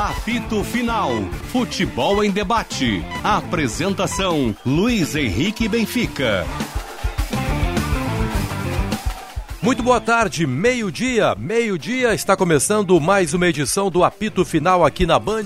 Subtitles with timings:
[0.00, 1.10] Apito Final.
[1.52, 3.04] Futebol em debate.
[3.22, 6.46] Apresentação: Luiz Henrique Benfica.
[9.60, 15.18] Muito boa tarde, meio-dia, meio-dia, está começando mais uma edição do Apito Final aqui na
[15.18, 15.44] Band.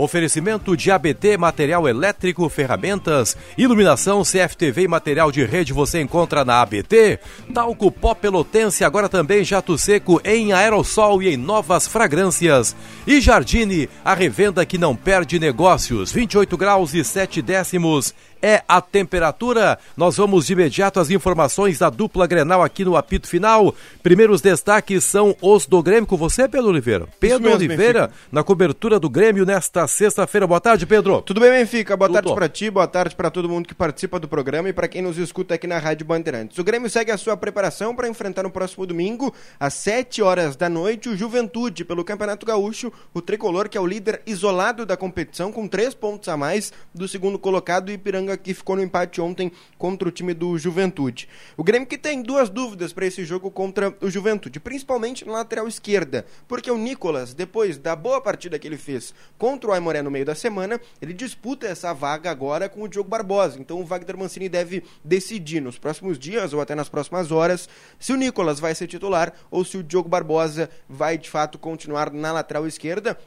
[0.00, 6.62] Oferecimento de ABT, material elétrico, ferramentas, iluminação, CFTV e material de rede você encontra na
[6.62, 7.20] ABT.
[7.52, 12.74] Talco pó pelotense, agora também jato seco em aerossol e em novas fragrâncias.
[13.06, 18.80] E Jardine, a revenda que não perde negócios, 28 graus e 7 décimos é a
[18.80, 19.78] temperatura.
[19.96, 23.74] Nós vamos de imediato às informações da dupla Grenal aqui no apito final.
[24.02, 27.06] Primeiros destaques são os do Grêmio com você, Pedro Oliveira.
[27.18, 30.46] Pedro mesmo, Oliveira na cobertura do Grêmio nesta sexta-feira.
[30.46, 31.20] Boa tarde, Pedro.
[31.20, 31.96] Tudo bem, Benfica?
[31.96, 32.14] Boa Tudo.
[32.14, 35.02] tarde para ti, boa tarde para todo mundo que participa do programa e para quem
[35.02, 36.56] nos escuta aqui na Rádio Bandeirantes.
[36.58, 40.68] O Grêmio segue a sua preparação para enfrentar no próximo domingo, às 7 horas da
[40.68, 45.50] noite, o Juventude pelo Campeonato Gaúcho, o tricolor que é o líder isolado da competição
[45.50, 50.08] com três pontos a mais do segundo colocado Ipiranga que ficou no empate ontem contra
[50.08, 51.28] o time do Juventude.
[51.56, 55.66] O Grêmio que tem duas dúvidas para esse jogo contra o Juventude, principalmente na lateral
[55.66, 60.10] esquerda, porque o Nicolas, depois da boa partida que ele fez contra o Aimoré no
[60.10, 63.58] meio da semana, ele disputa essa vaga agora com o Diogo Barbosa.
[63.58, 68.12] Então o Wagner Mancini deve decidir nos próximos dias ou até nas próximas horas se
[68.12, 72.32] o Nicolas vai ser titular ou se o Diogo Barbosa vai de fato continuar na
[72.32, 73.18] lateral esquerda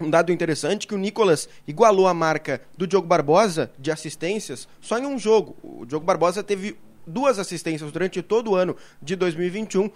[0.00, 4.96] um dado interessante que o Nicolas igualou a marca do Diogo Barbosa de assistências só
[4.96, 5.56] em um jogo.
[5.60, 9.90] O Diogo Barbosa teve duas assistências durante todo o ano de 2021.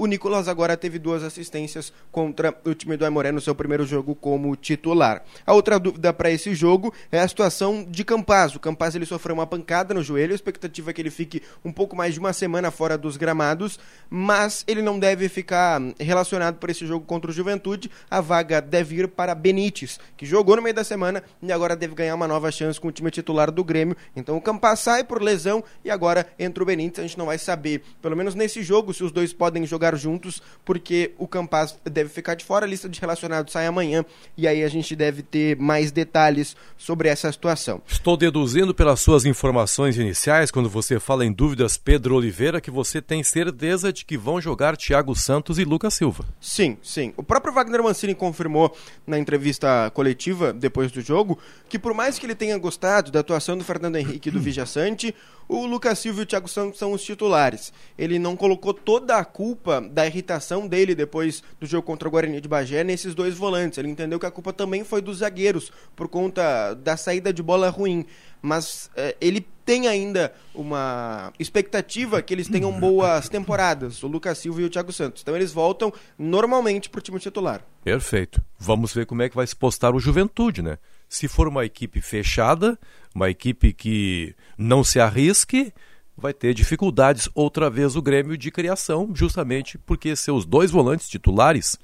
[0.00, 4.14] O Nicolas agora teve duas assistências contra o time do Aimoré no seu primeiro jogo
[4.14, 5.22] como titular.
[5.44, 8.56] A outra dúvida para esse jogo é a situação de Campaz.
[8.56, 11.70] O Campaz ele sofreu uma pancada no joelho, a expectativa é que ele fique um
[11.70, 13.78] pouco mais de uma semana fora dos gramados,
[14.08, 17.90] mas ele não deve ficar relacionado por esse jogo contra o Juventude.
[18.10, 21.94] A vaga deve ir para Benítez, que jogou no meio da semana e agora deve
[21.94, 23.94] ganhar uma nova chance com o time titular do Grêmio.
[24.16, 27.00] Então o Campaz sai por lesão e agora entra o Benítez.
[27.00, 29.96] A gente não vai saber, pelo menos nesse jogo, se os dois podem jogar jogar
[29.96, 34.04] juntos, porque o Campaz deve ficar de fora, a lista de relacionados sai amanhã,
[34.36, 37.80] e aí a gente deve ter mais detalhes sobre essa situação.
[37.86, 43.00] Estou deduzindo pelas suas informações iniciais, quando você fala em dúvidas, Pedro Oliveira, que você
[43.00, 46.24] tem certeza de que vão jogar Thiago Santos e Lucas Silva.
[46.40, 47.12] Sim, sim.
[47.16, 48.74] O próprio Wagner Mancini confirmou
[49.06, 53.56] na entrevista coletiva, depois do jogo, que por mais que ele tenha gostado da atuação
[53.56, 55.14] do Fernando Henrique e do Vijaçante,
[55.50, 57.72] o Lucas Silva e o Thiago Santos são os titulares.
[57.98, 62.40] Ele não colocou toda a culpa da irritação dele depois do jogo contra o Guarani
[62.40, 63.76] de Bagé nesses dois volantes.
[63.76, 67.68] Ele entendeu que a culpa também foi dos zagueiros, por conta da saída de bola
[67.68, 68.06] ruim.
[68.40, 74.62] Mas é, ele tem ainda uma expectativa que eles tenham boas temporadas, o Lucas Silva
[74.62, 75.20] e o Thiago Santos.
[75.20, 77.64] Então eles voltam normalmente para o time titular.
[77.82, 78.40] Perfeito.
[78.56, 80.78] Vamos ver como é que vai se postar o Juventude, né?
[81.10, 82.78] Se for uma equipe fechada,
[83.12, 85.74] uma equipe que não se arrisque,
[86.16, 91.76] vai ter dificuldades outra vez o Grêmio de criação, justamente porque seus dois volantes titulares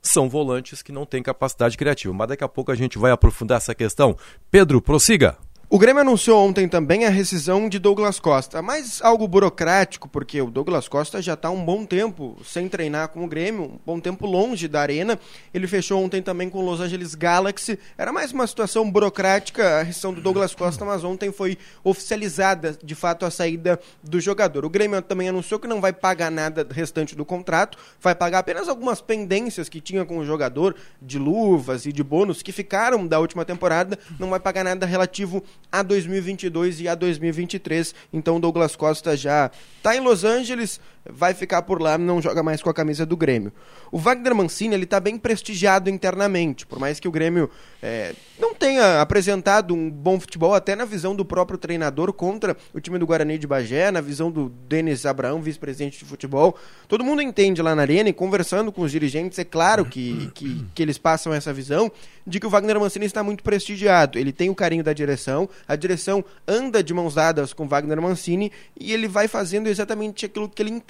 [0.00, 2.14] são volantes que não têm capacidade criativa.
[2.14, 4.16] Mas daqui a pouco a gente vai aprofundar essa questão.
[4.52, 5.36] Pedro, prossiga.
[5.72, 10.50] O Grêmio anunciou ontem também a rescisão de Douglas Costa, mas algo burocrático, porque o
[10.50, 14.26] Douglas Costa já está um bom tempo sem treinar com o Grêmio, um bom tempo
[14.26, 15.16] longe da arena.
[15.54, 17.78] Ele fechou ontem também com o Los Angeles Galaxy.
[17.96, 22.96] Era mais uma situação burocrática a rescisão do Douglas Costa, mas ontem foi oficializada de
[22.96, 24.64] fato a saída do jogador.
[24.64, 28.68] O Grêmio também anunciou que não vai pagar nada restante do contrato, vai pagar apenas
[28.68, 33.20] algumas pendências que tinha com o jogador, de luvas e de bônus que ficaram da
[33.20, 37.94] última temporada, não vai pagar nada relativo a 2022 e a 2023.
[38.12, 42.62] Então Douglas Costa já está em Los Angeles, vai ficar por lá, não joga mais
[42.62, 43.52] com a camisa do Grêmio.
[43.90, 47.50] O Wagner Mancini ele está bem prestigiado internamente, por mais que o Grêmio
[47.82, 52.80] é, não tenha apresentado um bom futebol, até na visão do próprio treinador contra o
[52.80, 56.56] time do Guarani de Bagé, na visão do Denis Abraão, vice-presidente de futebol.
[56.86, 60.66] Todo mundo entende lá na arena e conversando com os dirigentes, é claro que, que,
[60.74, 61.90] que eles passam essa visão
[62.26, 64.18] de que o Wagner Mancini está muito prestigiado.
[64.18, 68.52] Ele tem o carinho da direção, a direção anda de mãos dadas com Wagner Mancini
[68.78, 70.89] e ele vai fazendo exatamente aquilo que ele entende.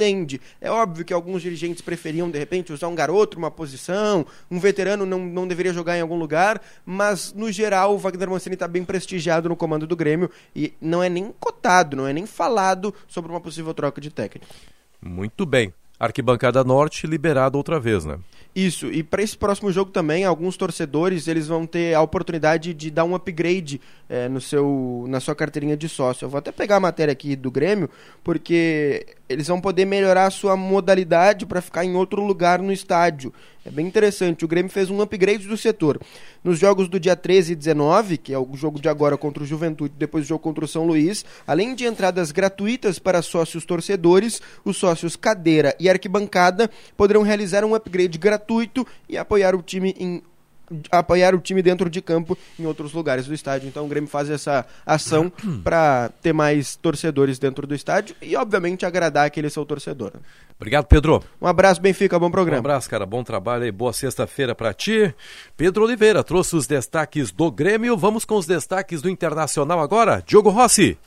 [0.61, 5.05] É óbvio que alguns dirigentes preferiam, de repente, usar um garoto, uma posição, um veterano
[5.05, 8.85] não, não deveria jogar em algum lugar, mas no geral o Wagner Mancini está bem
[8.85, 13.31] prestigiado no comando do Grêmio e não é nem cotado, não é nem falado sobre
[13.31, 14.47] uma possível troca de técnico.
[15.01, 15.73] Muito bem.
[15.99, 18.19] Arquibancada Norte liberada outra vez, né?
[18.55, 22.91] Isso, e para esse próximo jogo também, alguns torcedores eles vão ter a oportunidade de
[22.91, 23.81] dar um upgrade
[24.11, 26.25] é, no seu, na sua carteirinha de sócio.
[26.25, 27.89] Eu vou até pegar a matéria aqui do Grêmio,
[28.25, 33.33] porque eles vão poder melhorar a sua modalidade para ficar em outro lugar no estádio.
[33.65, 34.45] É bem interessante.
[34.45, 36.01] O Grêmio fez um upgrade do setor.
[36.43, 39.47] Nos jogos do dia 13 e 19, que é o jogo de agora contra o
[39.47, 44.43] Juventude, depois do jogo contra o São Luís, além de entradas gratuitas para sócios torcedores,
[44.65, 50.21] os sócios cadeira e arquibancada poderão realizar um upgrade gratuito e apoiar o time em
[50.91, 53.69] apoiar o time dentro de campo em outros lugares do estádio.
[53.69, 55.33] Então o Grêmio faz essa ação
[55.65, 60.13] para ter mais torcedores dentro do estádio e, obviamente, agradar aquele seu torcedor.
[60.57, 61.23] Obrigado, Pedro.
[61.41, 62.59] Um abraço, Benfica, bom programa.
[62.59, 65.15] Um abraço, cara, bom trabalho aí, boa sexta-feira para ti.
[65.57, 67.97] Pedro Oliveira trouxe os destaques do Grêmio.
[67.97, 70.23] Vamos com os destaques do Internacional agora.
[70.27, 70.99] Diogo Rossi.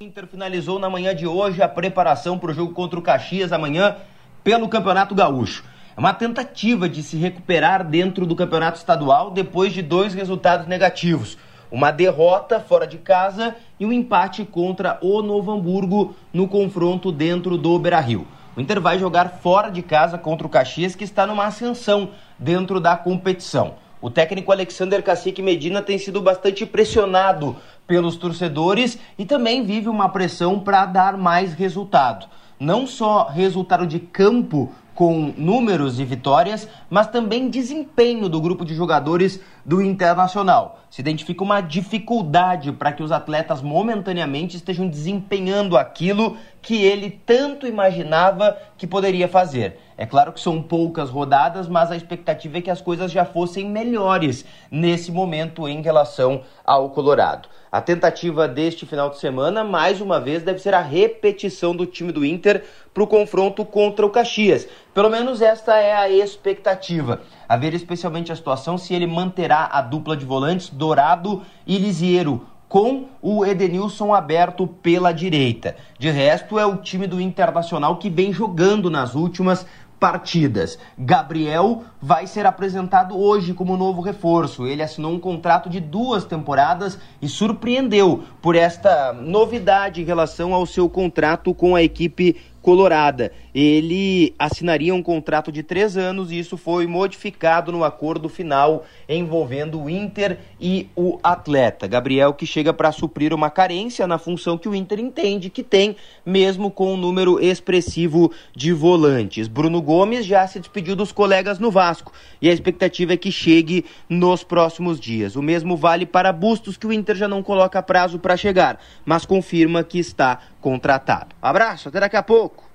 [0.00, 3.96] Inter finalizou na manhã de hoje a preparação para o jogo contra o Caxias amanhã
[4.44, 5.64] pelo Campeonato Gaúcho.
[5.98, 11.36] É uma tentativa de se recuperar dentro do campeonato estadual depois de dois resultados negativos.
[11.72, 17.58] Uma derrota fora de casa e um empate contra o Novo Hamburgo no confronto dentro
[17.58, 18.28] do Beira Rio.
[18.56, 22.78] O Inter vai jogar fora de casa contra o Caxias, que está numa ascensão dentro
[22.78, 23.74] da competição.
[24.00, 27.56] O técnico Alexander Cacique Medina tem sido bastante pressionado
[27.88, 32.28] pelos torcedores e também vive uma pressão para dar mais resultado.
[32.60, 38.74] Não só resultado de campo com números e vitórias, mas também desempenho do grupo de
[38.74, 40.80] jogadores do Internacional.
[40.90, 47.64] Se identifica uma dificuldade para que os atletas momentaneamente estejam desempenhando aquilo que ele tanto
[47.64, 49.78] imaginava que poderia fazer.
[49.96, 53.68] É claro que são poucas rodadas, mas a expectativa é que as coisas já fossem
[53.68, 57.48] melhores nesse momento em relação ao Colorado.
[57.70, 62.12] A tentativa deste final de semana, mais uma vez, deve ser a repetição do time
[62.12, 62.64] do Inter
[62.94, 64.66] para o confronto contra o Caxias.
[64.98, 67.20] Pelo menos esta é a expectativa.
[67.48, 72.44] A ver especialmente a situação se ele manterá a dupla de volantes Dourado e Lisiero
[72.68, 75.76] com o Edenilson aberto pela direita.
[76.00, 79.64] De resto, é o time do Internacional que vem jogando nas últimas
[79.98, 80.78] partidas.
[80.96, 84.66] Gabriel vai ser apresentado hoje como novo reforço.
[84.66, 90.66] Ele assinou um contrato de duas temporadas e surpreendeu por esta novidade em relação ao
[90.66, 93.32] seu contrato com a equipe colorada.
[93.54, 99.80] Ele assinaria um contrato de três anos e isso foi modificado no acordo final envolvendo
[99.80, 101.86] o Inter e o atleta.
[101.86, 105.96] Gabriel que chega para suprir uma carência na função que o Inter entende que tem,
[106.24, 109.48] mesmo com um número expressivo de volantes.
[109.48, 113.84] Bruno Gomes já se despediu dos colegas no Vasco e a expectativa é que chegue
[114.08, 115.36] nos próximos dias.
[115.36, 119.24] O mesmo vale para Bustos, que o Inter já não coloca prazo para chegar, mas
[119.24, 121.34] confirma que está contratado.
[121.40, 122.67] Abraço, até daqui a pouco.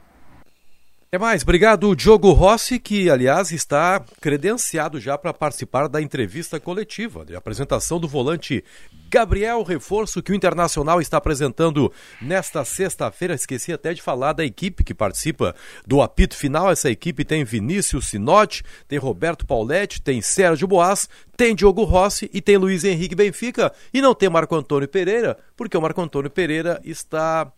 [1.14, 7.24] É mais, obrigado Diogo Rossi, que aliás está credenciado já para participar da entrevista coletiva
[7.24, 8.64] de apresentação do volante
[9.12, 13.36] Gabriel Reforço, que o Internacional está apresentando nesta sexta-feira.
[13.36, 15.54] Esqueci até de falar da equipe que participa
[15.86, 16.72] do apito final.
[16.72, 21.08] Essa equipe tem Vinícius Sinotti, tem Roberto Pauletti, tem Sérgio Boas,
[21.38, 23.72] tem Diogo Rossi e tem Luiz Henrique Benfica.
[23.94, 27.52] E não tem Marco Antônio Pereira, porque o Marco Antônio Pereira está.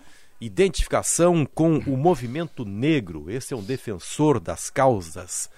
[0.45, 3.29] identificação com o movimento negro.
[3.29, 5.49] Esse é um defensor das causas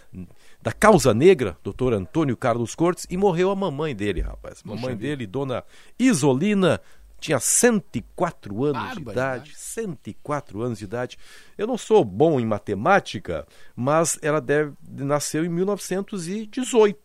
[0.66, 4.64] da causa negra, doutor Antônio Carlos Cortes, e morreu a mamãe dele, rapaz.
[4.64, 5.64] Mamãe dele, dona
[6.00, 6.82] Isolina,
[7.20, 9.50] tinha 104 anos Bárbara, de idade.
[9.52, 9.56] Né?
[9.56, 11.20] 104 anos de idade.
[11.56, 13.46] Eu não sou bom em matemática,
[13.76, 17.00] mas ela deve nasceu em 1918.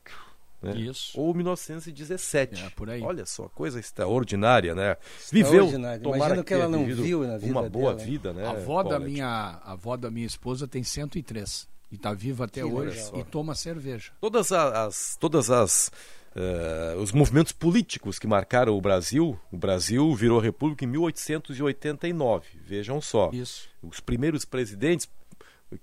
[0.63, 0.77] Né?
[0.77, 1.21] Isso.
[1.21, 2.63] Ou 1917.
[2.65, 3.03] É, por aí.
[3.03, 4.97] Olha só, coisa extraordinária, né?
[5.31, 5.69] Viveu.
[5.69, 8.47] Imagina que ela não viu na vida uma boa dela, vida, né?
[8.47, 11.69] A avó, da minha, a avó da minha esposa tem 103.
[11.91, 14.13] E está viva até que hoje e toma cerveja.
[14.21, 15.91] Todas as, todas as
[16.37, 19.39] uh, os movimentos políticos que marcaram o Brasil.
[19.51, 22.47] O Brasil virou república em 1889.
[22.65, 23.31] Vejam só.
[23.33, 23.69] Isso.
[23.83, 25.09] Os primeiros presidentes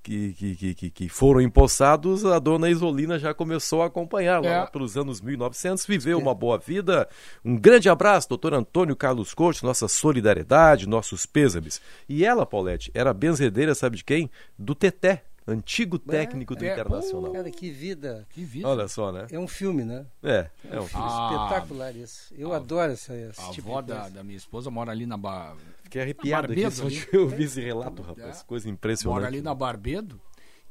[0.03, 4.59] que, que, que, que, foram empossados, a dona Isolina já começou a acompanhar lá, é.
[4.59, 7.07] lá pelos anos 1900, viveu uma boa vida.
[7.43, 11.81] Um grande abraço, doutor Antônio Carlos Cortes, nossa solidariedade, nossos pêsames.
[12.07, 14.29] E ela, Paulette, era benzedeira, sabe de quem?
[14.59, 17.31] Do Teté, antigo técnico é, do é, Internacional.
[17.31, 18.27] Cara, que vida.
[18.29, 18.67] Que vida.
[18.67, 19.27] Olha só, né?
[19.31, 20.05] É um filme, né?
[20.21, 21.05] É, é um filme.
[21.07, 22.33] Ah, espetacular isso.
[22.37, 25.17] Eu a, adoro essa, esse a tipo avó da, da, minha esposa mora ali na...
[25.17, 25.55] Ba...
[25.83, 28.41] Fiquei arrepiado aqui só de ouvir esse relato, rapaz.
[28.41, 28.43] É.
[28.43, 29.15] Coisa impressionante.
[29.15, 30.19] Mora ali na Barbedo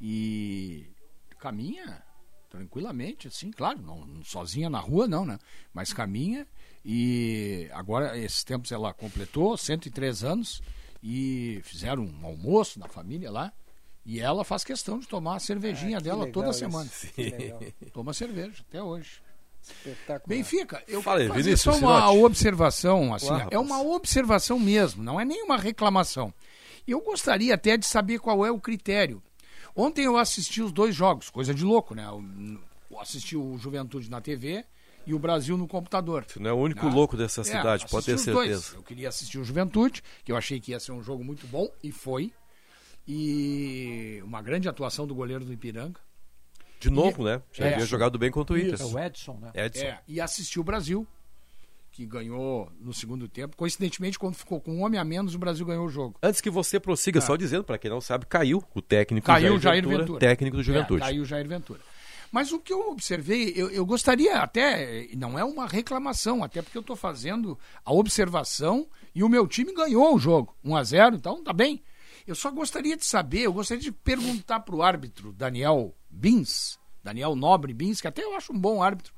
[0.00, 0.86] e
[1.38, 2.02] caminha
[2.50, 5.38] tranquilamente, assim, claro, não, sozinha na rua não, né?
[5.74, 6.46] Mas caminha
[6.88, 10.62] e agora, esses tempos ela completou 103 anos
[11.02, 13.52] e fizeram um almoço na família lá.
[14.06, 16.88] E ela faz questão de tomar a cervejinha ah, dela toda semana.
[17.92, 19.20] Toma cerveja, até hoje.
[19.60, 20.22] Espetacular.
[20.28, 25.24] Benfica, eu Fala, fazer Vinícius, só uma observação, assim, é uma observação mesmo, não é
[25.24, 26.32] nenhuma reclamação.
[26.86, 29.20] Eu gostaria até de saber qual é o critério.
[29.74, 32.06] Ontem eu assisti os dois jogos, coisa de louco, né?
[32.08, 34.64] Eu assisti o Juventude na TV
[35.04, 36.24] e o Brasil no computador.
[36.28, 38.32] Você não é o único ah, louco dessa é, cidade, pode ter certeza.
[38.32, 38.72] Dois.
[38.74, 41.68] Eu queria assistir o Juventude, que eu achei que ia ser um jogo muito bom,
[41.82, 42.32] e foi.
[43.06, 46.00] E uma grande atuação do goleiro do Ipiranga.
[46.80, 47.42] De novo, e, né?
[47.52, 48.80] Já é, havia jogado bem contra o Inter.
[48.80, 49.50] É o Edson, né?
[49.54, 49.84] Edson.
[49.84, 51.06] É, e assistiu o Brasil,
[51.90, 53.56] que ganhou no segundo tempo.
[53.56, 56.18] Coincidentemente, quando ficou com um homem a menos, o Brasil ganhou o jogo.
[56.22, 57.22] Antes que você prossiga, é.
[57.22, 60.20] só dizendo, para quem não sabe, caiu o técnico caiu Jair, Jair Ventura, Ventura.
[60.20, 61.02] Técnico do Juventude.
[61.02, 61.80] É, caiu o Jair Ventura.
[62.30, 66.76] Mas o que eu observei, eu, eu gostaria até, não é uma reclamação, até porque
[66.76, 71.16] eu estou fazendo a observação e o meu time ganhou o jogo, 1 a 0
[71.16, 71.82] então tá bem.
[72.26, 77.36] Eu só gostaria de saber, eu gostaria de perguntar para o árbitro Daniel Bins, Daniel
[77.36, 79.14] Nobre Bins, que até eu acho um bom árbitro,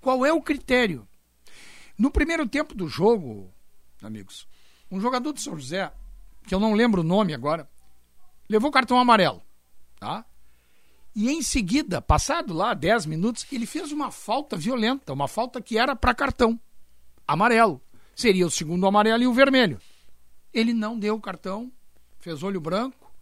[0.00, 1.08] qual é o critério?
[1.98, 3.52] No primeiro tempo do jogo,
[4.00, 4.46] amigos,
[4.88, 5.92] um jogador de São José,
[6.46, 7.68] que eu não lembro o nome agora,
[8.48, 9.42] levou cartão amarelo,
[9.98, 10.24] tá?
[11.12, 15.78] E em seguida, passado lá 10 minutos, ele fez uma falta violenta, uma falta que
[15.78, 16.60] era para cartão
[17.26, 17.80] amarelo.
[18.14, 19.80] Seria o segundo amarelo e o vermelho.
[20.52, 21.72] Ele não deu o cartão
[22.18, 23.12] fez olho branco.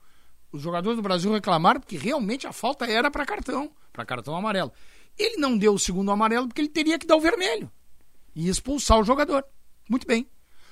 [0.52, 4.72] Os jogadores do Brasil reclamaram porque realmente a falta era para cartão, para cartão amarelo.
[5.18, 7.70] Ele não deu o segundo amarelo porque ele teria que dar o vermelho
[8.34, 9.44] e expulsar o jogador.
[9.88, 10.28] Muito bem.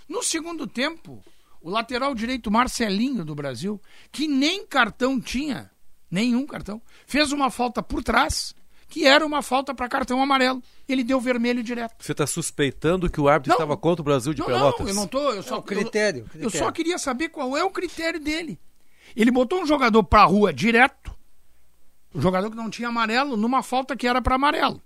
[0.09, 1.23] No segundo tempo,
[1.61, 5.71] o lateral direito Marcelinho do Brasil, que nem cartão tinha,
[6.11, 8.55] nenhum cartão, fez uma falta por trás
[8.93, 10.63] que era uma falta para cartão amarelo.
[10.87, 11.95] Ele deu vermelho direto.
[11.99, 14.81] Você está suspeitando que o árbitro não, estava contra o Brasil de não, Pelotas?
[14.81, 15.35] Não, eu não estou.
[15.35, 16.47] Eu só, é o critério, eu, critério.
[16.47, 18.61] eu só queria saber qual é o critério dele.
[19.17, 21.11] Ele botou um jogador para a rua direto,
[22.13, 24.79] o jogador que não tinha amarelo, numa falta que era para amarelo.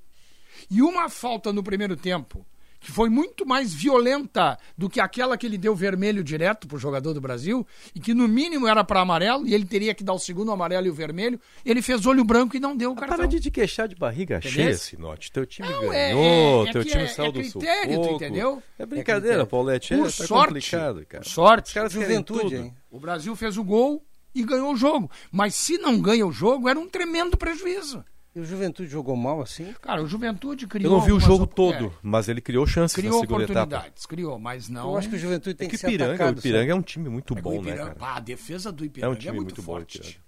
[0.70, 2.46] E uma falta no primeiro tempo
[2.80, 7.12] que foi muito mais violenta do que aquela que ele deu vermelho direto pro jogador
[7.12, 10.18] do Brasil, e que no mínimo era para amarelo, e ele teria que dar o
[10.18, 13.16] segundo amarelo e o vermelho, ele fez olho branco e não deu o cartão.
[13.16, 14.52] Para de te queixar de barriga entendeu?
[14.52, 15.32] cheia, Sinote.
[15.32, 18.14] Teu time não, é, ganhou, é, é, teu time é, saiu do critério, sufoco.
[18.14, 18.62] entendeu?
[18.78, 19.94] É brincadeira, é Paulette.
[19.94, 21.24] É, por tá sorte, complicado, cara.
[21.24, 21.66] Por sorte.
[21.66, 22.74] Os caras Juventude, hein?
[22.90, 24.04] O Brasil fez o gol
[24.34, 25.10] e ganhou o jogo.
[25.30, 28.04] Mas se não ganha o jogo, era um tremendo prejuízo.
[28.36, 29.74] E o Juventude jogou mal assim?
[29.80, 30.92] Cara, o Juventude criou.
[30.92, 31.90] Eu não vi o jogo todo, é.
[32.02, 34.08] mas ele criou chances criou na segunda oportunidades, etapa.
[34.08, 34.90] Criou, mas não.
[34.90, 36.74] Eu acho que o Juventude tem é que, que Ipiranga, ser atacado, O Ipiranga é
[36.74, 38.12] um time muito é bom, né, Ipiranga, né, cara?
[38.12, 40.20] Ah, a defesa do Ipiranga é, um time é muito, muito forte.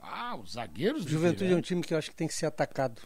[0.00, 1.56] Bom, ah, os zagueiros do Juventude Ipiranga.
[1.56, 3.02] é um time que eu acho que tem que ser atacado.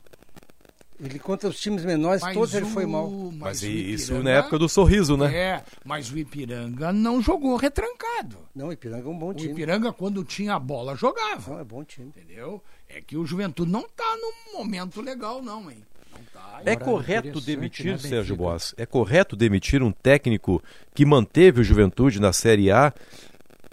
[1.03, 2.57] Ele contra os times menores, mas todos o...
[2.59, 3.11] ele foi mal.
[3.11, 5.35] Mas, mas isso na época do sorriso, né?
[5.35, 8.37] É, mas o Ipiranga não jogou retrancado.
[8.55, 9.49] Não, o Ipiranga é um bom time.
[9.49, 11.55] O Ipiranga, quando tinha a bola, jogava.
[11.55, 12.09] Não, é bom time.
[12.09, 12.63] Entendeu?
[12.93, 15.79] É que o Juventude não tá num momento legal, não, hein?
[16.13, 16.61] Não tá.
[16.65, 18.75] É correto demitir, né, Sérgio Boas?
[18.77, 22.93] É correto demitir um técnico que manteve o Juventude na Série A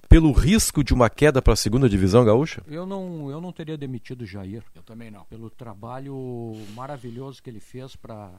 [0.08, 2.62] pelo risco de uma queda para a segunda divisão gaúcha?
[2.68, 4.62] Eu não, eu não teria demitido o Jair.
[4.74, 5.24] Eu também não.
[5.24, 8.30] Pelo trabalho maravilhoso que ele fez para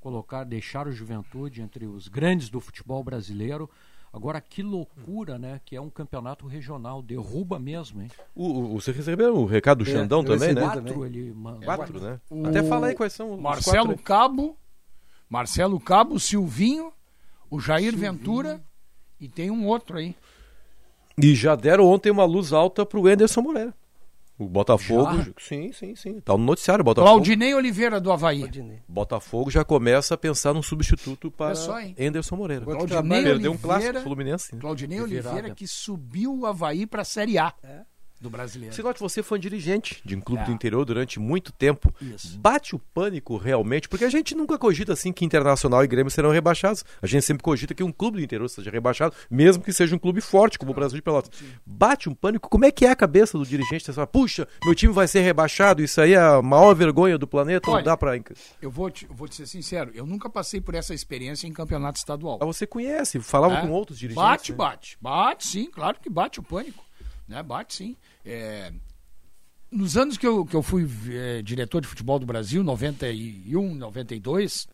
[0.00, 3.68] colocar, deixar o Juventude entre os grandes do futebol brasileiro.
[4.12, 5.58] Agora, que loucura, né?
[5.64, 8.10] Que é um campeonato regional, derruba mesmo, hein?
[8.34, 10.60] O, o, você recebeu o recado do é, Xandão também, né?
[10.60, 11.64] Quatro, ele manda.
[11.64, 12.20] Quatro, né?
[12.28, 12.46] O...
[12.46, 14.02] Até fala aí quais são os Marcelo quatro.
[14.02, 14.58] Cabo,
[15.30, 16.92] Marcelo Cabo, Silvinho,
[17.50, 18.12] o Jair Silvinho.
[18.12, 18.62] Ventura
[19.18, 20.14] e tem um outro aí.
[21.16, 23.74] E já deram ontem uma luz alta pro Enderson Moreira.
[24.38, 25.16] O Botafogo.
[25.18, 25.26] Já?
[25.38, 26.20] Sim, sim, sim.
[26.20, 27.12] Tá no noticiário Botafogo.
[27.12, 28.40] Claudinei Oliveira do Havaí.
[28.40, 28.80] Claudinei.
[28.88, 31.54] Botafogo já começa a pensar num substituto para
[31.96, 32.64] é Enderson Moreira.
[32.64, 34.54] Claudinei Perdeu um clássico Fluminense.
[34.54, 34.60] Né?
[34.60, 37.52] Claudinei Oliveira que subiu o Havaí para a Série A.
[37.62, 37.91] É.
[38.22, 38.74] do brasileiro.
[38.98, 40.46] Você foi dirigente de um clube é.
[40.46, 41.92] do interior durante muito tempo.
[42.00, 42.38] Isso.
[42.38, 46.30] Bate o pânico realmente, porque a gente nunca cogita assim que Internacional e Grêmio serão
[46.30, 46.84] rebaixados.
[47.02, 49.98] A gente sempre cogita que um clube do interior seja rebaixado, mesmo que seja um
[49.98, 51.36] clube forte, como o Brasil de Pelotas.
[51.36, 51.46] Sim.
[51.66, 52.48] Bate um pânico.
[52.48, 53.84] Como é que é a cabeça do dirigente?
[53.84, 57.26] Você fala, puxa, meu time vai ser rebaixado, isso aí é a maior vergonha do
[57.26, 58.12] planeta, Olha, não dá pra.
[58.60, 61.52] Eu vou, te, eu vou te ser sincero, eu nunca passei por essa experiência em
[61.52, 62.38] campeonato estadual.
[62.40, 63.60] Mas você conhece, falava é?
[63.62, 64.22] com outros dirigentes.
[64.22, 64.58] Bate, né?
[64.58, 64.98] bate.
[65.00, 66.84] Bate, sim, claro que bate o pânico.
[67.32, 67.42] Né?
[67.42, 67.96] Bate, sim.
[68.26, 68.70] É,
[69.70, 74.68] nos anos que eu, que eu fui é, diretor de futebol do Brasil, 91, 92,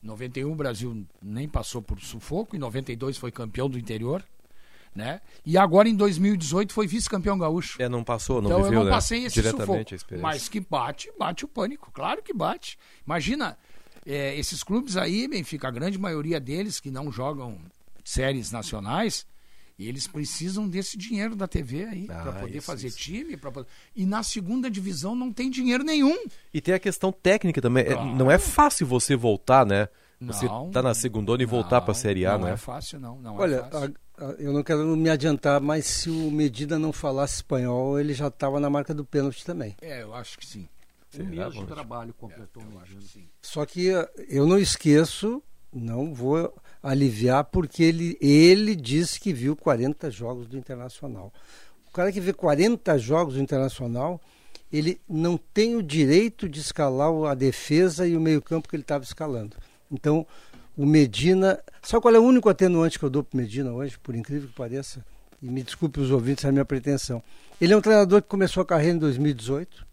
[0.00, 4.24] 91 o Brasil nem passou por sufoco, em 92 foi campeão do interior,
[4.94, 5.20] né?
[5.44, 7.82] E agora em 2018 foi vice-campeão gaúcho.
[7.82, 8.90] É, não passou, não então, viveu, eu não né?
[8.92, 9.84] passei esse sufoco,
[10.20, 12.78] mas que bate, bate o pânico, claro que bate.
[13.04, 13.58] Imagina,
[14.06, 17.58] é, esses clubes aí, Benfica, a grande maioria deles que não jogam
[18.04, 19.26] séries nacionais,
[19.78, 22.96] e eles precisam desse dinheiro da TV aí ah, para poder isso, fazer isso.
[22.96, 23.36] time.
[23.36, 23.52] Pra...
[23.94, 26.16] E na segunda divisão não tem dinheiro nenhum.
[26.52, 27.84] E tem a questão técnica também.
[27.84, 28.08] É, claro.
[28.08, 29.88] É, não é fácil você voltar, né?
[30.18, 32.44] Você não, tá na segunda e voltar para a Série A, não né?
[32.46, 33.18] Não é fácil, não.
[33.20, 33.94] não é Olha, é fácil.
[34.16, 38.14] A, a, eu não quero me adiantar, mas se o Medida não falasse espanhol, ele
[38.14, 39.76] já estava na marca do pênalti também.
[39.82, 40.66] É, eu acho que sim.
[41.18, 43.28] O mesmo trabalho completou é, no acho sim.
[43.42, 43.88] Só que
[44.28, 45.42] eu não esqueço,
[45.72, 46.52] não vou
[46.86, 51.32] aliviar, porque ele, ele disse que viu 40 jogos do Internacional.
[51.88, 54.20] O cara que vê 40 jogos do Internacional,
[54.72, 59.02] ele não tem o direito de escalar a defesa e o meio-campo que ele estava
[59.02, 59.56] escalando.
[59.90, 60.24] Então,
[60.76, 61.58] o Medina.
[61.82, 64.48] Sabe qual é o único atenuante que eu dou para o Medina hoje, por incrível
[64.48, 65.04] que pareça?
[65.42, 67.22] E me desculpe os ouvintes, é a minha pretensão.
[67.60, 69.84] Ele é um treinador que começou a carreira em 2018,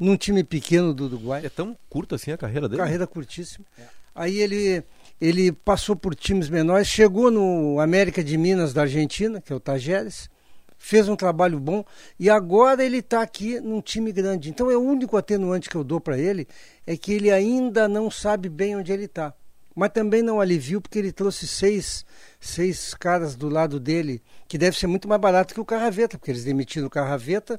[0.00, 1.44] num time pequeno do Uruguai.
[1.44, 2.82] É tão curta assim a carreira dele?
[2.82, 3.64] Carreira curtíssima.
[3.78, 3.82] É.
[4.14, 4.84] Aí ele
[5.24, 9.60] ele passou por times menores, chegou no América de Minas da Argentina, que é o
[9.60, 10.28] Tajeres,
[10.76, 11.82] fez um trabalho bom
[12.20, 14.50] e agora ele está aqui num time grande.
[14.50, 16.46] Então é o único atenuante que eu dou para ele
[16.86, 19.32] é que ele ainda não sabe bem onde ele está.
[19.74, 22.04] Mas também não aliviu porque ele trouxe seis,
[22.38, 26.30] seis caras do lado dele, que deve ser muito mais barato que o Carraveta, porque
[26.30, 27.58] eles demitiram o Carraveta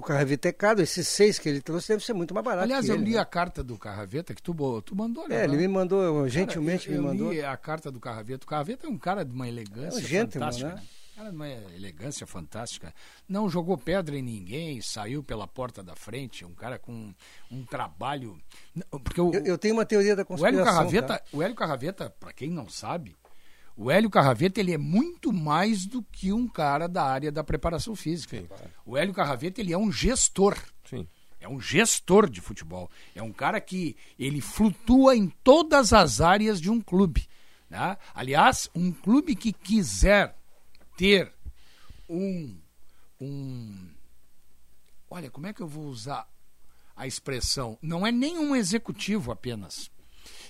[0.00, 2.64] o Carraveta é caro, esses seis que ele trouxe deve ser muito mais barato.
[2.64, 3.18] Aliás, eu ele, li né?
[3.18, 5.42] a carta do Carraveta que tu, tu mandou, né?
[5.42, 7.26] É, ele me mandou, gentilmente cara, eu, me mandou.
[7.28, 8.44] Eu li a carta do Carraveta.
[8.44, 10.74] O Carraveta é um cara de uma elegância é um fantástica.
[10.74, 10.82] Né?
[11.14, 12.94] Cara de uma elegância fantástica.
[13.28, 16.44] Não jogou pedra em ninguém, saiu pela porta da frente.
[16.44, 17.14] Um cara com
[17.48, 18.36] um trabalho.
[18.90, 20.58] Porque o, eu, eu tenho uma teoria da conspiração.
[20.58, 21.24] O Hélio Carraveta, tá?
[21.32, 23.14] o Hélio Carraveta para quem não sabe,
[23.76, 27.96] o Hélio Carraveta ele é muito mais do que um cara da área da preparação
[27.96, 28.38] física.
[28.38, 28.70] Sim, claro.
[28.86, 30.56] O Hélio Carraveta ele é um gestor.
[30.88, 31.08] Sim.
[31.40, 32.90] É um gestor de futebol.
[33.14, 37.28] É um cara que ele flutua em todas as áreas de um clube.
[37.68, 37.98] Né?
[38.14, 40.36] Aliás, um clube que quiser
[40.96, 41.32] ter
[42.08, 42.56] um,
[43.20, 43.88] um.
[45.10, 46.28] Olha, como é que eu vou usar
[46.96, 47.76] a expressão?
[47.82, 49.90] Não é nenhum executivo apenas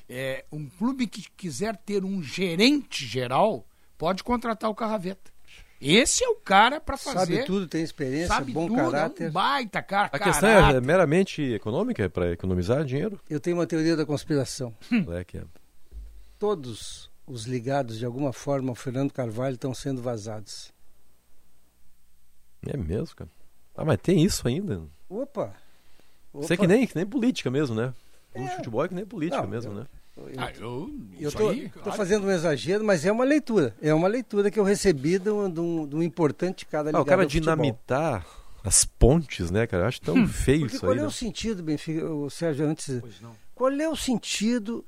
[0.09, 5.33] é, um clube que quiser ter um gerente geral pode contratar o Carraveta.
[5.81, 7.19] Esse é o cara para fazer.
[7.19, 9.25] Sabe tudo, tem experiência, sabe bom tudo, caráter.
[9.25, 10.09] É um baita cara.
[10.12, 13.21] A questão é meramente econômica, é para economizar dinheiro?
[13.29, 14.75] Eu tenho uma teoria da conspiração.
[14.90, 15.12] Hum.
[15.12, 15.45] É que é.
[16.38, 20.73] Todos os ligados de alguma forma ao Fernando Carvalho estão sendo vazados.
[22.67, 23.31] É mesmo, cara.
[23.77, 24.83] Ah, mas tem isso ainda.
[25.09, 25.55] Opa!
[26.33, 26.45] Opa.
[26.45, 27.93] Isso é que nem, que nem política mesmo, né?
[28.35, 28.57] O é.
[28.57, 29.87] futebol é que nem política não, mesmo, eu, né?
[30.16, 31.97] Eu, ah, eu, eu tô, aí, tô claro.
[31.97, 33.75] fazendo um exagero, mas é uma leitura.
[33.83, 37.01] É uma leitura que eu recebi de um, de um, de um importante cara ligado
[37.01, 38.25] ah, O cara dinamitar
[38.62, 39.85] as pontes, né, cara?
[39.85, 40.29] Eu acho tão hum.
[40.29, 40.99] feio Porque isso qual aí.
[40.99, 41.09] Qual é né?
[41.09, 43.03] o sentido, Benfica, o Sérgio, antes...
[43.55, 44.85] Qual é o sentido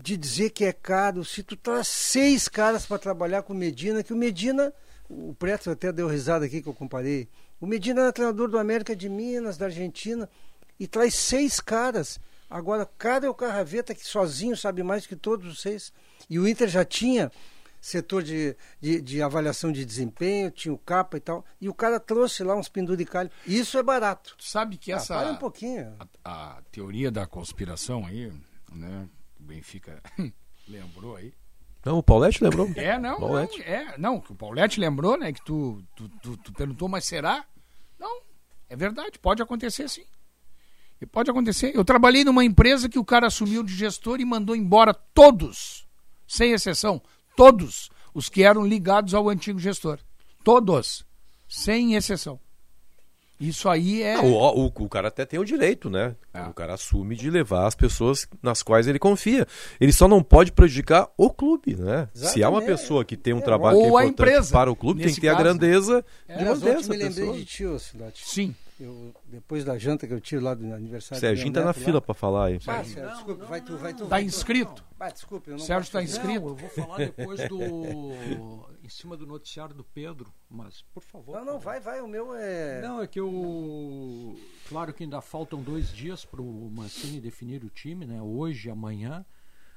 [0.00, 4.02] de dizer que é caro se tu traz seis caras para trabalhar com o Medina,
[4.02, 4.72] que o Medina...
[5.08, 7.28] O Preto até deu risada aqui que eu comparei.
[7.60, 10.30] O Medina era treinador do América de Minas, da Argentina,
[10.78, 15.56] e traz seis caras Agora, cada é o Carraveta que sozinho sabe mais que todos
[15.56, 15.92] vocês.
[16.28, 17.30] E o Inter já tinha
[17.80, 21.44] setor de, de, de, avaliação de desempenho, tinha o capa e tal.
[21.60, 23.32] E o cara trouxe lá uns penduricalhos.
[23.46, 24.36] Isso é barato.
[24.40, 25.16] Sabe que ah, essa.
[25.16, 25.94] Ah, um pouquinho.
[26.24, 28.32] A, a, teoria da conspiração aí,
[28.72, 29.08] né?
[29.38, 30.02] O Benfica
[30.68, 31.32] lembrou aí.
[31.84, 32.70] Não, o Paulette lembrou.
[32.76, 33.58] É, não, Paulette.
[33.58, 35.32] não, é, não, o Paulette lembrou, né?
[35.32, 37.46] Que tu, tu, tu, tu perguntou, mas será?
[37.98, 38.20] Não,
[38.68, 40.04] é verdade, pode acontecer sim.
[41.00, 41.72] E pode acontecer.
[41.74, 45.86] Eu trabalhei numa empresa que o cara assumiu de gestor e mandou embora todos,
[46.28, 47.00] sem exceção,
[47.36, 49.98] todos os que eram ligados ao antigo gestor.
[50.44, 51.04] Todos,
[51.48, 52.38] sem exceção.
[53.38, 54.16] Isso aí é.
[54.18, 56.14] Não, o, o, o cara até tem o direito, né?
[56.34, 56.42] É.
[56.42, 59.46] O cara assume de levar as pessoas nas quais ele confia.
[59.80, 62.10] Ele só não pode prejudicar o clube, né?
[62.12, 62.66] Se há uma Exatamente.
[62.66, 64.98] pessoa que tem um É, trabalho que é ou a importante empresa, para o clube,
[64.98, 65.44] tem nesse que ter a caso.
[65.44, 67.64] grandeza de Aliás, manter essa me lembrei de ti.
[68.16, 68.54] Sim.
[68.80, 71.96] Eu, depois da janta que eu tive lá do aniversário Serginho tá na neto fila
[71.96, 72.00] lá.
[72.00, 72.58] pra falar aí.
[72.60, 73.98] Sérgio, desculpa, vai tu, vai tu.
[74.04, 74.26] Tá vai tu.
[74.28, 74.84] inscrito.
[74.98, 76.40] Ah, desculpa, eu não Sérgio tá de- inscrito.
[76.40, 77.60] Não, eu vou falar depois do.
[78.82, 81.36] em cima do noticiário do Pedro, mas por favor.
[81.36, 82.80] Não, não, vai, vai, o meu é...
[82.80, 84.34] Não, é que eu.
[84.68, 88.20] Claro que ainda faltam dois dias para o Mancini definir o time, né?
[88.22, 89.24] Hoje e amanhã.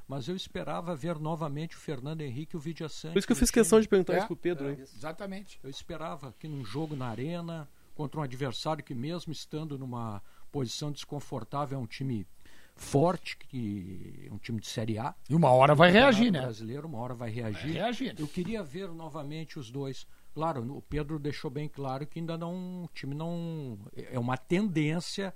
[0.08, 3.14] Mas eu esperava ver novamente o Fernando Henrique e o Vidia Sante.
[3.14, 4.78] Por isso que eu fiz questão de perguntar É, isso pro Pedro, hein?
[4.80, 5.60] Exatamente.
[5.64, 10.92] Eu esperava que num jogo na arena, contra um adversário que mesmo estando numa posição
[10.92, 12.28] desconfortável, é um time
[12.76, 15.14] forte, que é um time de Série A.
[15.30, 16.42] E uma hora vai reagir, né?
[16.42, 17.62] brasileiro, uma hora vai reagir.
[17.62, 18.16] Vai reagir.
[18.18, 20.08] Eu queria ver novamente os dois.
[20.34, 25.34] Claro, o Pedro deixou bem claro que ainda não, o time não é uma tendência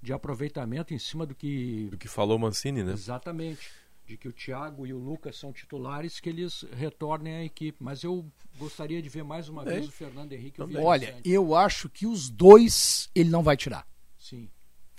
[0.00, 2.92] de aproveitamento em cima do que Do que falou Mancini, né?
[2.92, 3.70] exatamente
[4.08, 7.76] de que o Thiago e o Lucas são titulares que eles retornem à equipe.
[7.78, 8.24] Mas eu
[8.58, 11.90] gostaria de ver mais uma vez o Fernando Henrique e o Vitor Olha, eu acho
[11.90, 13.86] que os dois ele não vai tirar.
[14.18, 14.48] sim,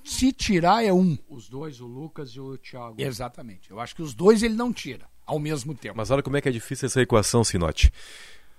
[0.03, 1.17] Se tirar é um.
[1.27, 2.95] os dois, o Lucas e o Thiago.
[2.99, 3.71] Exatamente.
[3.71, 5.97] Eu acho que os dois ele não tira ao mesmo tempo.
[5.97, 7.87] Mas olha como é que é difícil essa equação, Sinote.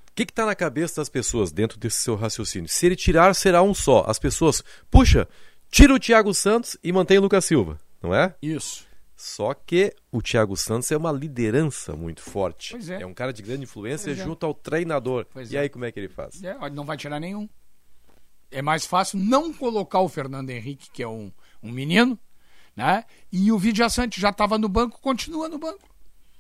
[0.09, 2.69] O que está na cabeça das pessoas dentro desse seu raciocínio?
[2.69, 4.05] Se ele tirar, será um só.
[4.09, 5.29] As pessoas, puxa,
[5.71, 8.35] tira o Thiago Santos e mantém o Lucas Silva, não é?
[8.43, 8.90] Isso.
[9.21, 12.71] Só que o Thiago Santos é uma liderança muito forte.
[12.71, 13.05] Pois é.
[13.05, 14.15] um cara de grande influência é.
[14.15, 15.27] junto ao treinador.
[15.31, 15.61] Pois e é.
[15.61, 16.43] aí como é que ele faz?
[16.43, 17.47] É, não vai tirar nenhum.
[18.51, 21.31] É mais fácil não colocar o Fernando Henrique, que é um,
[21.63, 22.19] um menino,
[22.75, 23.05] né?
[23.31, 25.87] E o Vidia Sante já estava no banco, continua no banco.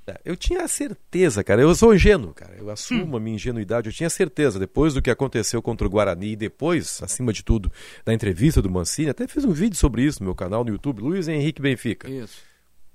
[0.07, 1.61] É, Eu tinha certeza, cara.
[1.61, 2.57] Eu sou ingênuo, cara.
[2.57, 2.71] Eu Hum.
[2.71, 3.91] assumo a minha ingenuidade.
[3.91, 7.71] Eu tinha certeza, depois do que aconteceu contra o Guarani e depois, acima de tudo,
[8.07, 11.03] da entrevista do Mancini, até fiz um vídeo sobre isso no meu canal no YouTube,
[11.03, 12.09] Luiz Henrique Benfica.
[12.09, 12.49] Isso.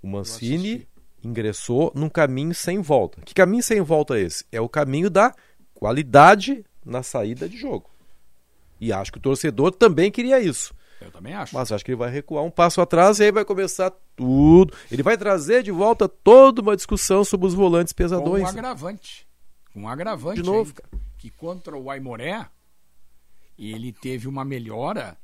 [0.05, 0.87] O Mancini
[1.23, 3.19] ingressou num caminho sem volta.
[3.21, 4.45] Que caminho sem volta é esse?
[4.51, 5.33] É o caminho da
[5.73, 7.89] qualidade na saída de jogo.
[8.79, 10.75] E acho que o torcedor também queria isso.
[11.01, 11.55] Eu também acho.
[11.55, 14.75] Mas acho que ele vai recuar um passo atrás e aí vai começar tudo.
[14.91, 18.47] Ele vai trazer de volta toda uma discussão sobre os volantes com um pesadões.
[18.47, 19.27] agravante.
[19.75, 20.39] Um agravante.
[20.39, 22.47] De novo, ainda, Que contra o Aimoré,
[23.57, 25.17] ele teve uma melhora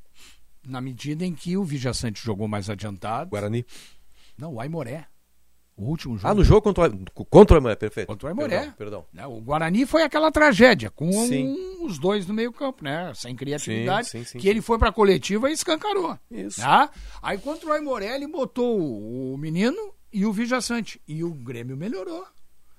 [0.66, 3.30] na medida em que o Vidia Sante jogou mais adiantado.
[3.30, 3.64] Guarani.
[4.42, 5.06] Não, o Aimoré.
[5.78, 6.28] O último jogo.
[6.28, 8.08] Ah, no jogo contra o contra o Aimoré, perfeito.
[8.08, 8.58] Contra o Aimoré.
[8.58, 9.06] Perdão, perdão.
[9.14, 11.10] Né, O Guarani foi aquela tragédia, com
[11.84, 13.12] os dois no meio campo, né?
[13.16, 14.08] Sem criatividade.
[14.08, 16.18] Sim, sim, sim, que ele foi pra coletiva e escancarou.
[16.30, 16.60] Isso.
[16.60, 16.90] Tá?
[17.22, 21.00] Aí contra o Aimoré, ele botou o o menino e o Vijaçante.
[21.08, 22.26] E o Grêmio melhorou.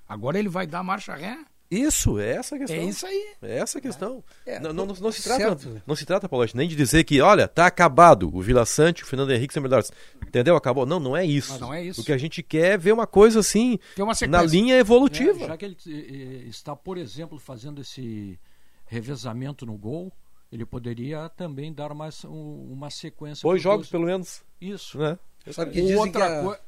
[0.07, 1.37] Agora ele vai dar marcha ré.
[1.69, 2.77] Isso, é essa a questão.
[2.77, 3.35] É isso aí.
[3.41, 4.23] É essa a questão.
[4.45, 5.81] É, não, não, não se trata, certo.
[5.87, 8.29] não se trata, Paulo, nem de dizer que, olha, tá acabado.
[8.33, 9.91] O Vila Sante, o Fernando Henrique são melhores.
[10.21, 10.55] Entendeu?
[10.55, 10.85] Acabou.
[10.85, 11.51] Não, não é isso.
[11.53, 12.01] Mas não é isso.
[12.01, 15.43] O que a gente quer é ver uma coisa assim, uma na linha evolutiva.
[15.43, 18.39] É, já que ele eh, eh, está, por exemplo, fazendo esse
[18.85, 20.11] revezamento no gol,
[20.51, 23.41] ele poderia também dar mais um- uma sequência.
[23.41, 23.91] Dois jogos, dois.
[23.91, 24.43] pelo menos.
[24.61, 24.97] Isso.
[24.99, 25.17] Né?
[25.51, 26.61] Sabe que dizem que Outra a, coisa.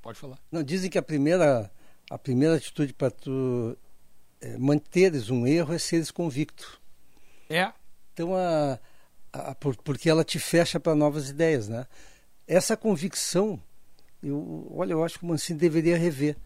[0.00, 0.38] Pode falar.
[0.50, 1.70] não, dizem que a primeira,
[2.10, 3.89] a primeira atitude para tu é,
[4.58, 6.80] manteres um erro é seres convicto.
[7.48, 7.72] É.
[8.12, 8.78] Então, a,
[9.32, 11.86] a- por- porque ela te fecha para novas ideias, né?
[12.46, 13.60] Essa convicção,
[14.22, 16.36] eu, olha, eu acho que o Mancini deveria rever.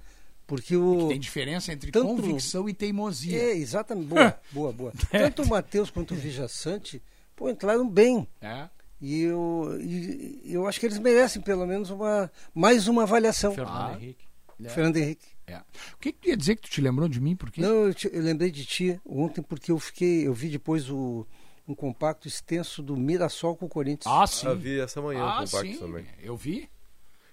[0.47, 1.09] Porque o.
[1.09, 3.39] Tem diferença entre Tanto- convicção e teimosia.
[3.41, 4.09] É, exatamente.
[4.09, 4.93] Boa, boa, boa.
[5.11, 7.03] Tanto o Matheus quanto o Vijaçante,
[7.35, 8.29] pô, entraram bem.
[8.43, 8.69] É.
[9.01, 13.55] E eu, e eu acho que eles merecem pelo menos uma, mais uma avaliação.
[13.55, 13.97] Fernando Ah.
[13.99, 14.25] Henrique.
[14.69, 15.27] Fernando Henrique.
[15.47, 15.57] É.
[15.93, 17.37] O que, que tu ia dizer que tu te lembrou de mim?
[17.37, 17.61] Por quê?
[17.61, 21.27] Não, eu, te- eu lembrei de ti ontem porque eu fiquei, eu vi depois o,
[21.69, 24.07] um compacto extenso do Mirassol com o Corinthians.
[24.15, 24.47] Ah, sim.
[24.47, 25.79] Eu vi essa manhã ah, o compacto sim.
[25.79, 26.07] também.
[26.23, 26.69] Eu vi.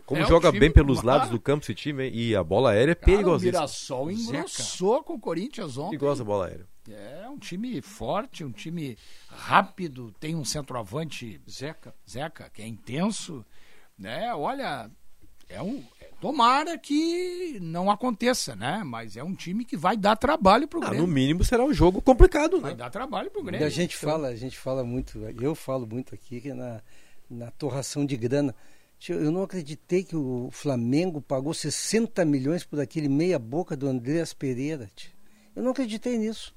[0.05, 1.03] Como É joga time- bem pelos Ah.
[1.05, 2.11] lados do campo esse time, hein?
[2.13, 3.59] e a bola aérea é Cara, o perigosíssima.
[3.59, 5.91] Mirassol engrossou com o Corinthians ontem.
[5.91, 6.67] Perigosa a bola aérea.
[6.89, 8.97] É um time forte, um time
[9.29, 11.93] rápido, tem um centroavante Zeca.
[12.09, 13.45] Zeca, que é intenso,
[13.97, 14.33] né?
[14.33, 14.89] Olha,
[15.47, 15.81] é um
[16.21, 18.83] tomara que não aconteça, né?
[18.85, 21.07] Mas é um time que vai dar trabalho pro Ah, Grêmio.
[21.07, 22.77] no mínimo será um jogo complicado, Vai né?
[22.77, 23.65] dar trabalho pro E Grêmio.
[23.67, 26.79] a gente fala, a gente fala muito, eu falo muito aqui que na,
[27.29, 28.55] na torração de grana.
[29.09, 34.31] Eu não acreditei que o Flamengo pagou 60 milhões por aquele meia boca do Andreas
[34.31, 34.87] Pereira.
[34.95, 35.09] tio.
[35.55, 36.53] Eu não acreditei nisso.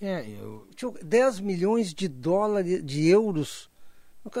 [0.00, 3.70] É, eu, Tio, 10 milhões de dólares, de euros.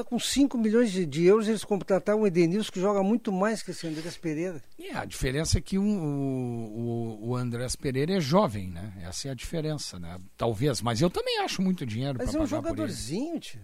[0.06, 3.86] Com 5 milhões de, euros eles contrataram o Edenilson que joga muito mais que esse
[3.86, 4.62] Andreas Pereira.
[4.78, 8.92] é, a diferença é que um- o, o, o Andrés Pereira é jovem, né?
[9.02, 10.18] Essa é a diferença, né?
[10.36, 12.62] Talvez, mas eu também acho muito dinheiro para Mas é um pagar ele.
[12.68, 13.60] jogadorzinho, tio.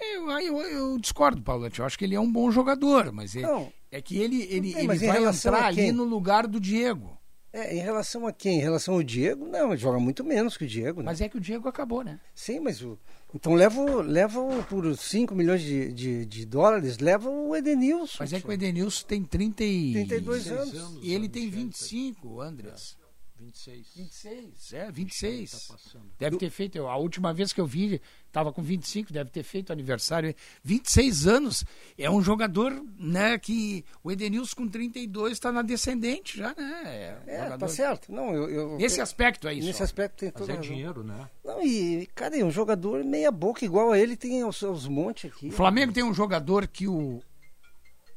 [0.00, 1.80] eu, eu, eu discordo, Paulette.
[1.80, 3.72] Eu acho que ele é um bom jogador, mas é, Não.
[3.90, 7.18] é que ele, ele, ele vai entrar ali no lugar do Diego.
[7.52, 8.58] É, em relação a quem?
[8.58, 9.46] Em relação ao Diego?
[9.46, 11.00] Não, ele joga muito menos que o Diego.
[11.00, 11.06] Né?
[11.06, 12.18] Mas é que o Diego acabou, né?
[12.34, 12.98] Sim, mas o.
[13.34, 18.16] Então leva, o- leva por 5 milhões de, de, de dólares, leva o Edenilson.
[18.20, 19.92] Mas é que o Edenilson tem 30 e...
[19.92, 20.98] 32 anos.
[21.02, 22.96] E ele tem 25, Andres.
[23.42, 23.86] 26.
[23.96, 25.66] 26, é, 26.
[25.68, 25.76] Tá.
[26.18, 29.42] Deve ter feito, eu- a última vez que eu vi, estava com 25, deve ter
[29.42, 30.34] feito aniversário.
[30.62, 31.64] 26 anos.
[31.98, 36.82] É um jogador, né, que o Edenilson com 32 está na descendente já, né?
[36.84, 38.12] É, um É, jogador- tá certo.
[38.12, 39.66] Não, eu, eu- Nesse aspecto é isso.
[39.66, 39.84] Nesse ó.
[39.84, 41.28] aspecto tem toda é dinheiro, né?
[41.44, 45.30] Não, e, cara, é um jogador meia boca igual a ele, tem os, os montes
[45.30, 45.48] aqui.
[45.48, 47.20] O Flamengo tem um jogador que o,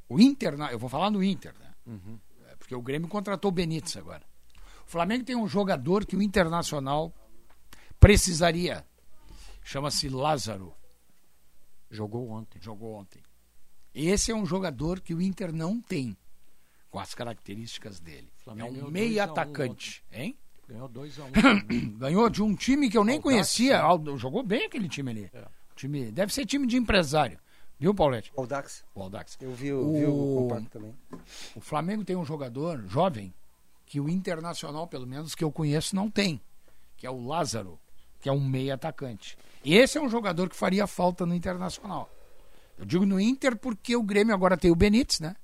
[0.08, 1.74] o Inter, eu vou falar no Inter, né?
[2.52, 4.24] É, Porque o Grêmio contratou o Benítez agora.
[4.86, 7.14] O Flamengo tem um jogador que o Internacional
[8.00, 8.86] precisaria.
[9.64, 10.74] Chama-se Lázaro.
[11.90, 12.60] Jogou ontem.
[12.62, 13.22] Jogou ontem.
[13.94, 16.16] Esse é um jogador que o Inter não tem,
[16.92, 18.30] com as características dele.
[18.44, 20.38] Flamengo é um ganhou meia 2 a 1 atacante, hein?
[20.68, 21.96] Ganhou 2x1.
[21.98, 23.74] Ganhou de um time que eu nem Aldax, conhecia.
[23.78, 23.84] né?
[23.84, 25.30] Aldo- Jogou bem aquele time ali.
[25.34, 25.46] É.
[25.76, 27.40] Time, deve ser time de empresário.
[27.80, 28.32] Viu, Paulette?
[28.36, 28.84] O Dax.
[28.96, 29.38] O Aldax.
[29.40, 30.94] Eu vi, o- vi O- compacto também.
[31.56, 33.34] O Flamengo tem um jogador jovem
[33.86, 36.42] que o Internacional, pelo menos que eu conheço, não tem,
[36.98, 37.80] que é o Lázaro,
[38.20, 39.38] que é um meia atacante.
[39.64, 42.10] E esse é um jogador que faria falta no Internacional.
[42.78, 45.36] Eu digo no Inter porque o Grêmio agora tem o Benítez, né?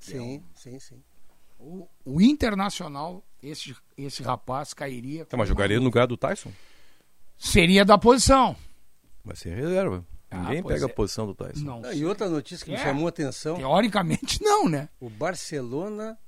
[0.00, 1.02] Sim, sim, sim.
[1.58, 5.24] O, o Internacional, esse, esse rapaz cairia.
[5.24, 6.50] Tá, mas jogaria no lugar do Tyson?
[7.38, 8.56] Seria da posição.
[9.24, 10.04] Vai ser reserva.
[10.30, 10.90] Ah, Ninguém pois pega é.
[10.90, 11.64] a posição do Tyson.
[11.64, 11.82] Não.
[11.84, 12.82] Ah, E outra notícia que me É.
[12.82, 14.88] chamou a atenção: Teoricamente, não, né?
[15.00, 16.18] o Barcelona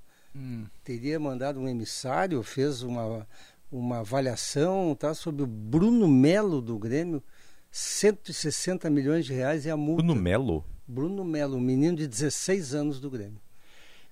[0.82, 3.26] teria mandado um emissário, fez uma,
[3.70, 7.22] uma avaliação tá, sobre o Bruno Melo do Grêmio,
[7.70, 10.02] 160 milhões de reais e a multa.
[10.02, 10.64] Bruno Melo.
[10.86, 13.40] Bruno Melo, um menino de 16 anos do Grêmio.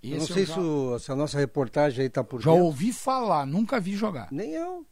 [0.03, 2.51] Eu não sei eu se, já, o- se a nossa reportagem aí está por já
[2.51, 2.65] dentro.
[2.67, 4.29] ouvi falar, nunca vi jogar.
[4.33, 4.85] Nem eu.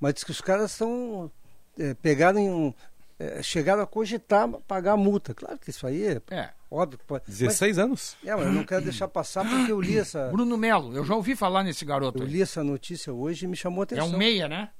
[0.00, 1.30] Mas diz que os caras estão.
[1.78, 2.74] É, pegaram em um.
[3.20, 5.32] é, chegaram a cogitar pagar a multa.
[5.32, 6.50] Claro que isso aí é É.
[6.70, 7.24] óbvio que pode.
[7.26, 8.16] 16 anos.
[8.22, 11.04] Mas, é, mas eu não quero deixar passar porque eu li essa, Bruno Melo, eu
[11.04, 12.18] já ouvi falar nesse garoto.
[12.22, 12.32] eu aí.
[12.32, 14.08] li essa notícia hoje e me chamou a É atenção.
[14.14, 14.70] um meia, né?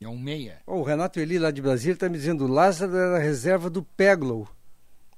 [0.00, 0.62] É um meia.
[0.66, 4.48] O Renato Eli, lá de Brasília, está me dizendo: o Lázaro era reserva do Peglow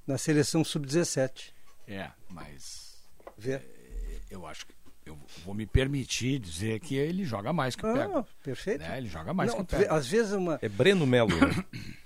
[0.06, 1.52] na seleção sub-17.
[1.86, 2.96] É, mas
[3.38, 3.60] Vê?
[4.30, 4.72] eu acho que
[5.06, 8.80] eu vou me permitir dizer que ele joga mais que o Ah, perfeito.
[8.80, 8.98] Né?
[8.98, 9.94] Ele joga mais Não, que o Pego.
[9.94, 10.58] às vezes uma.
[10.60, 11.28] É Breno Melo.
[11.30, 11.64] né?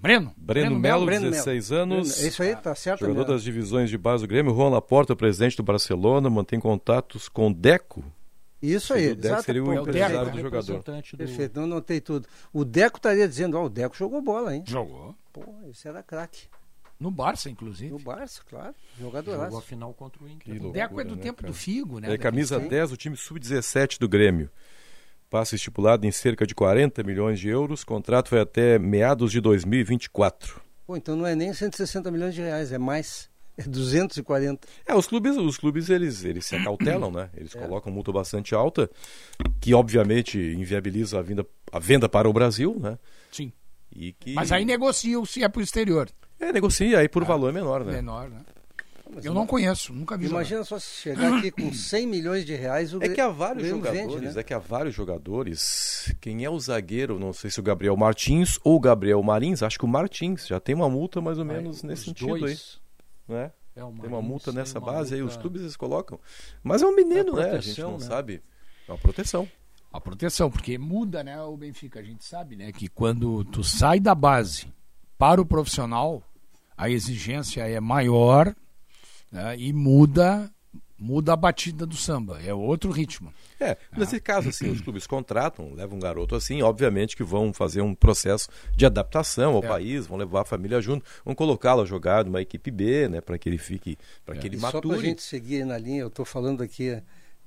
[0.00, 0.32] Breno?
[0.36, 1.82] Breno Melo, Breno 16 Melo.
[1.82, 2.12] anos.
[2.14, 3.00] Breno- Isso aí tá certo.
[3.00, 3.32] Jogador mesmo.
[3.34, 8.02] das divisões de base do Grêmio, Juan Laporta, presidente do Barcelona, mantém contatos com Deco.
[8.62, 9.08] Isso aí.
[9.12, 10.36] O Deco exato, seria o pô, empresário perfeito.
[10.36, 10.78] do jogador.
[10.82, 12.28] do- Perfeito, não notei tudo.
[12.52, 14.64] O Deco estaria dizendo, ó, o Deco jogou bola, hein?
[14.66, 15.14] Jogou.
[15.32, 16.42] Pô, esse era craque.
[16.98, 17.90] No Barça, inclusive.
[17.90, 18.74] No Barça, claro.
[18.98, 20.40] Jogou a Jogador final contra o Inter.
[20.44, 21.50] Que O loucura, Deco é do né, tempo cara?
[21.50, 22.12] do Figo, né?
[22.12, 24.50] É camisa Daquele- 10 do time sub-17 do Grêmio.
[25.30, 27.84] Passe estipulado em cerca de 40 milhões de euros.
[27.84, 30.60] Contrato vai até meados de 2024.
[30.84, 33.30] Pô, então não é nem 160 milhões de reais, é mais.
[33.56, 34.66] É 240.
[34.86, 37.30] É, os clubes, os clubes eles, eles se acautelam, né?
[37.36, 38.90] Eles colocam multa bastante alta,
[39.60, 42.98] que obviamente inviabiliza a, vinda, a venda para o Brasil, né?
[43.30, 43.52] Sim.
[43.94, 46.08] E que Mas aí negociam se é pro exterior.
[46.40, 47.92] é, negocia aí por valor menor, né?
[47.92, 48.40] Menor, né?
[49.22, 50.36] Eu não conheço, nunca vi jogar.
[50.40, 53.66] Imagina só se chegar aqui com 100 milhões de reais, o É que há vários
[53.68, 54.40] jogadores, vende, né?
[54.40, 56.14] é que há vários jogadores.
[56.20, 57.18] Quem é o zagueiro?
[57.18, 59.62] Não sei se o Gabriel Martins ou o Gabriel Marins.
[59.62, 62.80] Acho que o Martins já tem uma multa mais ou menos nesse sentido dois,
[63.28, 63.52] aí, né?
[63.76, 66.18] é, o Tem uma multa nessa uma base aí, os multa- clubes eles colocam.
[66.62, 67.50] Mas é um menino, É né?
[67.50, 68.04] A gente proteção, não né?
[68.06, 68.42] sabe.
[68.88, 69.48] É uma proteção.
[69.92, 71.98] A proteção, porque muda, né, o Benfica.
[71.98, 74.72] A gente sabe, né, que quando tu sai da base
[75.18, 76.22] para o profissional,
[76.76, 78.54] a exigência é maior
[79.30, 80.50] né, e muda
[81.02, 82.38] muda a batida do samba.
[82.44, 83.32] É outro ritmo.
[83.58, 87.80] É, nesse caso, assim, os clubes contratam, levam um garoto assim, obviamente que vão fazer
[87.80, 89.66] um processo de adaptação ao É.
[89.68, 93.38] país, vão levar a família junto, vão colocá-lo a jogar numa equipe B, né, para
[93.38, 95.06] que ele fique, para que ele E só para a mature.
[95.08, 97.02] gente seguir na linha, eu estou falando aqui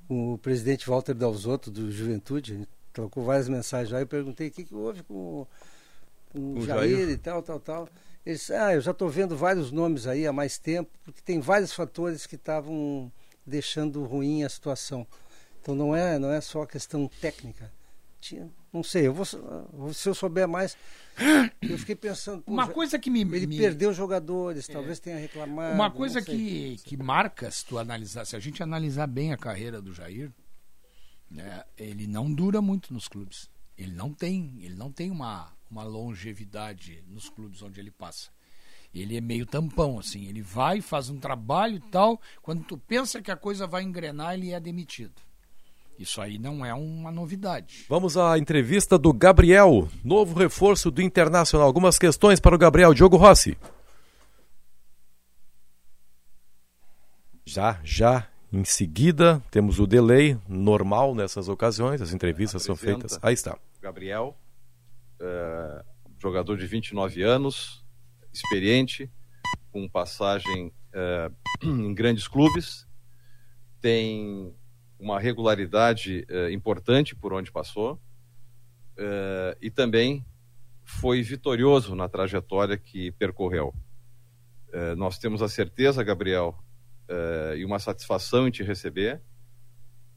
[0.08, 4.48] com o presidente Walter Dalzotto, do Juventude, a gente trocou várias mensagens lá, eu perguntei
[4.48, 5.48] o que, que houve com, o-
[6.32, 7.10] com o O Jair, Jair.
[7.12, 7.88] e tal, tal, tal.
[8.26, 11.40] Ele disse, ah, eu já estou vendo vários nomes aí há mais tempo, porque tem
[11.40, 13.12] vários fatores que estavam
[13.46, 15.06] deixando ruim a situação.
[15.62, 17.72] Então não é, não é só questão técnica.
[18.22, 19.26] Tinha, não sei, eu vou,
[19.94, 20.78] se eu souber mais,
[21.62, 25.76] eu fiquei pensando, Uma coisa que me, ele me- perdeu jogadores, talvez tenha reclamado.
[25.76, 29.82] uma coisa que, que marca se tu analisar, se a gente analisar bem a carreira
[29.82, 30.32] do Jair,
[31.30, 33.50] né, ele não dura muito nos clubes.
[33.78, 38.30] Ele não tem, ele não tem uma, uma longevidade nos clubes onde ele passa.
[38.94, 40.28] Ele é meio tampão, assim.
[40.28, 42.22] Ele vai, faz um trabalho e tal.
[42.42, 45.20] Quando tu pensa que a coisa vai engrenar, ele é demitido.
[45.98, 47.86] Isso aí não é uma novidade.
[47.90, 51.66] Vamos à entrevista do Gabriel, novo reforço do Internacional.
[51.66, 52.94] Algumas questões para o Gabriel.
[52.94, 53.58] Diogo Rossi.
[57.46, 58.28] Já, já.
[58.54, 63.18] Em seguida, temos o delay normal nessas ocasiões, as entrevistas são feitas.
[63.20, 63.58] Aí está.
[63.82, 64.38] Gabriel,
[65.20, 65.84] é,
[66.22, 67.84] jogador de 29 anos,
[68.32, 69.10] experiente,
[69.72, 71.32] com passagem é,
[71.66, 72.88] em grandes clubes,
[73.82, 74.54] tem
[75.00, 78.00] uma regularidade é, importante por onde passou
[79.60, 80.24] e também
[80.84, 83.74] foi vitorioso na trajetória que percorreu.
[84.96, 86.64] Nós temos a certeza, Gabriel,
[87.10, 89.22] uh, e uma satisfação em te receber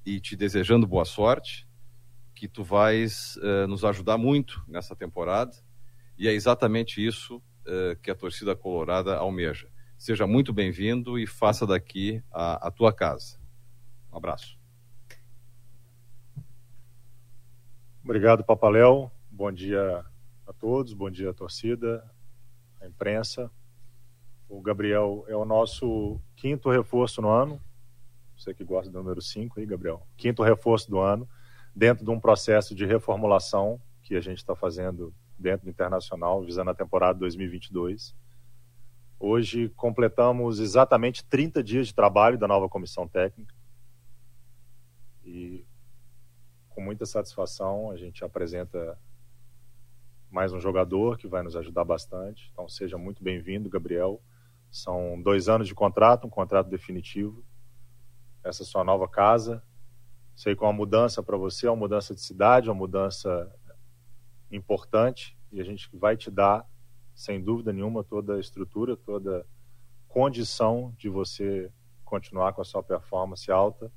[0.04, 1.68] e te desejando boa sorte,
[2.34, 5.52] que tu vais uh, nos ajudar muito nessa temporada
[6.18, 9.68] e é exatamente isso uh, que a torcida colorada almeja.
[9.98, 13.38] Seja muito bem-vindo e faça daqui a, a tua casa.
[14.12, 14.58] Um abraço.
[18.04, 19.10] Obrigado, Papaléu.
[19.30, 20.04] Bom dia
[20.46, 22.08] a todos, bom dia à torcida,
[22.80, 23.50] à imprensa.
[24.48, 27.60] O Gabriel é o nosso quinto reforço no ano.
[28.36, 30.06] Você que gosta do número 5 aí, Gabriel.
[30.16, 31.28] Quinto reforço do ano,
[31.74, 36.70] dentro de um processo de reformulação que a gente está fazendo dentro do Internacional, visando
[36.70, 38.14] a temporada 2022.
[39.18, 43.54] Hoje completamos exatamente 30 dias de trabalho da nova comissão técnica.
[45.24, 45.64] E
[46.68, 48.98] com muita satisfação a gente apresenta
[50.30, 52.48] mais um jogador que vai nos ajudar bastante.
[52.52, 54.22] Então seja muito bem-vindo, Gabriel.
[54.76, 57.42] São dois anos de contrato, um contrato definitivo.
[58.44, 59.62] Essa é sua nova casa.
[60.34, 63.50] Sei que é uma mudança para você, é uma mudança de cidade, uma mudança
[64.50, 66.68] importante e a gente vai te dar,
[67.14, 69.44] sem dúvida nenhuma, toda a estrutura, toda a
[70.12, 71.72] condição de você
[72.04, 73.90] continuar com a sua performance alta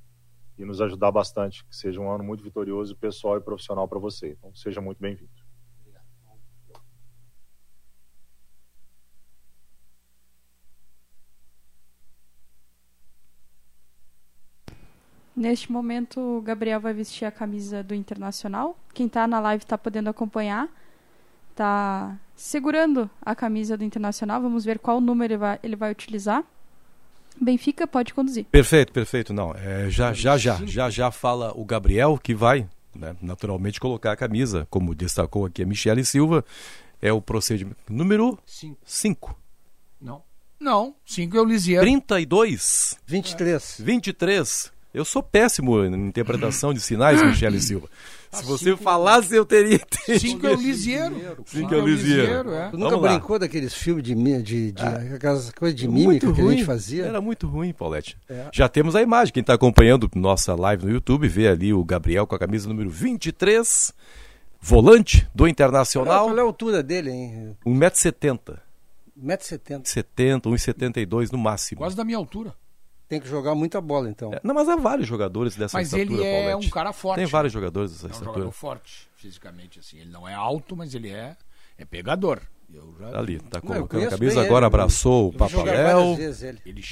[0.57, 4.31] e nos ajudar bastante, que seja um ano muito vitorioso pessoal e profissional para você.
[4.31, 5.38] Então, seja muito bem-vindo.
[15.39, 18.77] Neste momento, o Gabriel vai vestir a camisa do Internacional.
[18.93, 20.67] Quem está na live está podendo acompanhar.
[21.51, 24.41] Está segurando a camisa do Internacional.
[24.41, 26.43] Vamos ver qual número ele vai, ele vai utilizar.
[27.39, 28.43] Benfica pode conduzir.
[28.51, 29.33] Perfeito, perfeito.
[29.33, 34.11] Não, é, já, já, já, já, já fala o Gabriel que vai, né, naturalmente, colocar
[34.11, 36.43] a camisa, como destacou aqui a Michele Silva.
[37.01, 38.37] É o procedimento número
[38.83, 39.39] 5.
[40.01, 40.21] Não.
[40.59, 41.85] Não, 5 é o Lisiero.
[41.85, 42.99] 32.
[43.07, 43.77] 23.
[43.79, 44.78] 23.
[44.91, 47.87] Eu sou péssimo em interpretação de sinais, Michele Silva.
[48.31, 49.79] Se você falasse, eu teria.
[50.19, 51.43] Cinco é o Lisieiro.
[51.45, 52.51] Cinco é o Lisieiro.
[52.53, 52.71] É.
[52.71, 56.65] Nunca brincou daqueles filmes de, de, de ah, aquelas coisas de mímica que a gente
[56.65, 57.05] fazia?
[57.05, 58.17] Era muito ruim, Paulette.
[58.29, 58.47] É.
[58.53, 59.33] Já temos a imagem.
[59.33, 62.89] Quem está acompanhando nossa live no YouTube vê ali o Gabriel com a camisa número
[62.89, 63.93] 23,
[64.61, 66.27] volante do Internacional.
[66.27, 67.57] Qual é a altura dele, hein?
[67.65, 68.57] 1,70m.
[69.19, 69.81] 1,70m.
[69.85, 71.79] 70, 1,72m no máximo.
[71.79, 72.53] Quase da minha altura.
[73.09, 74.31] Tem que jogar muita bola, então.
[74.31, 76.67] É, não, mas há vários jogadores dessa mas estatura, Mas ele é Paulette.
[76.67, 77.15] um cara forte.
[77.17, 78.33] Tem vários jogadores dessa é um estatura.
[78.35, 79.97] jogador forte, fisicamente, assim.
[79.97, 81.35] Ele não é alto, mas ele é,
[81.75, 82.39] é pegador.
[82.99, 83.17] Já...
[83.17, 86.17] Ali, tá colocando a camisa, agora ele, abraçou o Papaléu,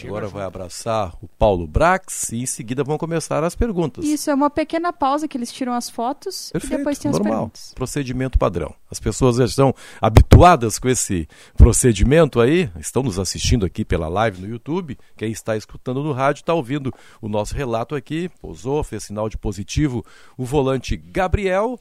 [0.05, 4.05] agora vai abraçar o Paulo Brax e em seguida vão começar as perguntas.
[4.05, 7.31] Isso, é uma pequena pausa que eles tiram as fotos Perfeito, e depois tem normal,
[7.31, 7.73] as perguntas.
[7.75, 8.73] procedimento padrão.
[8.89, 14.41] As pessoas já estão habituadas com esse procedimento aí, estão nos assistindo aqui pela live
[14.41, 19.03] no YouTube, quem está escutando no rádio está ouvindo o nosso relato aqui, posou, fez
[19.03, 20.05] sinal de positivo
[20.37, 21.77] o volante Gabriel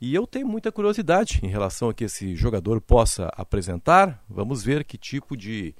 [0.00, 4.24] e eu tenho muita curiosidade em relação a que esse jogador possa apresentar.
[4.28, 5.74] Vamos ver que tipo de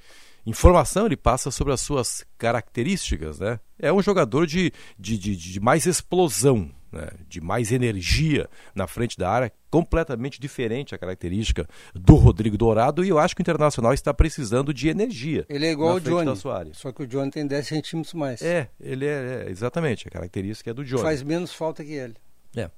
[0.46, 3.40] informação ele passa sobre as suas características.
[3.40, 3.58] Né?
[3.78, 7.08] É um jogador de, de, de, de mais explosão, né?
[7.26, 13.02] de mais energia na frente da área, completamente diferente a característica do Rodrigo Dourado.
[13.02, 15.46] E eu acho que o Internacional está precisando de energia.
[15.48, 16.36] Ele é igual ao Johnny,
[16.74, 18.42] só que o Johnny tem 10 centímetros mais.
[18.42, 21.02] É, ele é, é exatamente, a característica é do Johnny.
[21.02, 22.16] Faz menos falta que ele.
[22.54, 22.70] É.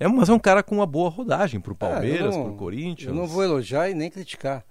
[0.00, 3.08] É, mas é um cara com uma boa rodagem para o Palmeiras, para o Corinthians.
[3.10, 4.64] Eu não vou elogiar e nem criticar.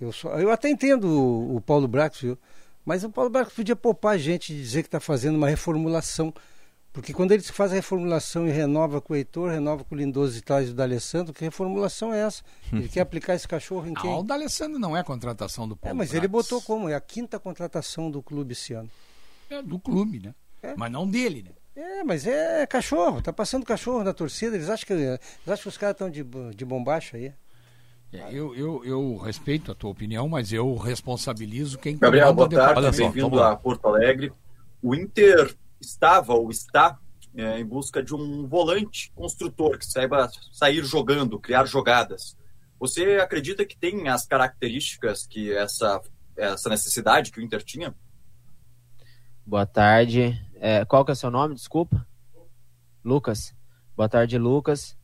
[0.00, 2.36] Eu, só, eu até entendo o, o Paulo Brax, viu?
[2.84, 6.34] Mas o Paulo Brax podia poupar a gente de dizer que está fazendo uma reformulação.
[6.92, 10.36] Porque quando ele faz a reformulação e renova com o Heitor, renova com o Lindoso
[10.38, 12.42] e traz o D'Alessandro, que reformulação é essa?
[12.72, 14.10] Ele quer aplicar esse cachorro em quem?
[14.10, 16.18] Não, o D'Alessandro não é contratação do Paulo É, mas Brax.
[16.18, 16.88] ele botou como?
[16.88, 18.90] É a quinta contratação do clube esse ano.
[19.50, 20.34] É, do clube, né?
[20.62, 20.74] É.
[20.76, 21.50] Mas não dele, né?
[21.78, 24.56] É, mas é cachorro, tá passando cachorro na torcida.
[24.56, 27.32] Eles acham que, eles acham que os caras estão de, de bombacha aí.
[28.12, 32.96] É, eu, eu, eu respeito a tua opinião, mas eu responsabilizo quem Gabriel, boa tarde,
[32.96, 34.32] bem-vindo a Porto Alegre.
[34.82, 36.98] O Inter estava ou está
[37.36, 42.36] é, em busca de um volante construtor que saiba sair jogando, criar jogadas.
[42.80, 46.00] Você acredita que tem as características que essa,
[46.36, 47.94] essa necessidade que o Inter tinha?
[49.46, 50.38] Boa tarde.
[50.60, 51.54] É, qual que é o seu nome?
[51.54, 52.06] Desculpa.
[53.04, 53.54] Lucas.
[53.96, 54.96] Boa tarde, Lucas.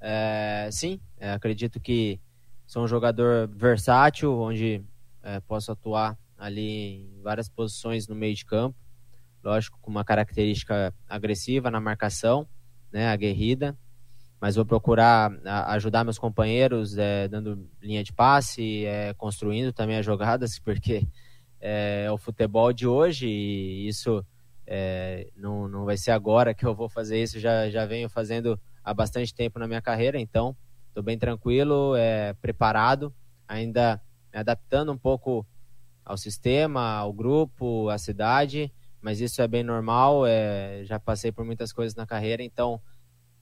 [0.00, 2.20] É, sim, é, acredito que
[2.66, 4.84] sou um jogador versátil, onde
[5.22, 8.76] é, posso atuar ali em várias posições no meio de campo.
[9.44, 12.48] Lógico, com uma característica agressiva na marcação,
[12.92, 13.76] né, aguerrida
[14.42, 15.30] mas vou procurar
[15.68, 21.06] ajudar meus companheiros é, dando linha de passe, é, construindo também as jogadas, porque
[21.60, 24.26] é, é, o futebol de hoje e isso
[24.66, 28.58] é, não, não vai ser agora que eu vou fazer isso, já, já venho fazendo
[28.84, 30.56] há bastante tempo na minha carreira, então
[30.88, 33.12] estou bem tranquilo, é, preparado,
[33.46, 34.00] ainda
[34.32, 35.46] me adaptando um pouco
[36.04, 41.44] ao sistema, ao grupo, à cidade, mas isso é bem normal, é, já passei por
[41.44, 42.80] muitas coisas na carreira, então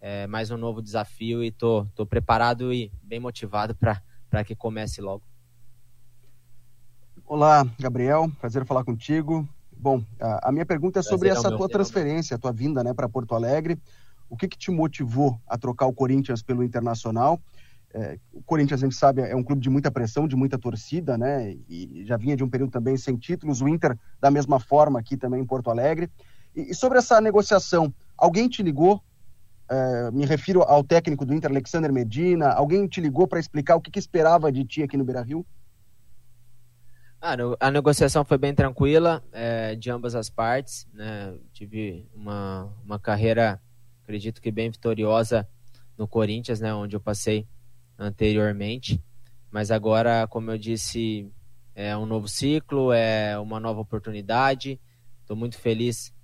[0.01, 5.01] é, mais um novo desafio e tô, tô preparado e bem motivado para que comece
[5.01, 5.23] logo.
[7.27, 9.49] Olá, Gabriel, prazer falar contigo.
[9.81, 12.93] Bom, a, a minha pergunta é sobre prazer essa tua transferência, a tua vinda né,
[12.93, 13.79] para Porto Alegre.
[14.29, 17.41] O que, que te motivou a trocar o Corinthians pelo Internacional?
[17.93, 21.17] É, o Corinthians, a gente sabe, é um clube de muita pressão, de muita torcida,
[21.17, 21.57] né?
[21.69, 23.63] E já vinha de um período também sem títulos.
[23.63, 26.11] O Inter, da mesma forma, aqui também em Porto Alegre.
[26.55, 29.03] E, e sobre essa negociação, alguém te ligou
[29.73, 32.49] Uh, me refiro ao técnico do Inter, Alexander Medina.
[32.49, 35.47] Alguém te ligou para explicar o que, que, esperava de ti aqui no Beira Rio?
[37.23, 40.89] Ah, a negociação foi bem tranquila, é, de ambas as partes.
[40.91, 41.37] Né?
[41.53, 43.61] Tive uma, uma carreira,
[44.03, 45.47] acredito que bem vitoriosa
[45.99, 46.73] no Corinthians, né?
[46.73, 47.47] onde eu passei
[47.99, 49.05] anteriormente.
[49.51, 51.31] Mas agora, como eu disse,
[51.75, 54.81] é um novo ciclo, é uma nova oportunidade.
[55.21, 56.15] Estou muito feliz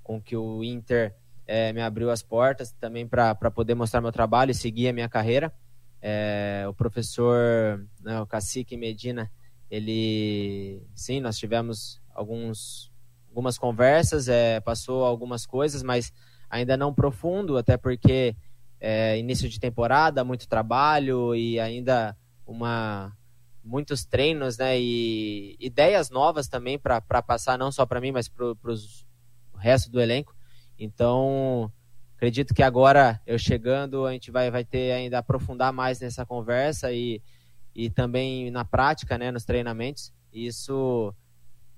[0.00, 1.12] com que o Inter
[1.44, 5.08] é, me abriu as portas também para poder mostrar meu trabalho e seguir a minha
[5.08, 5.52] carreira.
[6.00, 9.28] É, o professor, né, o Cacique Medina,
[9.70, 12.90] ele, sim, nós tivemos alguns,
[13.28, 16.12] algumas conversas, é, passou algumas coisas, mas
[16.48, 18.36] ainda não profundo, até porque
[18.80, 23.12] é, início de temporada, muito trabalho e ainda uma
[23.66, 28.46] muitos treinos, né, e ideias novas também para passar não só para mim, mas para
[28.46, 30.36] o resto do elenco.
[30.78, 31.72] Então,
[32.14, 36.92] acredito que agora eu chegando, a gente vai, vai ter ainda aprofundar mais nessa conversa
[36.92, 37.20] e,
[37.76, 40.10] e também na prática, né, nos treinamentos.
[40.32, 41.14] Isso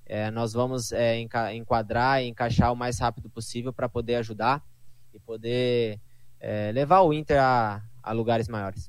[0.06, 1.18] é, nós vamos é,
[1.52, 4.64] enquadrar e encaixar o mais rápido possível para poder ajudar
[5.12, 6.00] e poder
[6.38, 8.88] é, levar o Inter a, a lugares maiores.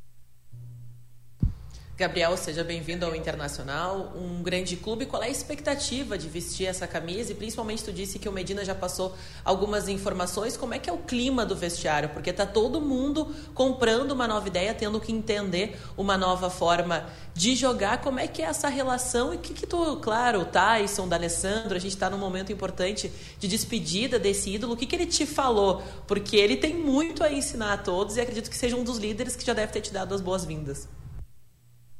[1.99, 5.05] Gabriel, seja bem-vindo ao Internacional, um grande clube.
[5.05, 7.33] Qual é a expectativa de vestir essa camisa?
[7.33, 10.55] E principalmente tu disse que o Medina já passou algumas informações.
[10.55, 12.07] Como é que é o clima do vestiário?
[12.07, 17.53] Porque tá todo mundo comprando uma nova ideia, tendo que entender uma nova forma de
[17.53, 17.99] jogar.
[17.99, 19.33] Como é que é essa relação?
[19.33, 23.11] E que, que tu, claro, o Tyson, o Alessandro, a gente está num momento importante
[23.37, 24.71] de despedida desse ídolo.
[24.71, 25.83] O que, que ele te falou?
[26.07, 29.35] Porque ele tem muito a ensinar a todos e acredito que seja um dos líderes
[29.35, 30.87] que já deve ter te dado as boas-vindas.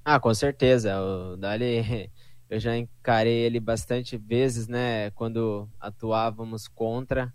[0.04, 1.00] Ah, com certeza.
[1.02, 2.10] O Dali,
[2.50, 5.12] eu já encarei ele bastante vezes, né?
[5.12, 7.34] Quando atuávamos contra.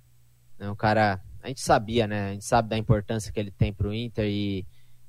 [0.59, 2.31] Né, o cara, a gente sabia, né?
[2.31, 4.67] A gente sabe da importância que ele tem para o Inter e,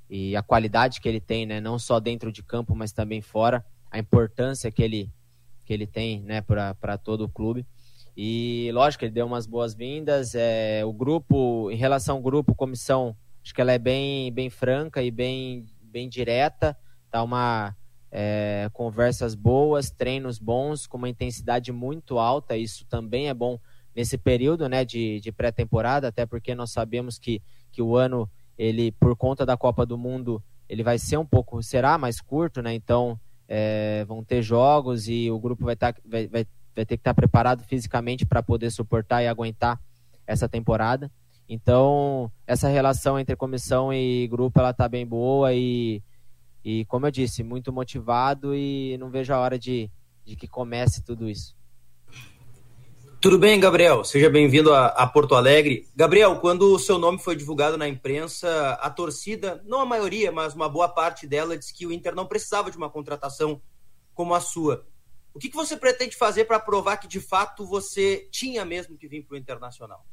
[0.10, 1.60] e a qualidade que ele tem, né?
[1.60, 3.66] Não só dentro de campo, mas também fora.
[3.89, 5.12] A importância que ele,
[5.66, 6.41] que ele tem, né?
[6.41, 7.66] Para todo o clube.
[8.18, 10.36] E lógico, ele deu umas boas-vindas.
[10.36, 15.01] É, o grupo, em relação ao grupo, comissão, acho que ela é bem, bem franca
[15.01, 16.78] e bem, bem direta
[17.16, 17.76] tá uma
[18.11, 22.57] é, conversas boas, treinos bons, com uma intensidade muito alta.
[22.57, 23.57] Isso também é bom
[23.95, 27.41] nesse período né, de, de pré-temporada, até porque nós sabemos que,
[27.72, 31.63] que o ano, ele por conta da Copa do Mundo, ele vai ser um pouco,
[31.63, 32.74] será mais curto, né?
[32.74, 36.45] Então é, vão ter jogos e o grupo vai, tá, vai, vai,
[36.76, 39.80] vai ter que estar tá preparado fisicamente para poder suportar e aguentar
[40.28, 41.09] essa temporada.
[41.47, 46.01] Então, essa relação entre comissão e grupo, ela tá bem boa e
[46.66, 49.88] e como eu disse, muito motivado e não vejo a hora de,
[50.26, 51.55] de que comece tudo isso.
[53.22, 54.03] Tudo bem, Gabriel?
[54.03, 55.88] Seja bem-vindo a, a, Porto Alegre.
[55.95, 60.55] Gabriel, quando o seu nome foi divulgado na imprensa, a torcida, não a maioria, mas
[60.55, 63.61] uma boa parte dela, disse que o Inter não precisava de uma contratação
[64.16, 64.88] como a sua.
[65.36, 69.07] O que, que você pretende fazer para provar que de fato você tinha mesmo que
[69.07, 70.03] vir para o Internacional?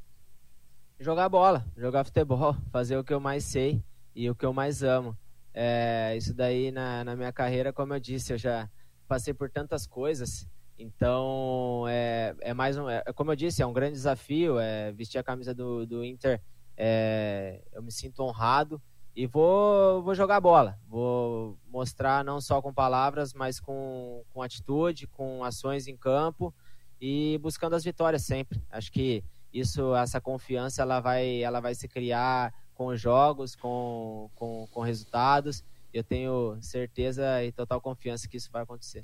[1.01, 3.83] Jogar bola, jogar futebol, fazer o que eu mais sei
[4.15, 5.17] e o que eu mais amo
[5.55, 8.69] É, isso daí na, na minha carreira, como eu disse, eu já
[9.07, 10.49] passei por tantas coisas.
[10.79, 12.89] Então, é, é mais um.
[12.89, 14.59] É, como eu disse, é um grande desafio.
[14.59, 16.41] É, vestir a camisa do, do Inter,
[16.77, 18.81] é, eu me sinto honrado
[19.15, 20.79] e vou, vou jogar bola.
[20.89, 26.55] Vou mostrar não só com palavras, mas com, com atitude, com ações em campo
[27.01, 28.63] e buscando as vitórias sempre.
[28.71, 29.23] Acho que
[29.53, 35.65] isso, essa confiança, ela vai, ela vai se criar com jogos, com, com, com resultados.
[35.93, 39.03] Eu tenho certeza e total confiança que isso vai acontecer.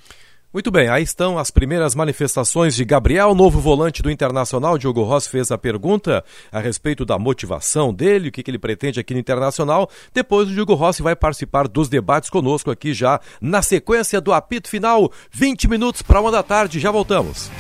[0.51, 4.79] Muito bem, aí estão as primeiras manifestações de Gabriel, novo volante do Internacional.
[4.79, 8.99] Diogo Ross fez a pergunta a respeito da motivação dele, o que, que ele pretende
[8.99, 9.91] aqui no Internacional.
[10.15, 14.71] Depois o Diogo Rossi vai participar dos debates conosco aqui já na sequência do apito
[14.71, 15.13] final.
[15.31, 17.51] 20 minutos para uma da tarde, já voltamos.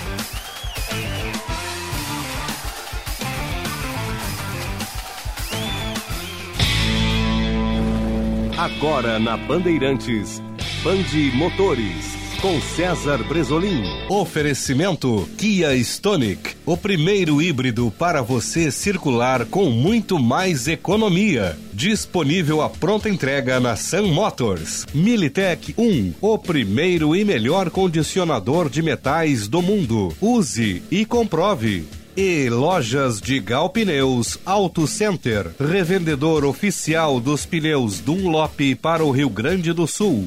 [8.58, 10.42] Agora na Bandeirantes,
[10.82, 13.84] Bande Motores com César Bresolim.
[14.08, 21.56] Oferecimento Kia Stonic, o primeiro híbrido para você circular com muito mais economia.
[21.72, 24.86] Disponível a pronta entrega na Sun Motors.
[24.92, 30.12] Militech 1, o primeiro e melhor condicionador de metais do mundo.
[30.20, 31.86] Use e comprove.
[32.20, 39.30] E lojas de Gal Pneus Auto Center, revendedor oficial dos pneus Dunlop para o Rio
[39.30, 40.26] Grande do Sul.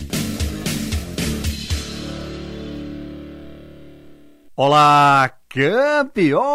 [4.55, 6.45] Olá, campeões!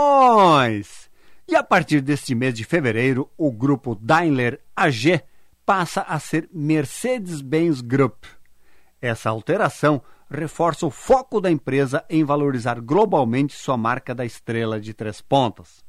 [1.46, 5.20] E a partir deste mês de fevereiro, o grupo Daimler AG
[5.66, 8.24] passa a ser Mercedes-Benz Group.
[9.02, 10.00] Essa alteração
[10.30, 15.84] reforça o foco da empresa em valorizar globalmente sua marca da estrela de três pontas.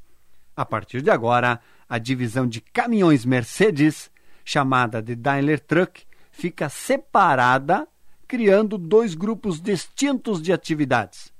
[0.56, 4.12] A partir de agora, a divisão de caminhões Mercedes,
[4.44, 7.88] chamada de Daimler Truck, fica separada,
[8.28, 11.32] criando dois grupos distintos de atividades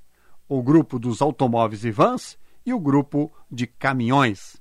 [0.48, 4.58] o grupo dos automóveis e vans e o grupo de caminhões.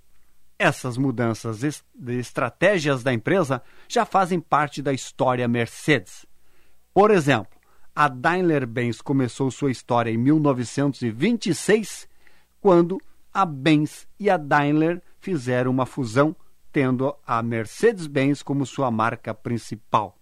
[0.58, 1.60] Essas mudanças
[1.94, 6.24] de estratégias da empresa já fazem parte da história Mercedes.
[6.94, 7.55] Por exemplo,
[7.96, 12.06] a Daimler-Benz começou sua história em 1926,
[12.60, 13.00] quando
[13.32, 16.36] a Benz e a Daimler fizeram uma fusão,
[16.70, 20.18] tendo a Mercedes-Benz como sua marca principal.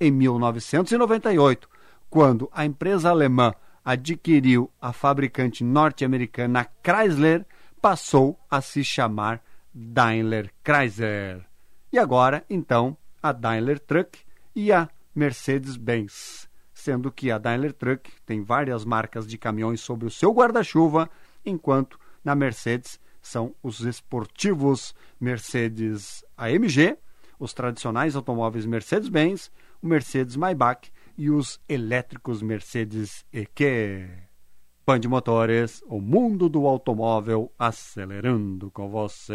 [0.00, 1.68] Em 1998,
[2.10, 3.54] quando a empresa alemã
[3.84, 7.46] adquiriu a fabricante norte-americana Chrysler,
[7.80, 9.40] passou a se chamar
[9.72, 11.46] Daimler Chrysler.
[11.92, 14.18] E agora, então, a Daimler Truck
[14.56, 16.45] e a Mercedes-Benz,
[16.86, 21.10] sendo que a Daimler Truck tem várias marcas de caminhões sobre o seu guarda-chuva,
[21.44, 26.96] enquanto na Mercedes são os esportivos Mercedes AMG,
[27.40, 29.50] os tradicionais automóveis Mercedes-Benz,
[29.82, 34.08] o Mercedes-Maybach e os elétricos Mercedes EQ.
[34.86, 39.34] Band Motores, o mundo do automóvel acelerando com você.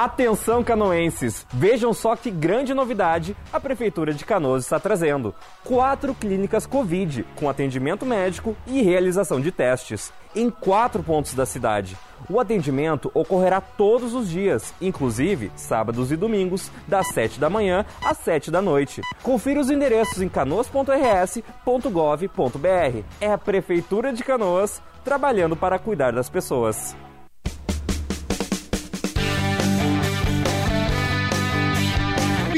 [0.00, 5.34] Atenção canoenses, vejam só que grande novidade a Prefeitura de Canoas está trazendo.
[5.62, 11.98] Quatro clínicas Covid, com atendimento médico e realização de testes, em quatro pontos da cidade.
[12.30, 18.16] O atendimento ocorrerá todos os dias, inclusive sábados e domingos, das 7 da manhã às
[18.16, 19.02] 7 da noite.
[19.22, 23.04] Confira os endereços em canoas.rs.gov.br.
[23.20, 26.96] É a Prefeitura de Canoas trabalhando para cuidar das pessoas.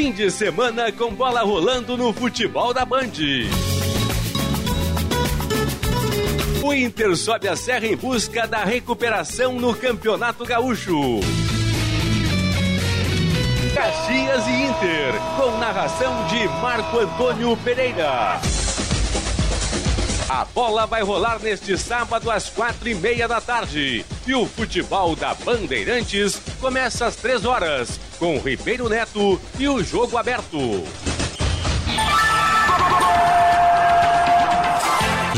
[0.02, 3.12] Fim de semana com bola rolando no futebol da Band.
[6.60, 11.20] O Inter sobe a serra em busca da recuperação no Campeonato Gaúcho.
[13.72, 18.40] Caxias e Inter, com narração de Marco Antônio Pereira.
[20.28, 24.04] A bola vai rolar neste sábado às quatro e meia da tarde.
[24.26, 30.16] E o futebol da Bandeirantes começa às três horas, com Ribeiro Neto e o jogo
[30.16, 30.84] aberto.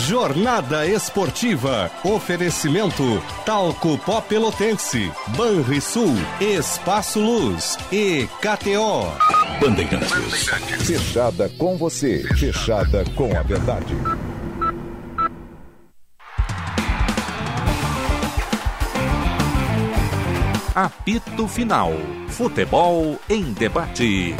[0.07, 1.91] Jornada Esportiva.
[2.05, 9.11] Oferecimento Talco Pó Pelotense, Banrisul, Espaço Luz e KTO.
[9.59, 10.49] Bandeirantes.
[10.87, 13.97] Fechada com você, fechada com a verdade.
[20.75, 21.93] Apito Final.
[22.27, 24.35] Futebol em debate.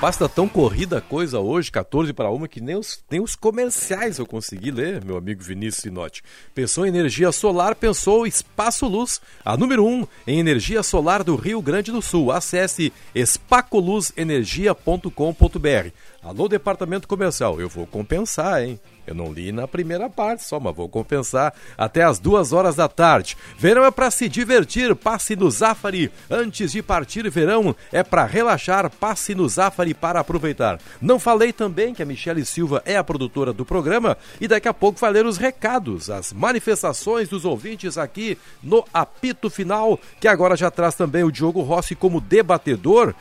[0.00, 4.26] Pasta tão corrida coisa hoje, 14 para uma, que nem os, nem os comerciais eu
[4.26, 6.24] consegui ler, meu amigo Vinícius Sinotti.
[6.52, 11.36] Pensou em energia solar, pensou Espaço Luz, a número 1 um, em energia solar do
[11.36, 12.32] Rio Grande do Sul.
[12.32, 15.90] Acesse espacoluzenergia.com.br.
[16.20, 18.80] Alô, departamento comercial, eu vou compensar, hein?
[19.06, 22.88] Eu não li na primeira parte só, mas vou compensar até as duas horas da
[22.88, 23.36] tarde.
[23.56, 26.10] Verão é para se divertir, passe no Zafari.
[26.28, 30.80] Antes de partir, verão é para relaxar, passe no Zafari para aproveitar.
[31.00, 34.74] Não falei também que a Michele Silva é a produtora do programa e daqui a
[34.74, 40.56] pouco vai ler os recados, as manifestações dos ouvintes aqui no apito final, que agora
[40.56, 43.14] já traz também o Diogo Rossi como debatedor.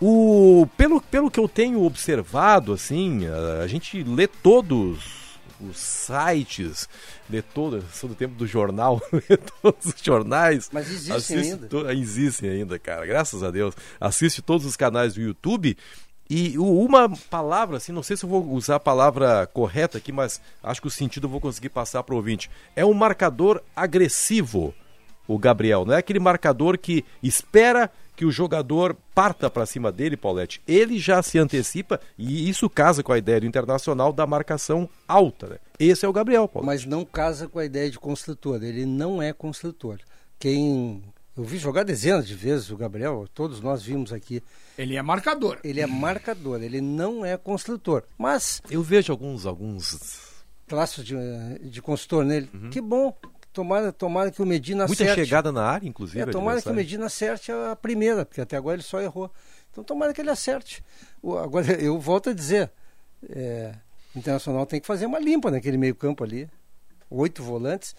[0.00, 5.19] O, pelo, pelo que eu tenho observado, assim, a, a gente lê todos
[5.60, 6.88] os sites,
[7.28, 10.70] lê todo, sou do tempo do jornal, lê todos os jornais.
[10.72, 11.66] Mas existem ainda.
[11.68, 13.74] To, existem ainda, cara, graças a Deus.
[14.00, 15.76] Assiste todos os canais do YouTube.
[16.32, 20.40] E uma palavra, assim, não sei se eu vou usar a palavra correta aqui, mas
[20.62, 22.48] acho que o sentido eu vou conseguir passar para o ouvinte.
[22.76, 24.72] É um marcador agressivo,
[25.30, 25.84] o Gabriel.
[25.84, 30.60] Não é aquele marcador que espera que o jogador parta para cima dele, Paulette.
[30.66, 35.46] Ele já se antecipa e isso casa com a ideia do Internacional da marcação alta.
[35.46, 35.56] Né?
[35.78, 36.66] Esse é o Gabriel, Paulette.
[36.66, 38.62] Mas não casa com a ideia de construtor.
[38.62, 39.98] Ele não é construtor.
[40.38, 41.02] Quem
[41.36, 44.42] eu vi jogar dezenas de vezes o Gabriel, todos nós vimos aqui.
[44.76, 45.58] Ele é marcador.
[45.62, 48.02] Ele é marcador, ele não é construtor.
[48.18, 48.60] Mas.
[48.68, 49.46] Eu vejo alguns.
[49.46, 50.28] alguns...
[50.66, 51.14] Traços de,
[51.62, 52.48] de construtor nele.
[52.52, 52.70] Uhum.
[52.70, 53.16] Que bom.
[53.52, 55.24] Tomara, tomara que o Medina Muita acerte.
[55.24, 56.20] chegada na área, inclusive.
[56.20, 59.30] É, tomara que o Medina acerte a primeira, porque até agora ele só errou.
[59.70, 60.84] Então tomara que ele acerte.
[61.20, 62.70] O, agora, eu volto a dizer,
[63.28, 63.74] é,
[64.14, 66.48] o Internacional tem que fazer uma limpa naquele meio campo ali.
[67.10, 67.94] Oito volantes.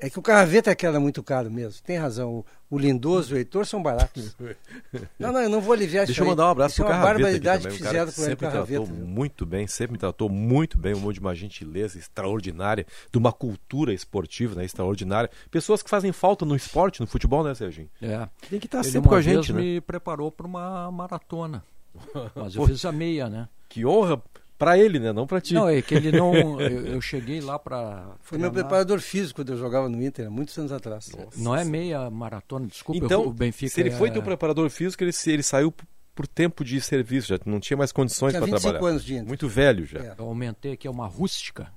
[0.00, 1.82] É que o Carraveta é aquela muito caro mesmo.
[1.82, 2.30] Tem razão.
[2.30, 4.36] O, o Lindoso e o Heitor são baratos.
[5.18, 6.20] não, não, eu não vou aliviar Deixa isso.
[6.20, 8.48] Deixa eu mandar um abraço isso pro é uma barbaridade que fizeram com ele sempre
[8.48, 13.32] tratou muito bem, sempre me tratou muito bem, um de uma gentileza extraordinária, de uma
[13.32, 15.30] cultura esportiva né, extraordinária.
[15.50, 17.88] Pessoas que fazem falta no esporte, no futebol, né, Serginho?
[18.00, 18.28] É.
[18.48, 19.60] Tem que estar ele sempre com a gente, né?
[19.60, 21.64] me preparou para uma maratona.
[22.36, 23.48] Mas eu fiz a meia, né?
[23.68, 24.22] Que honra
[24.58, 25.12] para ele, né?
[25.12, 25.54] Não para ti.
[25.54, 26.34] Não, é que ele não.
[26.60, 28.16] eu, eu cheguei lá para.
[28.20, 31.10] Foi meu preparador físico quando eu jogava no Inter, muitos anos atrás.
[31.16, 31.40] Nossa.
[31.40, 33.04] Não é meia maratona, desculpa.
[33.04, 33.92] Então, o Benfica se ele é...
[33.92, 35.72] foi teu preparador físico, ele, ele saiu
[36.14, 38.84] por tempo de serviço, já não tinha mais condições para trabalhar.
[38.84, 39.28] anos de Inter.
[39.28, 40.00] Muito velho já.
[40.00, 40.14] É.
[40.18, 41.72] Eu aumentei aqui, é uma rústica.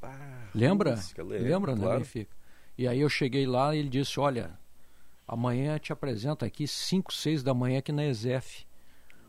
[0.00, 0.94] Ah, Lembra?
[0.94, 1.94] Rústica, Lembra, claro.
[1.94, 2.36] né, Benfica?
[2.78, 4.52] E aí eu cheguei lá e ele disse: Olha,
[5.26, 8.64] amanhã te apresento aqui 5, 6 da manhã aqui na ESEF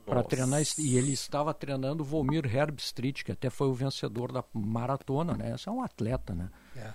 [0.05, 4.43] para treinar e ele estava treinando o Volmir Herbstreit, que até foi o vencedor da
[4.53, 5.53] maratona, né?
[5.55, 6.49] Esse é um atleta, né?
[6.75, 6.91] É.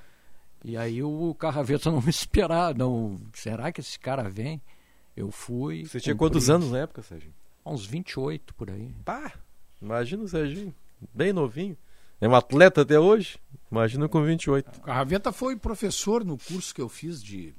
[0.65, 4.61] E aí o Carraveta não me esperava, não, será que esse cara vem?
[5.17, 5.85] Eu fui.
[5.85, 7.33] Você tinha quantos anos na época, Sérgio?
[7.65, 8.95] Uns 28 por aí.
[9.05, 9.33] Pá!
[9.81, 10.75] Imagina o Serginho,
[11.13, 11.77] bem novinho.
[12.21, 13.39] É um atleta até hoje?
[13.71, 14.79] Imagina com 28.
[14.79, 17.55] O Carraveta foi professor no curso que eu fiz de.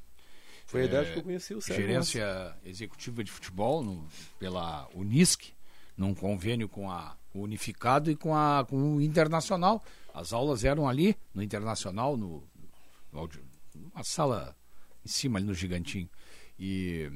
[0.70, 4.08] Foi a idade que eu conheci o Sérgio Gerência Executiva de Futebol no,
[4.38, 5.52] pela Unisc,
[5.98, 9.84] num convênio com a o Unificado e com, a, com o Internacional.
[10.14, 12.44] As aulas eram ali no Internacional, no,
[13.12, 13.30] no
[13.94, 14.56] uma sala
[15.04, 16.08] em cima ali no Gigantinho.
[16.60, 17.12] E,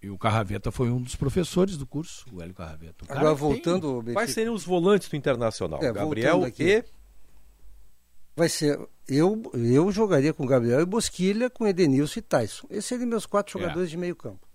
[0.00, 3.04] e o Carraveta foi um dos professores do curso, o Hélio Carraveta.
[3.04, 4.00] O Agora voltando.
[4.04, 4.14] Tem...
[4.14, 5.82] Quais seriam os volantes do Internacional?
[5.82, 6.84] É, Gabriel e.
[8.40, 8.80] Vai ser.
[9.06, 12.66] Eu, eu jogaria com Gabriel e Bosquilha, com Edenilson e Tyson.
[12.70, 13.60] Esses seriam meus quatro é.
[13.60, 13.90] jogadores é.
[13.90, 14.48] de meio campo.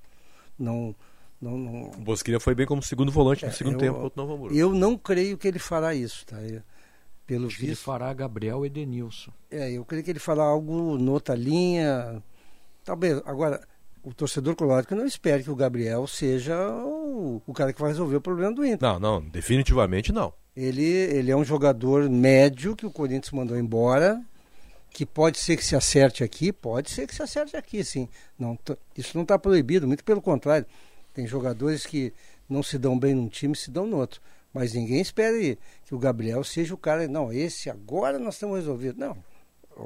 [0.57, 0.95] Não.
[1.39, 1.91] Não, não...
[1.91, 4.35] O Bosquilha foi bem como segundo volante é, no segundo eu, tempo contra o Novo
[4.37, 4.57] Hamburgo.
[4.57, 6.41] Eu não creio que ele fará isso, tá?
[6.41, 6.63] Eu,
[7.27, 7.69] pelo Acho visto.
[7.69, 9.31] ele fará Gabriel Edenilson.
[9.51, 12.23] É, eu creio que ele fará algo noutra linha.
[12.83, 13.21] Talvez.
[13.23, 13.61] Agora,
[14.01, 17.91] o torcedor colorado que não espere que o Gabriel seja o, o cara que vai
[17.91, 18.81] resolver o problema do Inter.
[18.81, 20.33] Não, não, definitivamente não.
[20.55, 24.21] Ele, ele é um jogador médio que o Corinthians mandou embora,
[24.89, 28.07] que pode ser que se acerte aqui, pode ser que se acerte aqui, sim.
[28.39, 28.57] Não,
[28.97, 30.65] isso não está proibido, muito pelo contrário.
[31.13, 32.13] Tem jogadores que
[32.49, 34.21] não se dão bem num time, se dão no outro.
[34.53, 35.37] Mas ninguém espera
[35.85, 38.97] que o Gabriel seja o cara, não, esse agora nós estamos resolvidos.
[38.97, 39.17] Não,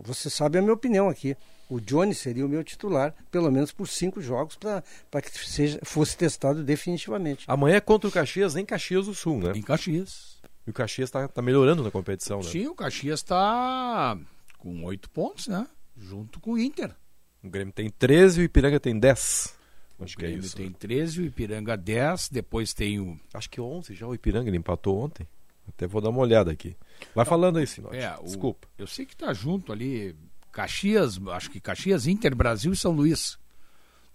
[0.03, 1.35] você sabe a minha opinião aqui.
[1.67, 6.15] O Johnny seria o meu titular, pelo menos por cinco jogos, para que seja, fosse
[6.15, 7.45] testado definitivamente.
[7.47, 9.53] Amanhã é contra o Caxias em Caxias do Sul, né?
[9.55, 10.38] Em Caxias.
[10.69, 12.43] E o Caxias está tá melhorando na competição, né?
[12.43, 14.15] Sim, o Caxias está
[14.59, 15.67] com oito pontos, né?
[15.97, 16.95] Junto com o Inter.
[17.43, 19.55] O Grêmio tem 13 e o Ipiranga tem 10.
[19.99, 20.55] Acho o Grêmio que é isso.
[20.55, 23.19] tem 13, o Ipiranga 10, depois tem o...
[23.33, 25.27] Acho que 11 já, o Ipiranga ele empatou ontem.
[25.67, 26.77] Até vou dar uma olhada aqui.
[27.15, 27.97] Vai Não, falando aí, Sinote.
[27.97, 28.67] É, Desculpa.
[28.77, 30.15] eu sei que está junto ali,
[30.51, 33.39] Caxias, acho que Caxias, Inter, Brasil e São Luís.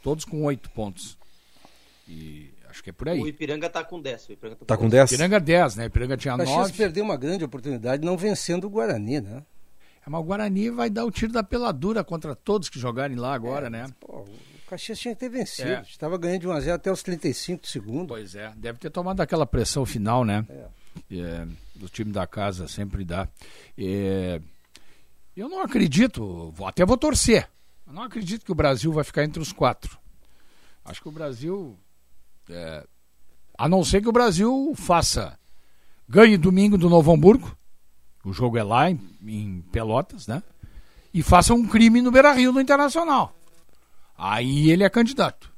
[0.04, 1.18] Todos com oito pontos.
[2.06, 3.20] E Acho que é por aí.
[3.20, 4.28] O Ipiranga está com 10.
[4.28, 5.12] O Ipiranga tá, tá com 10?
[5.12, 5.84] Ipiranga 10, né?
[5.84, 6.50] O Ipiranga tinha 9.
[6.50, 9.44] O Caxias perdeu uma grande oportunidade não vencendo o Guarani, né?
[10.04, 13.32] É, mas o Guarani vai dar o tiro da peladura contra todos que jogarem lá
[13.32, 13.86] agora, é, né?
[14.00, 15.70] Pô, o Caxias tinha que ter vencido.
[15.70, 15.82] É.
[15.82, 18.08] Estava ganhando de 1 a 0 até os 35 segundos.
[18.08, 20.44] Pois é, deve ter tomado aquela pressão final, né?
[20.50, 20.66] É.
[21.16, 21.46] É,
[21.76, 23.28] do time da casa sempre dá.
[23.78, 24.40] É,
[25.36, 27.48] eu não acredito, até vou torcer.
[27.86, 29.96] Eu não acredito que o Brasil vai ficar entre os quatro.
[30.84, 31.78] Acho que o Brasil
[32.50, 32.86] é,
[33.56, 35.38] a não ser que o Brasil faça.
[36.08, 37.56] Ganhe domingo do Novo Hamburgo.
[38.24, 40.42] O jogo é lá em, em Pelotas, né?
[41.12, 43.34] E faça um crime no Beira Rio no Internacional.
[44.16, 45.52] Aí ele é candidato.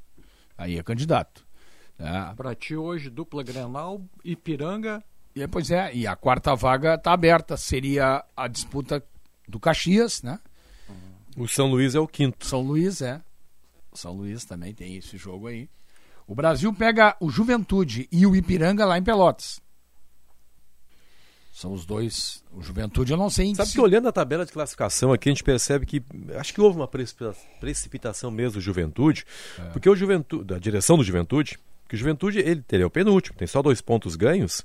[0.57, 1.45] Aí é candidato.
[1.99, 2.33] É.
[2.35, 5.03] Para ti hoje, dupla Grenal, Ipiranga.
[5.35, 7.57] E, pois é, e a quarta vaga está aberta.
[7.57, 9.03] Seria a disputa
[9.47, 10.39] do Caxias, né?
[11.35, 12.45] O São Luís é o quinto.
[12.45, 13.21] São Luís, é.
[13.93, 15.69] São Luís também tem esse jogo aí.
[16.27, 19.61] O Brasil pega o Juventude e o Ipiranga lá em Pelotas.
[21.53, 22.43] São os dois.
[22.51, 25.29] O Juventude eu não sei em Sabe que, que olhando a tabela de classificação aqui,
[25.29, 26.03] a gente percebe que
[26.35, 26.87] acho que houve uma
[27.59, 29.25] precipitação mesmo do Juventude,
[29.57, 29.69] é.
[29.69, 31.57] porque o Juventude, da direção do Juventude,
[31.87, 34.63] que o Juventude ele teria o penúltimo, tem só dois pontos ganhos,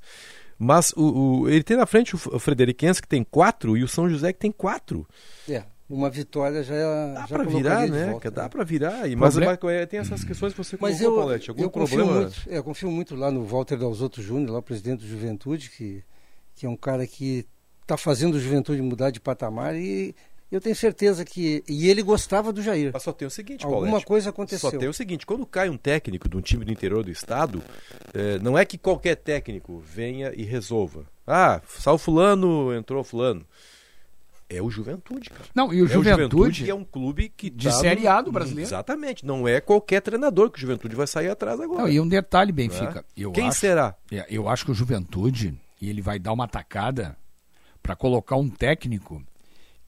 [0.58, 3.88] mas o, o ele tem na frente o, o Frederiquense que tem quatro e o
[3.88, 5.06] São José que tem quatro.
[5.48, 6.74] É uma vitória já
[7.12, 8.07] dá para virar, né?
[8.12, 8.49] Volta, dá né?
[8.49, 9.07] para virar.
[9.07, 11.51] E, mas, mas é, tem essas questões que você mas colocou, eu, Paulette.
[11.51, 12.20] Algum eu confio problema?
[12.22, 15.68] Muito, é, eu confio muito lá no Walter Dalzotto Júnior, lá o presidente do Juventude,
[15.68, 16.03] que,
[16.55, 17.47] que é um cara que
[17.82, 20.14] está fazendo o Juventude mudar de patamar e
[20.51, 21.62] eu tenho certeza que.
[21.68, 22.90] E ele gostava do Jair.
[22.93, 24.70] Mas só tem o seguinte, Alguma coisa aconteceu.
[24.70, 27.62] Só tem o seguinte: quando cai um técnico de um time do interior do estado,
[28.14, 31.05] é, não é que qualquer técnico venha e resolva.
[31.26, 33.47] Ah, saiu Fulano, entrou Fulano
[34.57, 35.44] é o Juventude, cara.
[35.55, 38.20] Não, e o, é Juventude, o Juventude é um clube que de tá Série A
[38.20, 38.68] do brasileiro.
[38.68, 41.82] Exatamente, não é qualquer treinador que o Juventude vai sair atrás agora.
[41.82, 43.30] Não, e um detalhe, Benfica, é?
[43.30, 43.94] Quem acho, será?
[44.11, 47.16] É, eu acho que o Juventude, ele vai dar uma tacada
[47.82, 49.22] para colocar um técnico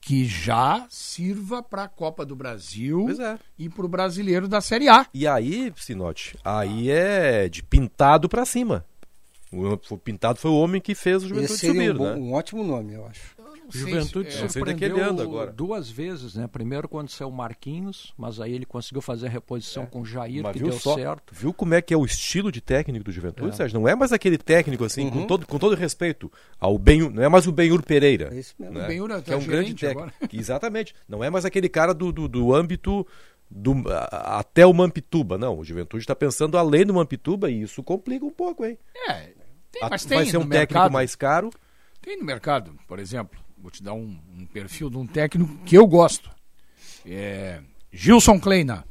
[0.05, 3.39] que já sirva para a Copa do Brasil é.
[3.57, 5.07] e para o brasileiro da Série A.
[5.11, 8.85] E aí, Sinote, aí é de pintado para cima.
[9.51, 12.15] O pintado foi o homem que fez o Juventude Esse subir, um, bom, né?
[12.15, 13.34] um ótimo nome, eu acho.
[13.69, 15.51] Juventude é, surpreendeu agora.
[15.51, 16.47] duas vezes, né?
[16.47, 19.85] Primeiro quando saiu Marquinhos, mas aí ele conseguiu fazer a reposição é.
[19.85, 21.33] com o Jair, mas que deu só, certo.
[21.33, 23.53] Viu como é que é o estilo de técnico do Juventude, é.
[23.53, 23.79] Sérgio?
[23.79, 25.11] Não é mais aquele técnico assim, uhum.
[25.11, 28.29] com, todo, com todo respeito ao Benhur, não é mais o Benhur Pereira.
[28.33, 28.75] É isso mesmo.
[28.75, 28.85] Né?
[28.85, 30.11] O Benhur é, que é um grande técnico.
[30.31, 30.93] Exatamente.
[31.07, 33.05] Não é mais aquele cara do, do, do âmbito
[33.49, 35.37] do, a, até o Mampituba.
[35.37, 38.77] Não, o Juventude está pensando além do Mampituba e isso complica um pouco, hein?
[39.07, 39.31] É,
[39.71, 41.49] tem, mas tem Vai ser um técnico mercado, mais caro.
[42.01, 45.75] Tem no mercado, por exemplo, Vou te dar um, um perfil de um técnico que
[45.75, 46.29] eu gosto.
[47.03, 47.61] É
[47.91, 48.85] Gilson Kleina.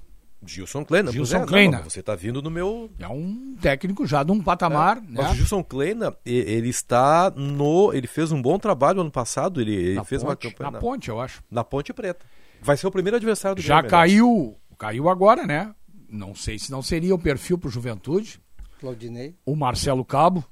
[0.45, 1.13] Gilson Kleina.
[1.13, 1.77] Gilson é, Kleina.
[1.77, 2.91] Não, você está vindo no meu...
[2.99, 5.07] É um técnico já de um patamar, é, né?
[5.23, 7.93] Mas o Gilson Kleina, ele está no...
[7.93, 10.71] Ele fez um bom trabalho ano passado, ele, ele na fez ponte, uma campanha...
[10.73, 11.45] Na ponte, eu acho.
[11.49, 12.27] Na Ponte Preta.
[12.61, 13.91] Vai ser o primeiro adversário do Já Grêmio, né?
[13.91, 15.73] caiu, caiu agora, né?
[16.09, 18.41] Não sei se não seria o perfil pro Juventude.
[18.81, 19.37] Claudinei.
[19.47, 20.45] O Marcelo Cabo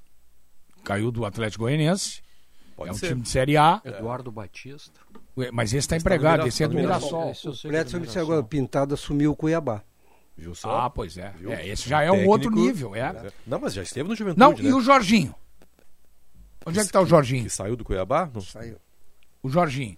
[0.84, 2.21] caiu do Atlético Goianiense.
[2.82, 3.08] Pode é um ser.
[3.08, 3.80] time de Série A.
[3.84, 5.00] Eduardo Batista.
[5.36, 7.30] Ué, Mas esse está empregado, esse é do Mirassol.
[7.30, 9.82] Esse eu sei O é Preto do disse agora, o Pintado assumiu o Cuiabá.
[10.36, 10.80] Viu só?
[10.80, 11.32] Ah, pois é.
[11.48, 13.30] É, esse já é um outro nível, é.
[13.46, 14.58] Não, mas já esteve no Juventude, Não, né?
[14.62, 15.34] e o Jorginho?
[16.64, 17.44] Onde é que tá o Jorginho?
[17.44, 18.30] Que saiu do Cuiabá?
[18.32, 18.40] Não.
[18.40, 18.76] Saiu.
[19.42, 19.96] O Jorginho.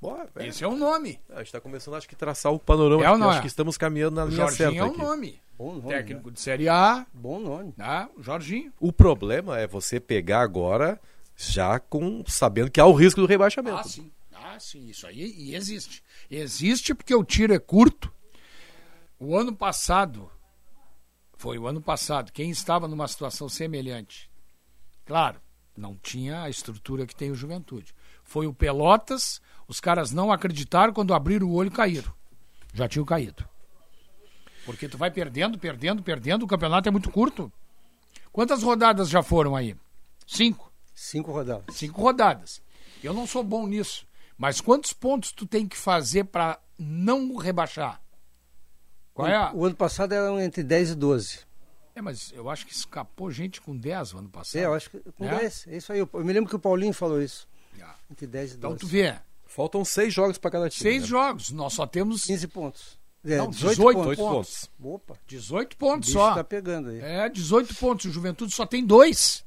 [0.00, 0.48] Boa, é.
[0.48, 1.18] Esse é o nome.
[1.30, 3.04] A gente está começando, acho que, traçar o panorama.
[3.04, 3.40] É ou não acho é?
[3.42, 4.98] que estamos caminhando na O linha Jorginho certa é o aqui.
[4.98, 5.40] nome.
[5.58, 5.88] Bom nome.
[5.88, 7.06] Técnico de Série A.
[7.12, 7.72] Bom nome.
[7.72, 8.08] Tá?
[8.20, 8.72] Jorginho.
[8.78, 11.00] O problema é você pegar agora
[11.36, 13.78] já com sabendo que há o risco do rebaixamento.
[13.78, 14.10] Ah, sim.
[14.32, 14.86] Ah, sim.
[14.86, 16.02] Isso aí e existe.
[16.30, 18.12] Existe porque o tiro é curto.
[19.18, 20.30] O ano passado,
[21.36, 24.30] foi o ano passado, quem estava numa situação semelhante,
[25.06, 25.40] claro,
[25.76, 27.94] não tinha a estrutura que tem o Juventude.
[28.22, 32.12] Foi o Pelotas, os caras não acreditaram, quando abriram o olho caíram.
[32.72, 33.48] Já tinham caído.
[34.64, 37.52] Porque tu vai perdendo, perdendo, perdendo, o campeonato é muito curto.
[38.32, 39.76] Quantas rodadas já foram aí?
[40.26, 40.72] Cinco.
[40.94, 41.76] Cinco rodadas.
[41.76, 42.62] Cinco rodadas.
[43.02, 44.06] Eu não sou bom nisso.
[44.36, 48.00] Mas quantos pontos tu tem que fazer para não rebaixar?
[49.12, 49.52] Qual é a...
[49.54, 51.40] O ano passado era entre 10 e 12.
[51.94, 54.60] É, mas eu acho que escapou gente com 10 o ano passado.
[54.60, 55.38] É, eu acho que com É?
[55.38, 55.66] 10.
[55.68, 56.00] É isso aí.
[56.00, 57.46] Eu me lembro que o Paulinho falou isso.
[57.80, 57.94] Ah.
[58.10, 58.74] Entre 10 e 12.
[58.74, 59.16] Então tu vê,
[59.46, 60.82] Faltam seis jogos para cada time.
[60.82, 61.08] seis né?
[61.08, 62.98] jogos, nós só temos 15 pontos.
[63.24, 64.16] É, Não, 18, 18 pontos.
[64.16, 64.70] pontos.
[64.82, 65.16] Opa.
[65.28, 66.34] 18 O pontos bicho só.
[66.34, 67.00] tá pegando aí.
[67.00, 68.06] É, 18 pontos.
[68.06, 69.44] O Juventude só tem dois.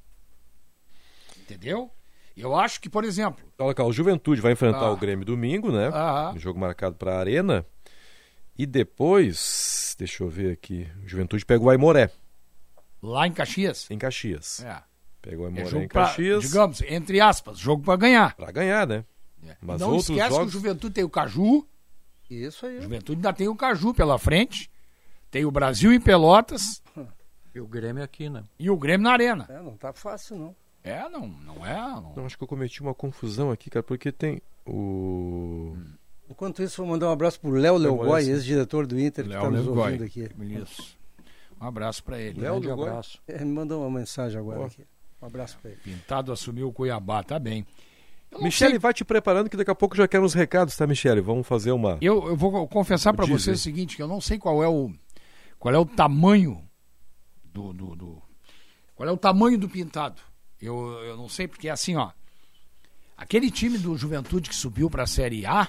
[1.49, 1.89] Entendeu?
[2.35, 4.91] Eu acho que, por exemplo, Olha cá, o Juventude vai enfrentar Ah.
[4.91, 5.89] o Grêmio domingo, né?
[5.93, 6.31] Ah.
[6.35, 7.65] Um jogo marcado para a Arena.
[8.57, 12.09] E depois, deixa eu ver aqui, o Juventude pega o Aimoré,
[13.01, 14.63] lá em Caxias, em Caxias.
[14.63, 14.81] é,
[15.21, 16.41] Pega o é Aimoré jogo em pra, Caxias.
[16.43, 18.35] digamos, entre aspas, jogo para ganhar.
[18.35, 19.05] Pra ganhar, né?
[19.61, 20.39] Mas não outros esquece jogos...
[20.51, 21.67] que o Juventude tem o Caju,
[22.29, 22.79] Isso aí.
[22.79, 24.69] o Juventude ainda tem o Caju pela frente,
[25.31, 26.81] tem o Brasil em Pelotas
[27.55, 28.43] E o Grêmio aqui, né?
[28.59, 29.45] e o Grêmio na Arena.
[29.49, 30.55] É, não tá fácil, não.
[30.83, 31.75] É, não, não é.
[31.75, 32.13] Não.
[32.15, 35.75] Não, acho que eu cometi uma confusão aqui, cara, porque tem o...
[36.29, 39.49] Enquanto isso, vou mandar um abraço pro Léo Leogói, ex-diretor do Inter, que Léo está
[39.51, 40.29] nos ouvindo aqui.
[40.61, 40.97] Isso.
[41.59, 42.39] Um abraço para ele.
[42.41, 42.89] Léo Leogói.
[42.89, 43.19] abraço.
[43.27, 44.85] É, me mandou uma mensagem agora aqui.
[45.21, 45.79] Um abraço para ele.
[45.83, 47.65] Pintado assumiu o Cuiabá, tá bem.
[48.41, 51.21] Michele, sei- vai te preparando que daqui a pouco já quero os recados, tá, Michele?
[51.21, 51.97] Vamos fazer uma...
[52.01, 54.91] Eu, eu vou confessar para você o seguinte, que eu não sei qual é o
[55.57, 56.61] qual é o tamanho
[57.43, 58.21] do, do, do-
[58.93, 60.21] qual é o tamanho do pintado.
[60.61, 62.11] Eu, eu não sei porque assim, ó.
[63.15, 65.67] Aquele time do Juventude que subiu para a Série A,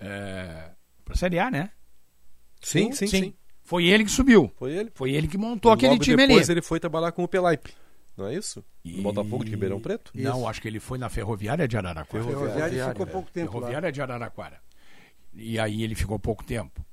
[0.00, 0.70] é,
[1.04, 1.70] para a Série A, né?
[2.60, 3.34] Sim, sim, sim.
[3.64, 4.52] Foi ele que subiu.
[4.58, 4.90] Foi ele.
[4.94, 6.54] Foi ele que montou E aquele time depois ali.
[6.58, 7.72] ele foi trabalhar com o Pelaipe,
[8.16, 8.64] não é isso?
[8.84, 10.10] E- No Botafogo de Ribeirão Preto?
[10.14, 12.24] Não, acho que ele foi na Ferroviária de Araraquara.
[12.24, 13.52] Ferroviário ficou pouco tempo lá.
[13.60, 14.60] Ferroviária de Araraquara.
[15.34, 16.84] E aí ele ficou pouco tempo.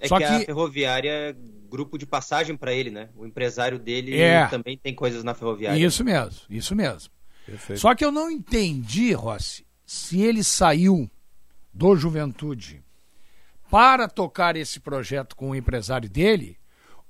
[0.00, 3.08] É Só que, que- a Ferroviária é grupo de passagem para ele, né?
[3.16, 4.46] O empresário dele É.
[4.46, 5.78] também tem coisas na Ferroviária.
[5.78, 7.10] Isso mesmo, isso mesmo.
[7.44, 7.78] Perfeito.
[7.80, 11.10] Só que eu não entendi, Rossi, se ele saiu
[11.72, 12.82] do Juventude
[13.70, 16.56] para tocar esse projeto com o empresário dele,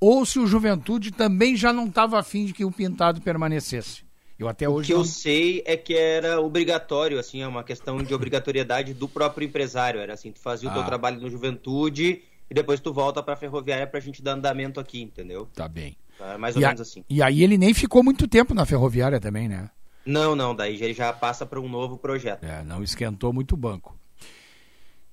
[0.01, 4.05] ou se o Juventude também já não estava afim de que o Pintado permanecesse.
[4.39, 5.01] Eu até O hoje que não...
[5.01, 9.99] eu sei é que era obrigatório, assim, é uma questão de obrigatoriedade do próprio empresário.
[10.01, 10.87] Era assim, tu fazia o teu Ah.
[10.87, 15.49] trabalho no Juventude e depois tu volta pra Ferroviária pra gente dar andamento aqui, entendeu?
[15.55, 15.97] Tá bem.
[16.21, 17.05] É mais ou E, a- menos assim.
[17.11, 19.71] e aí ele nem ficou muito tempo na Ferroviária também, né?
[20.05, 22.45] Não, não, daí ele já passa para um novo projeto.
[22.45, 23.99] É, não esquentou muito o banco.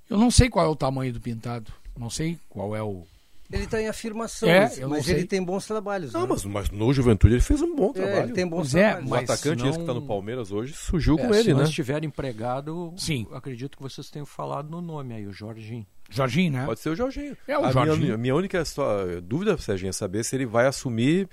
[0.10, 1.72] Eu não sei qual é o tamanho do Pintado.
[1.98, 3.04] Não sei qual é o.
[3.52, 6.12] Ele está em afirmação, É, mas, ele tem bons trabalhos.
[6.14, 6.28] Não, né?
[6.30, 8.24] mas, mas no Juventude ele fez um bom É, trabalho.
[8.26, 9.08] ele tem bons Pois é, trabalhos.
[9.08, 11.52] O mas atacante não- esse que tá no Palmeiras hoje surgiu com É, ele, se
[11.52, 11.64] não né?
[11.66, 13.28] estiver empregado, Sim.
[13.32, 15.86] acredito que vocês tenham falado no nome aí, o Jorginho.
[16.16, 16.66] Jorginho, né?
[16.66, 17.36] Pode ser o Jorginho.
[17.48, 17.98] É, o a Jorginho.
[17.98, 21.28] Minha, minha única só- dúvida, Serginho, é saber se ele vai assumir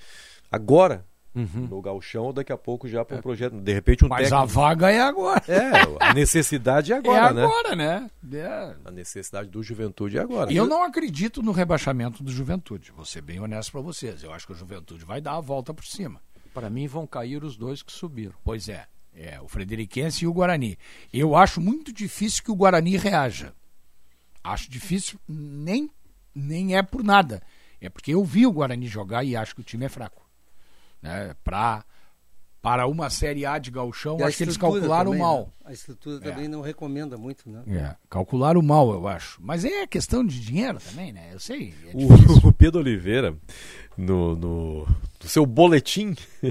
[0.51, 3.55] agora no galchão ou daqui a pouco já para um projeto.
[3.61, 4.43] De repente um Mas técnico.
[4.43, 5.41] a vaga é agora.
[5.47, 5.71] É,
[6.01, 7.45] a necessidade é agora, é né?
[7.45, 8.11] agora, né?
[8.33, 8.75] É.
[8.85, 10.53] A necessidade do Juventude é agora.
[10.53, 12.91] E eu não acredito no rebaixamento do Juventude.
[12.97, 14.25] Vou ser bem honesto para vocês.
[14.25, 16.21] Eu acho que o Juventude vai dar a volta por cima.
[16.53, 18.35] Para mim vão cair os dois que subiram.
[18.43, 18.87] Pois é.
[19.15, 20.77] É, o Frederiquense e o Guarani.
[21.13, 23.53] Eu acho muito difícil que o Guarani reaja.
[24.43, 25.91] Acho difícil, nem,
[26.35, 27.43] nem é por nada.
[27.81, 30.29] É porque eu vi o Guarani jogar e acho que o time é fraco.
[31.03, 31.35] Né?
[31.43, 31.85] Pra
[32.63, 35.39] para uma Série A de gauchão, acho que eles calcularam também, mal.
[35.47, 35.47] né?
[35.65, 36.31] A estrutura É.
[36.31, 37.63] também não recomenda muito, né?
[37.69, 39.39] É, calcularam mal, eu acho.
[39.43, 41.31] Mas é questão de dinheiro também, né?
[41.33, 41.73] Eu sei.
[41.87, 43.35] É O, o Pedro Oliveira,
[43.97, 46.15] no, no, no seu boletim.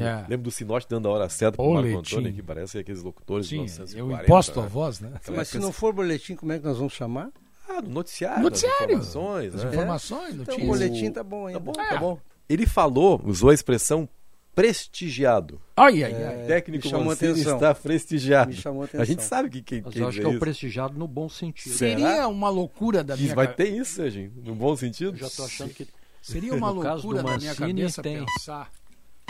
[0.00, 0.28] É.
[0.28, 2.14] Lembro do Sinote dando a hora certa pro Marco Boletim.
[2.16, 3.98] Antônio, que parece aqueles locutores Sim, de 1940.
[4.20, 5.10] eu imposto a voz, né?
[5.16, 7.30] Aquela Mas se época- não for boletim, como é que nós vamos chamar?
[7.68, 8.42] Ah, do noticiário.
[8.44, 8.78] Noticiário.
[8.98, 9.70] das informações, As né?
[9.70, 10.62] informações, Então, notícias.
[10.62, 11.58] o boletim tá bom ainda.
[11.58, 11.88] Tá bom, É.
[11.88, 12.18] tá bom.
[12.48, 14.08] Ele falou, usou a expressão
[14.54, 15.60] prestigiado.
[15.76, 16.46] Ai, ai, O ai.
[16.46, 17.54] técnico Me chamou Mancini atenção.
[17.54, 18.50] está prestigiado.
[18.50, 19.24] Me chamou A gente atenção.
[19.28, 20.40] sabe que quem Mas quer eu acho que é o isso.
[20.40, 21.74] prestigiado no bom sentido.
[21.76, 24.32] Seria uma loucura da Isso minha vai ca- ter isso, Serginho?
[24.44, 25.12] No bom sentido?
[25.12, 25.88] Eu já tô achando que
[26.22, 28.24] Seria uma loucura da minha cabeça tem.
[28.24, 28.70] pensar.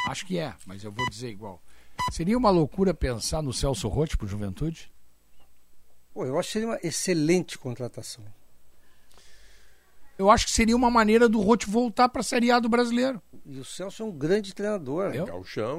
[0.08, 1.62] Acho que é, mas eu vou dizer igual.
[2.10, 4.90] Seria uma loucura pensar no Celso Rotti pro Juventude?
[6.12, 8.24] Pô, eu acho que seria uma excelente contratação.
[10.18, 13.22] Eu acho que seria uma maneira do Rotti voltar para a Série A do brasileiro.
[13.52, 15.12] E o Celso é um grande treinador.
[15.14, 15.26] Eu?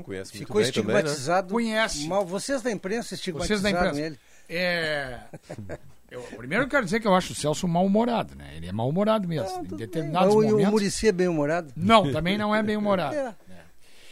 [0.03, 0.99] Conhece muito Ficou bem também, né?
[1.01, 1.53] estigmatizado.
[1.53, 2.07] Conhece.
[2.07, 4.01] Mal, vocês da imprensa Vocês estigmatizaram da imprensa.
[4.01, 4.19] ele.
[4.49, 5.19] É.
[6.11, 8.51] Eu, primeiro eu quero dizer que eu acho o Celso mal-humorado, né?
[8.57, 9.47] Ele é mal-humorado mesmo.
[9.47, 10.43] Ah, em determinados bem.
[10.43, 10.67] O- momentos.
[10.67, 11.71] O Murici é bem humorado?
[11.73, 13.15] Não, também não é bem-humorado.
[13.49, 13.63] É.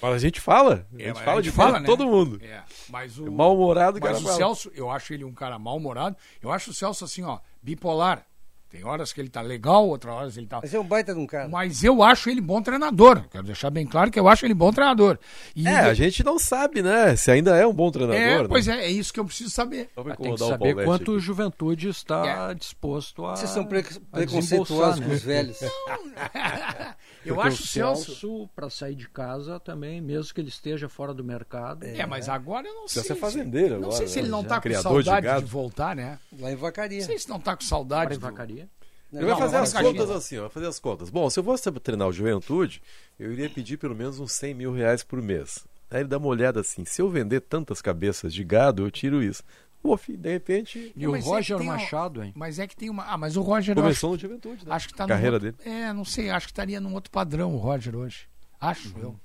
[0.01, 0.87] Mas a gente fala.
[0.93, 1.85] A É, gente mas fala a de gente fala, fala, né?
[1.85, 2.39] todo mundo.
[2.41, 4.35] É, mas o Mal-humorado, Mas cara o fala.
[4.37, 6.15] Celso, eu acho ele um cara mal-humorado.
[6.41, 8.25] Eu acho o Celso assim, ó, bipolar.
[8.69, 10.59] Tem horas que ele tá legal, outras horas ele tá.
[10.61, 11.47] Mas é um baita de um cara.
[11.49, 13.23] Mas eu acho ele bom treinador.
[13.31, 15.17] Quero deixar bem claro que eu acho ele bom treinador.
[15.55, 17.15] E É, a gente não sabe, né?
[17.15, 18.21] Se ainda é um bom treinador.
[18.21, 18.47] É, né?
[18.47, 19.89] pois é, é isso que eu preciso saber.
[19.95, 21.11] Tem que o saber Paulette quanto aqui.
[21.11, 22.53] o Juventude está É.
[22.53, 23.35] disposto a.
[23.35, 25.57] Vocês são pre- preconceituosos desembolsar, com os velhos.
[27.25, 28.05] Eu Porque acho o o Celso.
[28.05, 31.83] Celso, para sair de casa também, mesmo que ele esteja fora do mercado.
[31.85, 33.03] É, mas agora eu não sei.
[33.03, 34.31] Celso é se- fazendeiro Não agora, sei se ele né?
[34.31, 34.47] não Já.
[34.49, 35.47] tá com Criador de saudade de, gado.
[35.47, 36.19] voltar, né?
[36.39, 36.99] Lá em Vacaria.
[36.99, 38.05] Não sei se não tá com saudade.
[38.07, 38.69] Para em vacaria.
[39.11, 40.15] Ele vai Não, fazer não, as não, contas não.
[40.17, 41.09] assim, vai fazer as contas.
[41.09, 42.81] Bom, se eu fosse treinar o Juventude,
[43.19, 45.65] eu iria pedir pelo menos uns 100 mil reais por mês.
[45.89, 49.23] Aí ele dá uma olhada assim, se eu vender tantas cabeças de gado, eu tiro
[49.23, 49.41] isso.
[49.81, 52.33] Pô, filho, de repente, E o Mas é Roger um- Machado, hein?
[52.35, 53.03] Mas é que tem uma.
[53.05, 53.73] Ah, mas o Roger.
[53.75, 54.73] começou acho, no Juventude, né?
[54.75, 55.69] acho que tá Carreira outro- dele.
[55.69, 58.27] É, não sei, acho que estaria num outro padrão o Roger hoje.
[58.59, 59.01] Acho Uhum.
[59.01, 59.19] eu.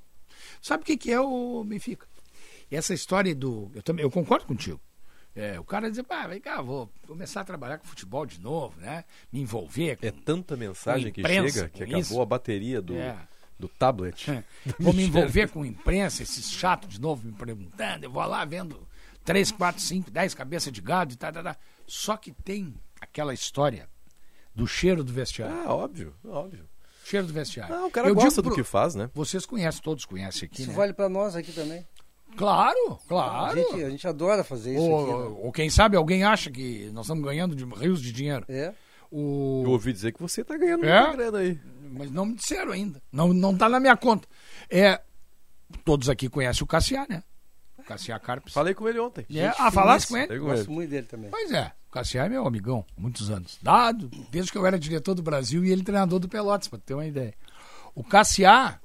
[0.62, 2.06] Sabe o que, que é o Benfica?
[2.70, 3.70] Essa história do.
[3.74, 4.80] Eu, também, eu concordo contigo.
[5.36, 8.80] É, o cara dizer, pá, vem cá, vou começar a trabalhar com futebol de novo,
[8.80, 9.04] né?
[9.32, 9.96] Me envolver.
[9.96, 10.06] Com...
[10.06, 12.22] É tanta mensagem que chega que acabou isso.
[12.22, 13.16] a bateria do, É.
[13.58, 14.26] do tablet.
[14.78, 18.04] Vou me envolver com imprensa, esses chatos de novo me perguntando.
[18.04, 18.86] Eu vou lá vendo
[19.24, 21.56] 3, 4, 5, 10 cabeças de gado e tal, tal, tal.
[21.86, 23.88] Só que tem aquela história
[24.54, 25.56] do cheiro do vestiário.
[25.66, 26.68] Ah, óbvio, óbvio.
[27.04, 27.74] Cheiro do vestiário.
[27.74, 29.10] Ah, o cara Eu gosta digo do que faz, né?
[29.14, 30.76] Vocês conhecem, todos conhecem aqui, Isso né?
[30.76, 31.86] vale pra nós aqui também.
[32.36, 33.56] Claro, A claro.
[33.56, 35.10] gente, a gente adora fazer isso Ou, aqui.
[35.30, 35.38] né?
[35.44, 38.44] ou quem sabe alguém acha que nós estamos ganhando de rios de dinheiro.
[38.48, 38.72] É.
[39.10, 39.62] O...
[39.64, 41.00] Eu ouvi dizer que você tá ganhando É?
[41.00, 41.60] muita grana aí.
[41.92, 43.00] Mas não me disseram ainda.
[43.12, 44.26] Não, não tá na minha conta.
[44.68, 45.00] É,
[45.84, 47.22] todos aqui conhecem o Cassiá, né?
[47.84, 48.54] O Cassiá Carpes.
[48.54, 49.26] Falei com ele ontem.
[49.30, 50.38] É, ah, falasse com ele?
[50.38, 51.30] Com Gosto muito dele também.
[51.30, 53.58] Pois é, o Cassiá é meu amigão, muitos anos.
[53.62, 56.94] Dado, desde que eu era diretor do Brasil e ele treinador do Pelotas, pra ter
[56.94, 57.34] uma ideia.
[57.94, 58.80] O Cassiá,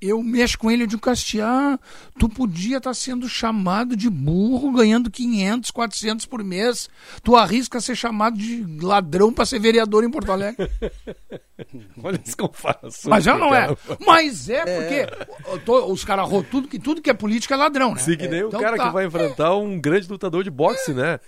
[0.00, 1.78] eu mexo com ele, eu digo, Cassiá,
[2.18, 6.88] tu podia estar sendo chamado de burro, ganhando 500, 400 por mês.
[7.22, 10.70] Tu arrisca ser chamado de ladrão pra ser vereador em Porto Alegre.
[12.02, 13.10] Olha esse comparação.
[13.10, 13.68] Mas já não é.
[14.06, 15.06] Mas é porque
[15.50, 18.00] eu tô- os caras tudo que tudo que é política é ladrão, né?
[18.00, 18.86] Sim, que nem o Então cara tá.
[18.86, 21.20] que vai enfrentar um grande lutador de boxe, né?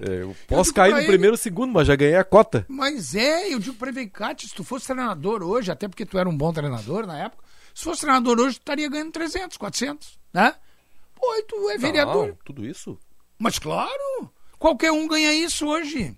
[0.00, 2.64] É, eu posso digo cair no ele- primeiro segundo, mas já ganhei a cota.
[2.68, 6.16] Mas é, eu digo pra ele, Cate, se tu fosse treinador hoje, até porque tu
[6.16, 7.42] era um bom treinador na época,
[7.74, 10.54] se fosse treinador hoje, tu estaria ganhando 300, 400, né?
[11.16, 12.28] Pô, e tu é vereador.
[12.28, 12.98] Não, tudo isso?
[13.38, 16.16] Mas claro, qualquer um ganha isso hoje.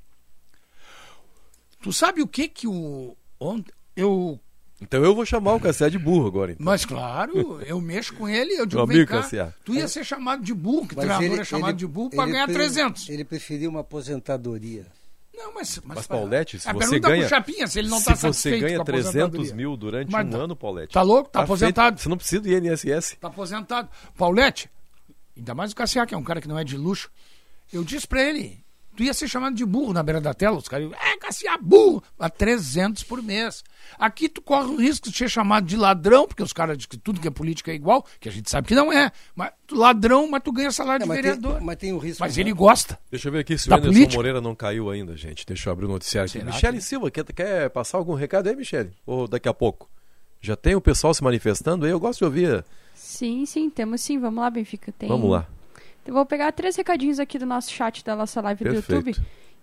[1.82, 3.16] Tu sabe o que que o...
[3.40, 4.38] Ontem, eu...
[4.80, 6.52] Então eu vou chamar o Cassiá de burro agora.
[6.52, 6.64] Então.
[6.64, 9.52] Mas claro, eu mexo com ele, eu digo, Meu vem cá, Cassiá.
[9.64, 12.10] tu ia ser chamado de burro, que Mas treinador ele- é chamado ele- de burro
[12.10, 13.08] pra ele ganhar pre- 300.
[13.08, 14.84] Ele preferiu uma aposentadoria.
[15.42, 15.80] Não, mas...
[15.84, 17.28] Mas, Mas, Paulette, se a você ganha.
[17.28, 19.54] Chapinha, se ele não se tá você ganha com a 300 aposentadoria.
[19.54, 20.92] mil durante Mas um tá- ano, Paulette.
[20.94, 21.30] Tá louco?
[21.30, 21.44] Tá feito.
[21.44, 22.00] aposentado.
[22.00, 23.16] Você não precisa do INSS.
[23.20, 23.88] Tá aposentado.
[24.16, 24.70] Paulette,
[25.36, 27.10] ainda mais o Cassiá, que é um cara que não é de luxo.
[27.72, 28.61] Eu disse pra ele,
[29.02, 30.56] tu ia ser chamado de burro na beira da tela.
[30.56, 33.64] Os caras, é, Cassiá, burro, a 300 por mês.
[33.98, 36.96] Aqui tu corre o risco de ser chamado de ladrão, porque os caras dizem que
[36.96, 39.10] tudo que é política é igual, que a gente sabe que não é.
[39.34, 41.56] Mas tu ladrão, mas tu ganha salário É, de vereador.
[41.56, 42.22] tem, mas tem o risco.
[42.22, 42.42] Mas né?
[42.42, 42.98] ele gosta.
[43.10, 44.16] Deixa eu ver aqui se o Anderson política?
[44.16, 45.44] Moreira não caiu ainda, gente.
[45.44, 46.38] Deixa eu abrir o noticiário aqui.
[46.38, 48.92] Será Michele que- Silva, quer, quer passar algum recado aí, Michele?
[49.04, 49.90] Ou daqui a pouco?
[50.40, 51.90] Já tem o pessoal se manifestando aí?
[51.92, 52.64] Eu gosto de ouvir.
[52.94, 54.18] Sim, sim, temos sim.
[54.18, 54.92] Vamos lá, Benfica.
[54.92, 55.08] Tem...
[55.08, 55.46] Vamos lá.
[56.06, 58.86] Eu vou pegar três recadinhos aqui do nosso chat da nossa live Perfeito.
[58.88, 59.16] do YouTube.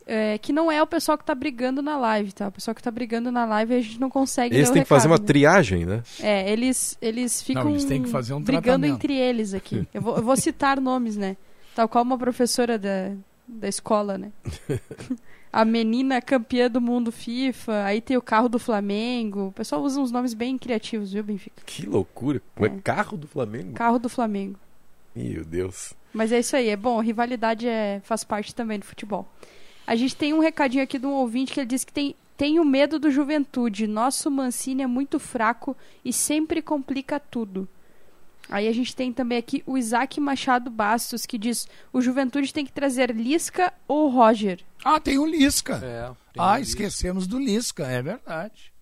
[0.05, 2.47] é, que não é o pessoal que tá brigando na live, tá?
[2.47, 5.07] O pessoal que tá brigando na live a gente não consegue Eles têm que fazer
[5.07, 5.23] uma né?
[5.25, 6.01] triagem, né?
[6.19, 8.95] É, eles, eles ficam Não, eles têm que fazer um brigando tratamento.
[8.95, 9.87] entre eles aqui.
[9.93, 11.35] Eu vou, eu vou citar nomes, né?
[11.75, 13.11] Tal qual uma professora da,
[13.47, 14.31] da escola, né?
[15.51, 19.47] A menina campeã do mundo FIFA, aí tem o carro do Flamengo.
[19.47, 21.63] O pessoal usa uns nomes bem criativos, viu, Benfica?
[21.65, 22.39] Que loucura.
[22.53, 23.73] Como é carro do Flamengo?
[23.73, 24.59] Carro do Flamengo.
[25.23, 25.93] Meu Deus.
[26.13, 29.27] Mas é isso aí, é bom, rivalidade é, faz parte também do futebol.
[29.85, 32.59] A gente tem um recadinho aqui de um ouvinte que ele disse que tem, tem
[32.59, 33.87] o medo do juventude.
[33.87, 37.67] Nosso Mancini é muito fraco e sempre complica tudo.
[38.49, 42.65] Aí a gente tem também aqui o Isaac Machado Bastos, que diz: o Juventude tem
[42.65, 44.59] que trazer Lisca ou Roger.
[44.83, 45.75] Ah, tem o Lisca.
[45.75, 46.83] É, tem ah, o Lisca.
[46.83, 48.73] esquecemos do Lisca, é verdade.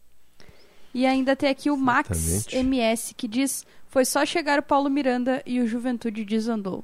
[0.93, 2.55] E ainda tem aqui o Max Exatamente.
[2.55, 6.83] MS, que diz: foi só chegar o Paulo Miranda e o Juventude desandou.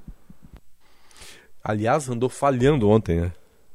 [1.63, 3.31] Aliás, andou falhando ontem, né?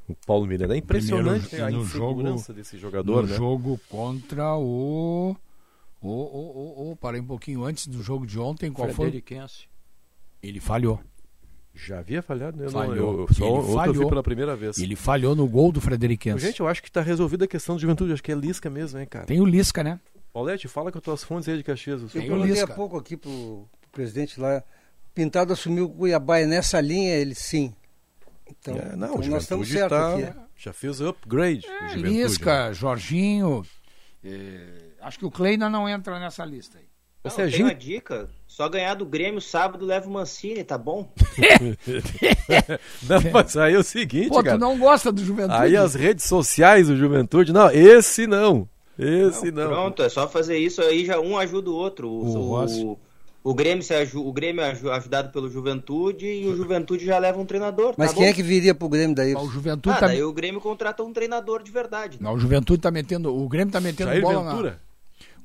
[0.09, 0.75] O Paulo Miranda.
[0.75, 3.37] É impressionante Primeiro, a no insegurança jogo- desse jogador, no né?
[3.37, 5.37] jogo contra o.
[6.01, 6.11] O, o,
[6.89, 8.71] o, o, parei um pouquinho antes do jogo de ontem.
[8.71, 9.07] Qual foi?
[9.07, 9.67] Frederiquense.
[10.43, 11.01] Ele falhou.
[11.75, 12.63] Já havia falhado?
[12.63, 12.95] Eu, Falhou.
[12.97, 14.09] não, eu, eu só Ele ontem eu vi falhou.
[14.09, 14.79] pela primeira vez.
[14.79, 16.45] Ele falhou no gol do Frederiquense.
[16.45, 18.13] Gente, eu acho que tá resolvida a questão do juventude.
[18.13, 19.27] Acho que é Lisca mesmo, hein, cara?
[19.27, 20.01] Tem o Lisca, né?
[20.39, 22.01] Paulete, fala com as tuas fontes aí de Caxias.
[22.01, 24.63] Eu perguntei há pouco aqui pro, pro presidente lá.
[25.13, 27.75] Pintado assumiu o Cuiabá é nessa linha, ele sim.
[28.49, 30.33] Então, É, não, então nós estamos certos tá- aqui.
[30.57, 31.67] Já fez o upgrade.
[31.67, 32.09] É, Juventude, né?
[32.09, 33.67] Lisca, Jorginho.
[34.25, 36.85] eh, acho que o Kleina não entra nessa lista aí.
[37.25, 38.31] Não, Você é tem uma dica.
[38.47, 41.13] Só ganhar do Grêmio sábado leva o Mancini, tá bom?
[43.03, 44.57] Não, mas aí é o seguinte, Pô, cara.
[44.57, 45.61] tu não gosta do Juventude?
[45.61, 48.69] Aí as redes sociais do Juventude, não, esse não.
[48.99, 49.69] Esse não.
[49.69, 52.09] Pronto, é só fazer isso aí, já um ajuda o outro.
[52.09, 52.99] O, O o,
[53.45, 57.17] o Grêmio, se aju- o Grêmio é aju- ajudado pelo Juventude e o Juventude já
[57.19, 57.95] leva um treinador.
[57.97, 58.31] Mas tá quem bom?
[58.31, 59.35] é que viria pro Grêmio daí?
[59.35, 60.07] O Juventude Ah, tá...
[60.09, 62.19] daí o Grêmio contrata um treinador de verdade.
[62.21, 63.33] Não, o Juventude tá metendo.
[63.35, 64.71] O Grêmio tá metendo Jair bola Ventura?
[64.71, 64.89] na.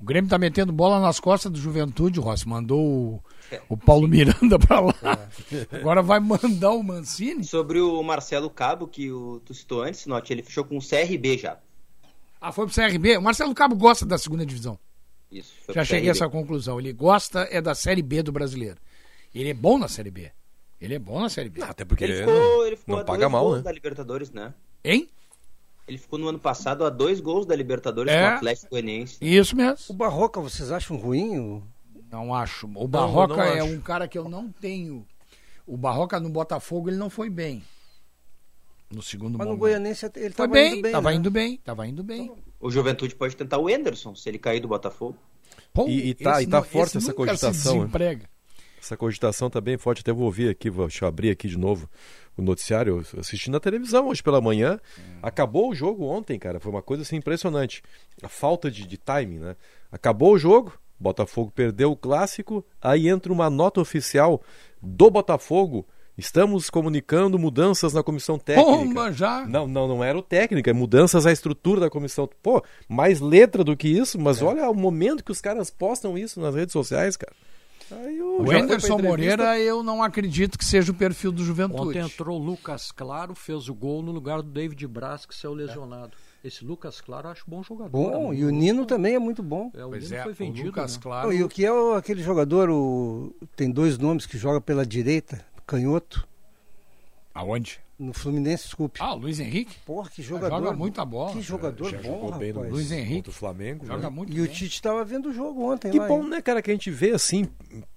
[0.01, 2.45] O Grêmio tá metendo bola nas costas do Juventude, Rossi.
[2.49, 3.23] Mandou o,
[3.69, 4.93] o Paulo Miranda pra lá.
[5.71, 7.43] Agora vai mandar o Mancini.
[7.45, 11.37] Sobre o Marcelo Cabo, que o, tu citou antes, Note, ele fechou com o CRB
[11.37, 11.57] já.
[12.45, 13.17] Ah, foi pro CRB.
[13.17, 14.77] O Marcelo Cabo gosta da segunda divisão.
[15.31, 16.77] Isso, Já cheguei a essa conclusão.
[16.77, 18.77] Ele gosta é da Série B do brasileiro.
[19.33, 20.29] Ele é bom na Série B.
[20.81, 21.63] Ele é bom na Série B.
[21.63, 23.63] Até porque Ele ele ficou, não, ele ficou não a paga dois mal, gols né?
[23.63, 24.53] da Libertadores, né?
[24.83, 25.09] Hein?
[25.87, 28.19] Ele ficou no ano passado a dois gols da Libertadores É.
[28.27, 29.17] com o Atlético Goianiense.
[29.21, 29.77] Isso mesmo.
[29.87, 31.39] O Barroca, vocês acham ruim?
[31.39, 31.63] O-
[32.11, 32.67] Não acho.
[32.67, 33.71] O Não, Barroca eu não é acho.
[33.73, 35.07] um cara que eu não tenho.
[35.65, 37.63] O Barroca no Botafogo ele não foi bem.
[38.93, 39.59] No segundo Mas no momento.
[39.59, 40.91] Goianense ele estava bem, indo bem.
[40.91, 41.15] tava né?
[41.15, 42.31] indo bem, tava indo bem.
[42.59, 45.17] O Juventude pode tentar o Enderson, se ele cair do Botafogo.
[45.73, 47.89] Pô, E, e tá, e tá não- forte essa cogitação.
[48.79, 50.01] Essa cogitação tá bem forte.
[50.01, 51.89] Até vou ouvir aqui, vou, deixa eu abrir aqui de novo
[52.37, 53.03] o noticiário.
[53.13, 54.79] Eu assisti na televisão hoje pela manhã.
[55.21, 56.59] Acabou o jogo ontem, cara.
[56.59, 57.81] Foi uma coisa assim impressionante.
[58.21, 59.55] A falta de, de timing, né?
[59.91, 62.63] Acabou o jogo, Botafogo perdeu o clássico.
[62.81, 64.41] Aí entra uma nota oficial
[64.81, 65.87] do Botafogo.
[66.17, 68.69] Estamos comunicando mudanças na comissão técnica.
[68.71, 69.45] Pomba, já.
[69.47, 72.29] Não, não, não era o técnico, é mudanças à estrutura da comissão.
[72.43, 74.45] Pô, mais letra do que isso, mas É.
[74.45, 77.33] olha o momento que os caras postam isso nas redes sociais, cara.
[77.91, 78.97] Aí O Anderson.
[78.99, 81.81] Moreira, eu não acredito que seja o perfil do Juventude.
[81.89, 85.53] Ontem entrou o Lucas Claro, fez o gol no lugar do David Braz, que saiu
[85.53, 86.11] lesionado.
[86.43, 87.89] Esse Lucas Claro eu acho bom jogador.
[87.91, 88.37] Bom, né?
[88.37, 89.69] e o Nino também é muito bom.
[89.75, 90.67] É, o Pois Nino é, foi o vendido.
[90.67, 90.99] Lucas né?
[91.03, 91.27] Claro.
[91.27, 94.85] Não, e o que é o- aquele jogador, o, tem dois nomes que joga pela
[94.85, 96.27] direita, canhoto,
[97.33, 97.79] Aonde?
[97.97, 98.99] no Fluminense, desculpe.
[99.01, 99.75] Ah, o Luiz Henrique?
[99.85, 100.57] Porra, que jogador.
[100.57, 101.31] joga muita bola.
[101.31, 102.63] Que jogador Já bom, jogou bem no.
[102.69, 103.15] Luiz Henrique.
[103.15, 103.85] contra o Flamengo.
[103.85, 104.09] Joga né?
[104.09, 104.51] muito E o bem.
[104.53, 106.07] Tite estava vendo o jogo ontem Que lá.
[106.07, 106.29] bom, hein?
[106.29, 107.47] né, cara, que a gente vê assim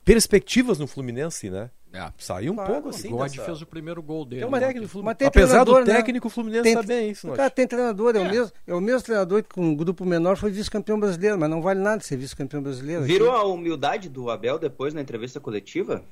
[0.04, 1.70] perspectivas no Fluminense, né?
[1.92, 2.12] É.
[2.18, 2.72] Saiu um Claro.
[2.74, 3.08] pouco O assim.
[3.08, 4.42] God dessa- fez o primeiro gol dele.
[4.42, 4.66] Tem uma né?
[4.66, 5.06] técnica do Fluminense.
[5.12, 5.94] Mas tem Apesar do treinador, né?
[6.00, 8.80] técnico, o Fluminense Tem- tá bem, isso, Cara, tem treinador, é, O mesmo, é o
[8.80, 12.16] mesmo treinador que com um grupo menor foi vice-campeão brasileiro, mas não vale nada ser
[12.18, 13.02] vice-campeão brasileiro.
[13.02, 13.12] aqui.
[13.12, 16.04] Viram a humildade do Abel depois na entrevista coletiva?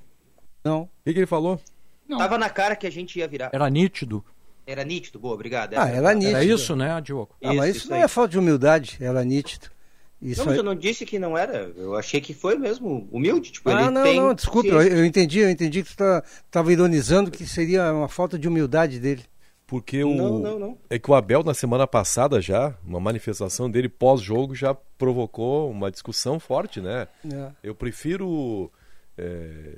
[0.65, 0.83] Não.
[0.83, 1.61] O que, que ele falou?
[2.09, 2.19] Não.
[2.19, 3.51] Tava na cara que a gente ia virar.
[3.53, 4.25] Era nítido.
[4.67, 5.75] Era nítido, boa, obrigado.
[5.75, 6.37] Ah, era nítido.
[6.37, 7.35] Era isso, né, Diogo?
[7.43, 9.69] Ah, mas isso, não é falta de humildade, era nítido.
[10.23, 11.71] Isso Não, mas aí- eu não disse que não era.
[11.77, 13.53] Eu achei que foi mesmo humilde.
[13.53, 16.03] Tipo, Ah, ele não, tem não, desculpe, eu, eu entendi, eu entendi que tu
[16.47, 19.23] estava ironizando que seria uma falta de humildade dele.
[19.67, 20.15] Porque o.
[20.15, 20.79] Não, não, não.
[20.89, 25.91] É que o Abel, na semana passada já, uma manifestação dele pós-jogo já provocou uma
[25.91, 27.07] discussão forte, né?
[27.31, 27.51] É.
[27.63, 28.71] Eu prefiro
[29.19, 29.75] é,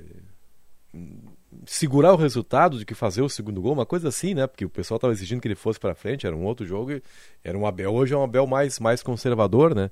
[1.65, 4.47] segurar o resultado do que fazer o segundo gol, uma coisa assim, né?
[4.47, 7.03] Porque o pessoal estava exigindo que ele fosse para frente, era um outro jogo, e
[7.43, 7.93] era um Abel.
[7.93, 9.89] Hoje é um Abel mais, mais conservador, né?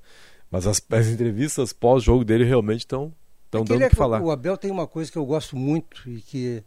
[0.49, 3.13] Mas as, as entrevistas pós-jogo dele realmente estão
[3.45, 4.21] estão dando é o que que falar.
[4.21, 6.63] O Abel tem uma coisa que eu gosto muito e que,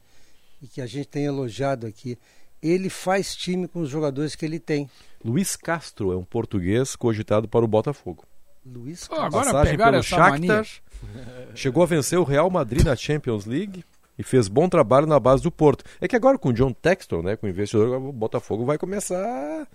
[0.63, 2.19] e que a gente tem elogiado aqui.
[2.63, 4.89] ele faz time com os jogadores que ele tem.
[5.25, 8.25] Luiz Castro é um português cogitado para o Botafogo.
[8.65, 9.17] Luiz Castro.
[9.17, 10.67] Oh, agora Passagem pegaram pelo essa Shakhtar,
[11.11, 11.49] mania.
[11.55, 13.85] chegou a vencer o Real Madrid na Champions League
[14.19, 15.85] e fez bom trabalho na base do Porto.
[16.01, 19.67] É que agora com o John Textor, né, com o investidor, o Botafogo vai começar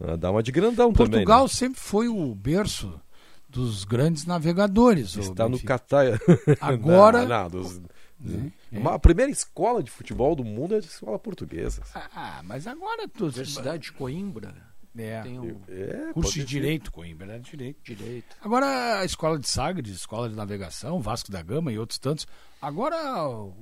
[0.00, 1.42] a dar uma de grandão Portugal também.
[1.44, 1.48] né?
[1.48, 3.00] sempre foi o berço
[3.48, 5.16] dos grandes navegadores.
[5.16, 5.58] Está no.
[5.62, 6.04] Catar.
[6.60, 7.80] Agora- Não, não, dos-
[8.20, 8.50] Né?
[8.72, 11.82] Uma- A primeira escola de futebol do mundo é a escola portuguesa.
[11.94, 13.24] Ah, mas agora tu...
[13.24, 14.54] Universidade de Coimbra.
[14.96, 15.22] É.
[15.22, 16.44] Tem um É, Curso de ser.
[16.46, 17.38] Direito, Coimbra, né?
[17.40, 17.78] Direito.
[17.84, 18.36] direito.
[18.40, 22.26] Agora a escola de Sagres, escola de navegação, Vasco da Gama e outros tantos.
[22.66, 23.52] Agora o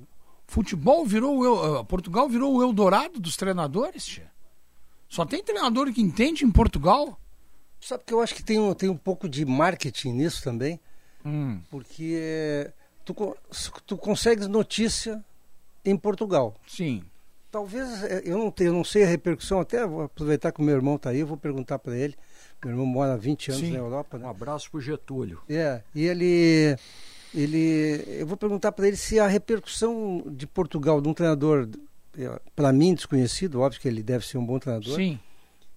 [0.47, 4.31] futebol virou o eh, Portugal virou o Eldorado dos treinadores, tia.
[5.09, 7.19] Só tem treinador que entende em Portugal.
[7.81, 10.79] Sabe que eu acho que tem um, tem um pouco de marketing nisso também,
[11.25, 11.61] Hum.
[11.71, 12.71] porque
[13.05, 13.15] tu,
[13.87, 15.25] tu consegues notícia
[15.85, 16.55] em Portugal.
[16.67, 17.03] Sim.
[17.51, 20.65] Talvez, é, eu não, tenho, eu não sei a repercussão, até vou aproveitar que o
[20.65, 22.17] meu irmão está aí, eu vou perguntar para ele.
[22.65, 23.73] Meu irmão mora há 20 anos Sim.
[23.73, 24.27] na Europa, né?
[24.27, 25.41] Um abraço pro Getúlio.
[25.49, 26.77] É, e ele,
[27.35, 31.69] ele, eu vou perguntar para ele se a repercussão de Portugal de um treinador,
[32.55, 34.95] para mim desconhecido, óbvio que ele deve ser um bom treinador.
[34.97, 35.19] Sim.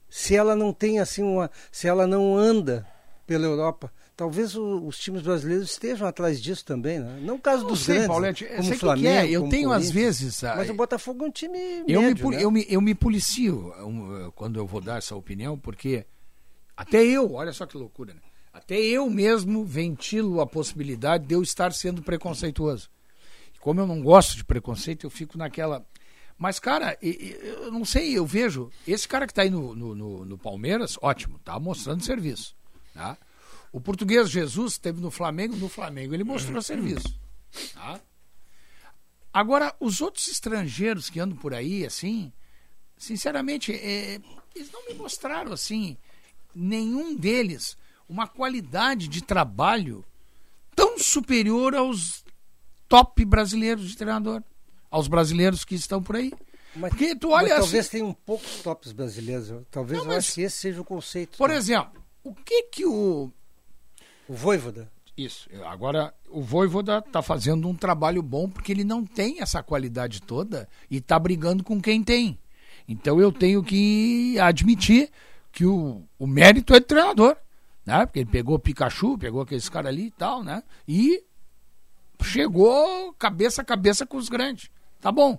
[0.09, 2.85] Se ela não tem assim uma, se ela não anda
[3.25, 7.19] pela Europa, talvez o- os times brasileiros estejam atrás disso também, né?
[7.21, 9.49] Não o caso Não dos sei, grandes, como sei o o que Flamengo, é, eu
[9.49, 11.57] tenho às vezes, ah, mas o Botafogo é um time
[11.87, 12.43] Eu me, médio, poli- né?
[12.43, 13.73] eu, me, eu me policio
[14.35, 16.05] quando eu vou dar essa opinião, porque
[16.77, 18.19] até eu, olha só que loucura, né?
[18.55, 22.89] Até eu mesmo ventilo a possibilidade de eu estar sendo preconceituoso.
[23.53, 25.85] E como eu não gosto de preconceito, eu fico naquela.
[26.37, 28.71] Mas, cara, eu não sei, eu vejo.
[28.87, 32.55] Esse cara que está aí no, no, no- no Palmeiras, ótimo, tá mostrando serviço.
[32.93, 33.17] Tá?
[33.73, 37.13] O português Jesus esteve no Flamengo, no Flamengo ele mostrou serviço.
[37.73, 37.99] Tá?
[39.33, 42.31] Agora, os outros estrangeiros que andam por aí, assim,
[42.97, 44.17] sinceramente, é,
[44.55, 45.97] eles não me mostraram, assim,
[46.55, 47.77] nenhum deles
[48.07, 50.03] uma qualidade de trabalho
[50.75, 52.23] tão superior aos
[52.87, 54.43] top brasileiros de treinador,
[54.89, 56.31] aos brasileiros que estão por aí.
[56.79, 59.53] Porque tu olha mas talvez assim, tenha um poucos tops brasileiros.
[59.71, 61.37] Talvez eu acho que esse seja o conceito.
[61.37, 61.55] por né?
[61.55, 63.31] exemplo, o que que o
[64.27, 64.91] O Voivoda.
[65.17, 65.49] Isso.
[65.65, 70.67] Agora, o Voivoda está fazendo um trabalho bom porque ele não tem essa qualidade toda
[70.91, 72.37] e está brigando com quem tem.
[72.87, 75.09] Então eu tenho que admitir
[75.51, 77.37] que o, o mérito é do treinador.
[77.85, 78.05] Né?
[78.05, 80.63] Porque ele pegou o Pikachu, pegou aqueles caras ali e tal, né?
[80.87, 81.23] E
[82.23, 84.69] chegou cabeça a cabeça com os grandes.
[84.99, 85.37] Tá bom.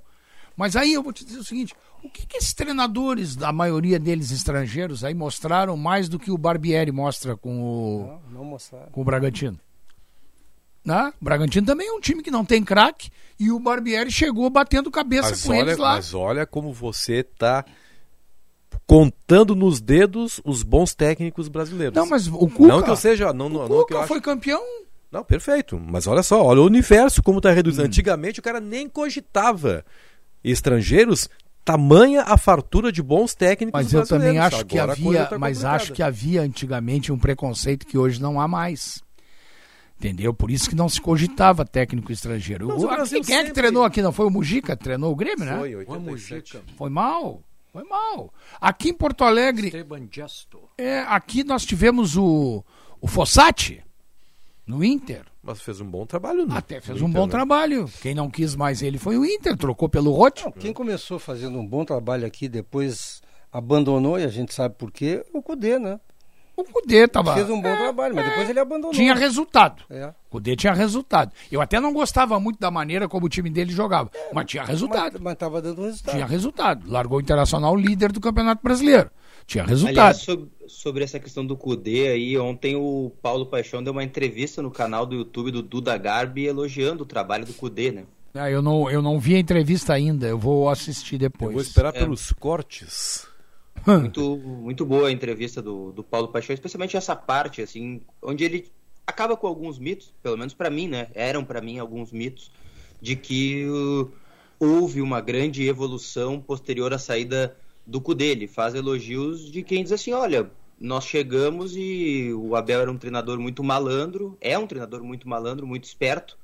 [0.56, 3.98] Mas aí eu vou te dizer o seguinte: o que, que esses treinadores, a maioria
[3.98, 8.58] deles estrangeiros, aí mostraram mais do que o Barbieri mostra com o, Não, não
[8.92, 9.58] com o Bragantino?
[10.84, 11.12] Né?
[11.20, 13.10] O Bragantino também é um time que não tem craque
[13.40, 15.94] e o Barbieri chegou batendo cabeça Mas com olha, eles lá.
[15.96, 17.64] mas olha como você está
[18.86, 21.94] contando nos dedos os bons técnicos brasileiros.
[21.96, 23.32] Não, mas o Cuca- Não que eu seja.
[23.32, 24.62] Não, não, o não que eu Cuca acho- foi campeão.
[25.10, 25.78] Não, perfeito.
[25.78, 27.82] Mas olha só, olha o universo como está reduzido.
[27.82, 27.86] Hum.
[27.86, 29.84] Antigamente o cara nem cogitava
[30.44, 31.28] estrangeiros,
[31.64, 35.38] tamanha a fartura de bons técnicos Mas eu também acho que Agora coisa havia, tá
[35.38, 39.02] mas acho que havia antigamente um preconceito que hoje não há mais.
[39.98, 40.34] Entendeu?
[40.34, 42.68] Por isso que não se cogitava técnico estrangeiro.
[42.68, 44.02] Mas O- o Brasil quem é que sempre- treinou aqui?
[44.02, 44.76] Não foi o Mujica?
[44.76, 45.56] Treinou o Grêmio, né?
[45.58, 46.60] Foi, 87.
[46.76, 47.42] Foi mal.
[47.76, 48.32] Foi mal.
[48.58, 50.58] Aqui em Porto Alegre, Esteban Gesto.
[50.78, 52.64] é, aqui nós tivemos o,
[53.02, 53.84] o Fossati
[54.66, 55.26] no Inter.
[55.42, 56.46] Mas fez um bom trabalho.
[56.46, 57.30] No, Até fez no um Inter, bom né?
[57.30, 57.86] trabalho.
[58.00, 60.50] Quem não quis mais ele foi o Inter, trocou pelo Rote.
[60.52, 63.20] Quem começou fazendo um bom trabalho aqui, depois
[63.52, 66.00] abandonou, e a gente sabe por quê, o Cudê, né?
[66.56, 67.34] O Cudê tava.
[67.34, 68.92] Fez um bom trabalho, mas depois ele abandonou.
[68.92, 69.82] Tinha resultado.
[69.90, 70.06] É.
[70.08, 71.30] O Cudê tinha resultado.
[71.52, 75.14] Eu até não gostava muito da maneira como o time dele jogava, mas tinha resultado.
[75.14, 76.14] Mas, mas tava dando resultado.
[76.14, 76.90] Tinha resultado.
[76.90, 79.10] Largou o Internacional líder do Campeonato Brasileiro.
[79.46, 79.98] Tinha resultado.
[79.98, 84.60] Aliás, sobre, sobre essa questão do Cudê aí, ontem o Paulo Paixão deu uma entrevista
[84.62, 88.04] no canal do YouTube do Duda Garbi elogiando o trabalho do Cudê, né?
[88.34, 91.50] Ah, eu, não, eu não vi a entrevista ainda, eu vou assistir depois.
[91.50, 91.98] Eu vou esperar É.
[92.00, 93.26] pelos cortes.
[93.86, 98.70] Muito, muito boa a entrevista do, do Paulo Paixão, especialmente essa parte, assim, onde ele
[99.06, 101.08] acaba com alguns mitos, pelo menos pra mim, né?
[101.14, 102.50] Eram pra mim alguns mitos,
[103.00, 104.10] de que uh,
[104.58, 107.56] houve uma grande evolução posterior à saída
[107.86, 108.32] do Cudê.
[108.32, 110.50] Ele faz elogios de quem diz assim: olha,
[110.80, 115.66] nós chegamos e o Abel era um treinador muito malandro, é um treinador muito malandro,
[115.66, 116.36] muito esperto.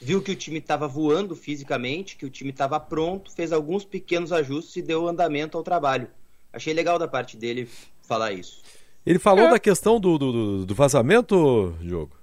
[0.00, 4.30] Viu que o time estava voando fisicamente, que o time estava pronto, fez alguns pequenos
[4.30, 6.08] ajustes e deu andamento ao trabalho.
[6.52, 7.68] Achei legal da parte dele
[8.02, 8.62] falar isso.
[9.04, 9.50] Ele falou É.
[9.50, 12.16] da questão do, do, do- do vazamento, Diogo?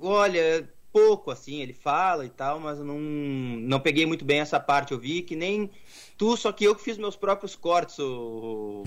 [0.00, 4.58] Olha, pouco, assim, ele fala e tal, mas eu não, não peguei muito bem essa
[4.58, 4.92] parte.
[4.92, 5.70] Eu vi que nem
[6.16, 8.82] tu, só que eu que fiz meus próprios cortes, o,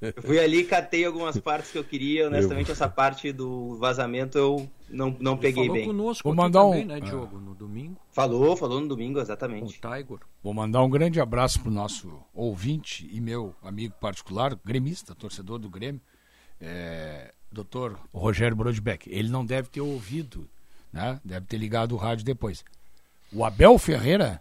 [0.00, 2.26] Eu fui ali e catei algumas partes que eu queria.
[2.26, 2.72] Honestamente, eu...
[2.72, 5.86] essa parte do vazamento eu não, não peguei falou bem.
[5.86, 6.86] conosco Vou mandar também, um...
[6.86, 8.00] né, Diogo, no domingo.
[8.10, 9.78] Falou, falou no domingo, exatamente.
[9.78, 10.18] O Tiger.
[10.42, 15.70] Vou mandar um grande abraço pro nosso ouvinte e meu amigo particular, gremista, torcedor do
[15.70, 16.00] Grêmio,
[16.60, 19.08] é, doutor Rogério Brodbeck.
[19.10, 20.48] Ele não deve ter ouvido
[20.94, 21.20] né?
[21.24, 22.64] Deve ter ligado o rádio depois.
[23.32, 24.40] O Abel Ferreira,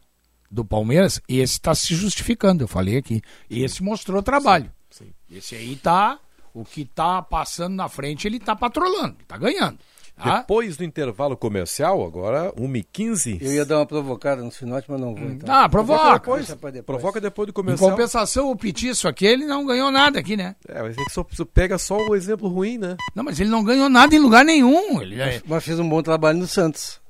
[0.51, 3.23] do Palmeiras, esse está se justificando, eu falei aqui.
[3.49, 4.71] Esse mostrou trabalho.
[4.88, 5.35] Sim, sim.
[5.35, 6.19] Esse aí tá.
[6.53, 9.80] O que tá passando na frente, ele tá patrolando, tá ganhando.
[10.15, 10.41] Tá?
[10.41, 13.40] Depois do intervalo comercial, agora 1h15.
[13.41, 15.27] Eu ia dar uma provocada no Sinote, mas não vou.
[15.27, 15.53] Então.
[15.53, 16.14] Ah, provoca.
[16.19, 16.81] Depois, depois.
[16.84, 17.90] Provoca depois do comercial.
[17.90, 20.56] Em compensação, o Petiço aquele não ganhou nada aqui, né?
[20.68, 22.95] É, mas é que só, pega só o exemplo ruim, né?
[23.15, 25.02] Não, mas ele não ganhou nada em lugar nenhum.
[25.02, 27.02] Ele mas, é- mas fez um bom trabalho no Santos.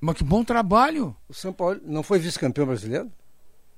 [0.00, 1.14] Mas que bom trabalho.
[1.28, 3.10] O São Paulo não foi vice-campeão brasileiro?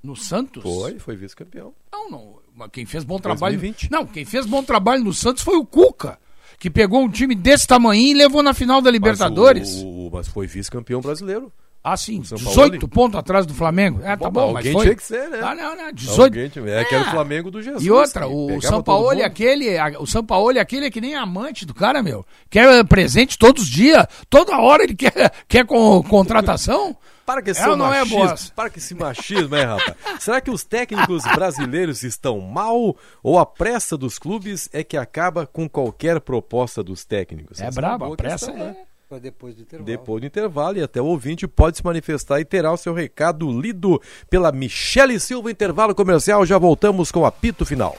[0.02, 0.62] No Santos?
[0.62, 1.74] Foi, foi vice-campeão.
[1.92, 2.38] Não, não.
[2.54, 3.58] Mas quem fez bom trabalho.
[3.58, 3.90] 2020.
[3.90, 6.18] Não, quem fez bom trabalho no Santos foi o Cuca
[6.60, 9.76] que pegou um time desse tamanho e levou na final da Libertadores.
[9.76, 11.50] Mas, o, mas foi vice-campeão brasileiro.
[11.82, 14.00] Ah, sim, 18 pontos atrás do Flamengo.
[14.02, 14.82] É, tá bom, bom mas alguém foi.
[14.82, 15.40] tinha que ser, né?
[15.42, 16.38] Ah, não, não, 18.
[16.68, 17.10] é, que era o é.
[17.10, 17.82] Flamengo do Jesus.
[17.82, 19.68] E outra, o São Paulo é aquele,
[19.98, 22.26] o São Paulo é aquele que nem amante do cara, meu.
[22.50, 26.94] Quer presente todos os dias, toda hora ele quer, quer com, contratação.
[27.30, 28.34] Para que esse é não é boa.
[28.56, 29.94] Para que esse machismo, é, rapaz?
[30.18, 35.46] Será que os técnicos brasileiros estão mal ou a pressa dos clubes é que acaba
[35.46, 37.60] com qualquer proposta dos técnicos?
[37.60, 38.70] É Essa brabo, é a pressa questão, é.
[38.70, 38.76] Né?
[39.22, 39.86] Depois do intervalo.
[39.86, 43.48] Depois do intervalo e até o ouvinte pode se manifestar e terá o seu recado
[43.60, 45.52] lido pela Michele Silva.
[45.52, 47.96] Intervalo comercial, já voltamos com o apito final.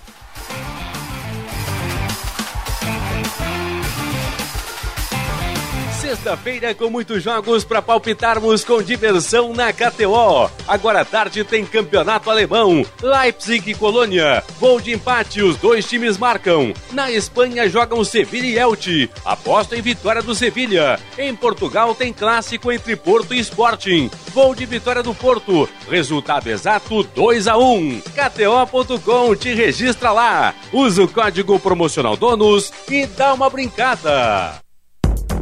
[6.11, 10.51] Sexta-feira com muitos jogos para palpitarmos com diversão na KTO.
[10.67, 14.43] Agora à tarde tem campeonato alemão, Leipzig e Colônia.
[14.59, 16.73] Gol de empate, os dois times marcam.
[16.91, 19.09] Na Espanha jogam Sevilha e Elche.
[19.23, 20.99] Aposta em vitória do Sevilha.
[21.17, 24.11] Em Portugal tem clássico entre Porto e Sporting.
[24.33, 25.69] Gol de vitória do Porto.
[25.89, 28.01] Resultado exato 2 a 1.
[28.01, 30.53] KTO.com te registra lá.
[30.73, 34.61] Usa o código promocional DONOS e dá uma brincada.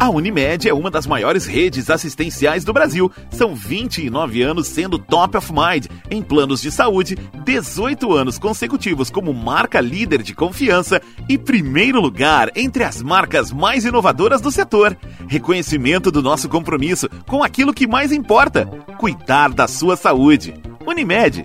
[0.00, 3.10] A Unimed é uma das maiores redes assistenciais do Brasil.
[3.30, 9.34] São 29 anos sendo top of mind em planos de saúde, 18 anos consecutivos como
[9.34, 14.96] marca líder de confiança e primeiro lugar entre as marcas mais inovadoras do setor.
[15.26, 18.66] Reconhecimento do nosso compromisso com aquilo que mais importa:
[18.98, 20.54] cuidar da sua saúde.
[20.86, 21.44] Unimed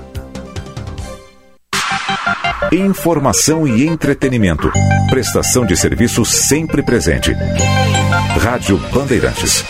[2.69, 4.71] Informação e entretenimento.
[5.09, 7.33] Prestação de serviço sempre presente.
[8.39, 9.65] Rádio Bandeirantes.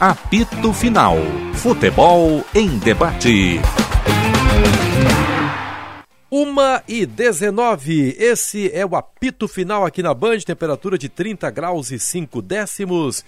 [0.00, 1.18] Apito Final.
[1.52, 3.60] Futebol em debate.
[6.30, 11.90] Uma e 19, esse é o apito final aqui na Band, temperatura de 30 graus
[11.90, 13.24] e 5 décimos.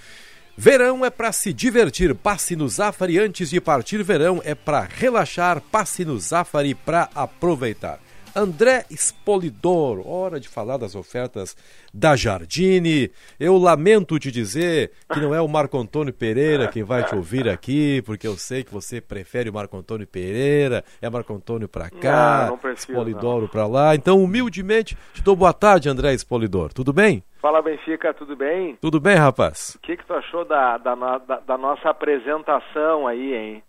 [0.63, 4.03] Verão é para se divertir, passe no Zafari antes de partir.
[4.03, 7.99] Verão é para relaxar, passe no Zafari para aproveitar.
[8.35, 11.57] André Espolidor, hora de falar das ofertas
[11.93, 13.11] da Jardine.
[13.39, 17.49] Eu lamento te dizer que não é o Marco Antônio Pereira quem vai te ouvir
[17.49, 21.91] aqui, porque eu sei que você prefere o Marco Antônio Pereira, é Marco Antônio para
[21.91, 23.95] cá, não, não prefiro, Espolidoro para lá.
[23.95, 26.73] Então, humildemente, te dou boa tarde, André Espolidor.
[26.73, 27.25] Tudo bem?
[27.41, 28.77] Fala Benfica, tudo bem?
[28.81, 29.75] Tudo bem, rapaz?
[29.77, 33.63] O que, que tu achou da, da, da, da nossa apresentação aí, hein?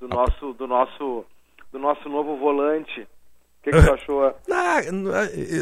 [0.00, 1.24] Do nosso, do nosso,
[1.72, 3.06] do nosso novo volante.
[3.62, 4.34] O que, que tu achou?
[4.50, 4.80] Ah,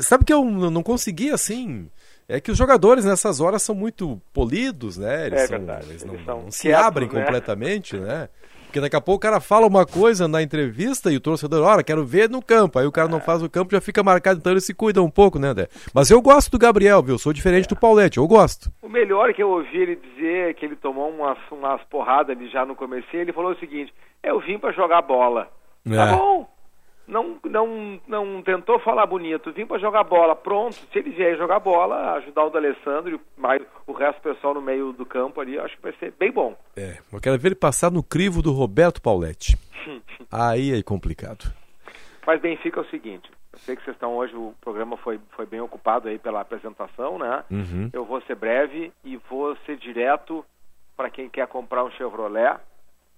[0.02, 1.88] sabe que eu não consegui assim.
[2.28, 5.26] É que os jogadores nessas horas são muito polidos, né?
[5.26, 5.86] Eles, é são, verdade.
[5.90, 7.20] eles não, Eles são não se quietos, abrem né?
[7.24, 8.28] completamente, né?
[8.66, 11.82] Porque daqui a pouco o cara fala uma coisa na entrevista e o torcedor, olha,
[11.82, 12.78] quero ver no campo.
[12.78, 13.10] Aí o cara É.
[13.10, 15.66] não faz o campo, já fica marcado, então ele se cuida um pouco, né, André?
[15.92, 17.18] Mas eu gosto do Gabriel, viu?
[17.18, 18.70] Sou diferente do Paulette, eu gosto.
[18.80, 22.64] O melhor que eu ouvi ele dizer que ele tomou umas, umas porradas ali já
[22.64, 25.48] no comecinho, ele falou o seguinte: eu vim para jogar bola.
[25.84, 26.12] Tá É.
[26.16, 26.48] bom.
[27.10, 30.36] Não, não, não tentou falar bonito, vim para jogar bola.
[30.36, 33.20] Pronto, se ele vier jogar bola, ajudar o D'Alessandro e
[33.86, 36.56] o resto do pessoal no meio do campo ali, acho que vai ser bem bom.
[36.76, 39.58] É, eu quero ver ele passar no crivo do Roberto Pauletti.
[40.30, 41.52] Aí é complicado.
[42.24, 45.46] Mas Benfica é o seguinte, eu sei que vocês estão hoje, o programa foi, foi
[45.46, 47.42] bem ocupado aí pela apresentação, né?
[47.50, 47.90] Uhum.
[47.92, 50.44] Eu vou ser breve e vou ser direto
[50.96, 52.58] para quem quer comprar um Chevrolet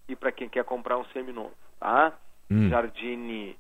[0.09, 2.12] e para quem quer comprar um seminovo, tá?
[2.51, 2.69] Hum.
[2.69, 3.56] Jardine,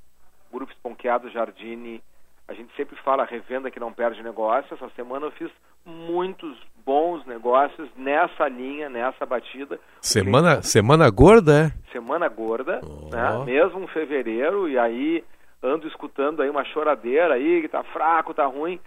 [0.52, 2.02] Grupo Esponqueado Jardine,
[2.46, 4.74] a gente sempre fala revenda que não perde negócio.
[4.74, 5.50] Essa semana eu fiz
[5.84, 9.80] muitos bons negócios nessa linha, nessa batida.
[10.00, 11.90] Semana, semana gorda, é?
[11.90, 12.80] Semana gorda,
[13.10, 13.44] né?
[13.44, 15.24] Mesmo um fevereiro, e aí
[15.62, 18.80] ando escutando aí uma choradeira aí, que tá fraco, tá ruim.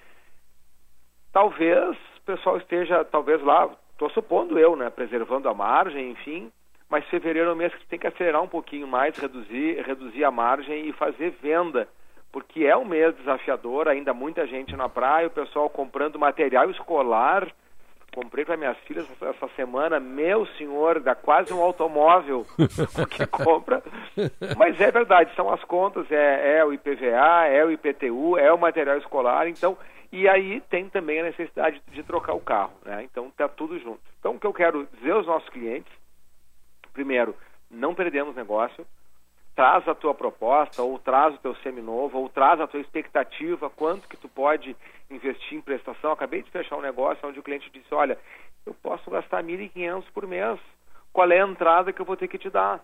[1.31, 4.89] Talvez o pessoal esteja, talvez lá, tô supondo eu, né?
[4.89, 6.51] Preservando a margem, enfim.
[6.89, 10.31] Mas fevereiro é um mês que tem que acelerar um pouquinho mais, reduzir, reduzir a
[10.31, 11.87] margem e fazer venda.
[12.31, 17.47] Porque é um mês desafiador, ainda muita gente na praia, o pessoal comprando material escolar.
[18.13, 22.45] Comprei para minhas filhas essa semana, meu senhor, dá quase um automóvel
[22.97, 23.83] o que compra.
[24.57, 28.57] Mas é verdade, são as contas, é, é o IPVA, é o IPTU, é o
[28.57, 29.77] material escolar, então,
[30.11, 33.03] e aí tem também a necessidade de trocar o carro, né?
[33.03, 33.99] Então tá tudo junto.
[34.19, 35.91] Então o que eu quero dizer aos nossos clientes,
[36.95, 37.35] primeiro,
[37.69, 38.87] não perdemos negócio,
[39.53, 44.07] traz a tua proposta, ou traz o teu seminovo, ou traz a tua expectativa, quanto
[44.07, 44.75] que tu pode
[45.11, 46.11] investir em prestação.
[46.11, 48.17] Acabei de fechar um negócio onde o cliente disse, olha,
[48.65, 50.59] eu posso gastar 1.500 por mês,
[51.13, 52.83] qual é a entrada que eu vou ter que te dar?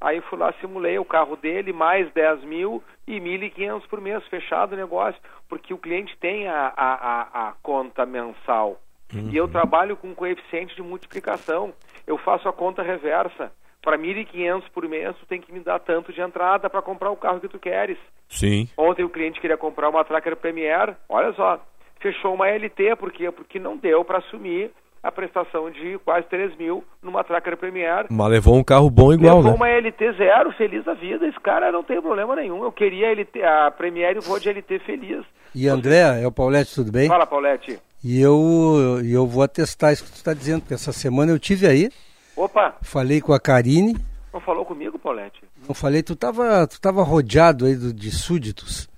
[0.00, 4.72] Aí fui lá, simulei o carro dele, mais 10 mil e 1.500 por mês, fechado
[4.72, 8.80] o negócio, porque o cliente tem a, a, a, a conta mensal.
[9.12, 11.74] E eu trabalho com coeficiente de multiplicação.
[12.10, 13.52] Eu faço a conta reversa.
[13.80, 17.16] Para 1.500 por mês, tu tem que me dar tanto de entrada para comprar o
[17.16, 17.96] carro que tu queres.
[18.28, 18.68] Sim.
[18.76, 21.58] Ontem o cliente queria comprar uma Tracker Premier, olha só,
[22.00, 23.30] fechou uma LT, por quê?
[23.30, 24.72] Porque não deu para assumir
[25.02, 28.06] a prestação de quase 3 mil numa Tracker Premier.
[28.10, 29.56] Mas levou um carro bom igual, Levou né?
[29.56, 31.26] uma LT zero, feliz da vida.
[31.26, 32.64] Esse cara não tem problema nenhum.
[32.64, 35.24] Eu queria a, LT, a Premier e vou de LT feliz.
[35.54, 37.08] E André, é o Paulette, tudo bem?
[37.08, 37.80] Fala, Paulette.
[38.02, 41.66] E eu, eu vou atestar isso que tu está dizendo, porque essa semana eu tive
[41.66, 41.90] aí,
[42.36, 43.96] Opa, falei com a Karine,
[44.32, 45.42] não falou comigo, Paulette?
[45.68, 48.88] não falei, tu tava, tu tava rodeado aí do- de súditos.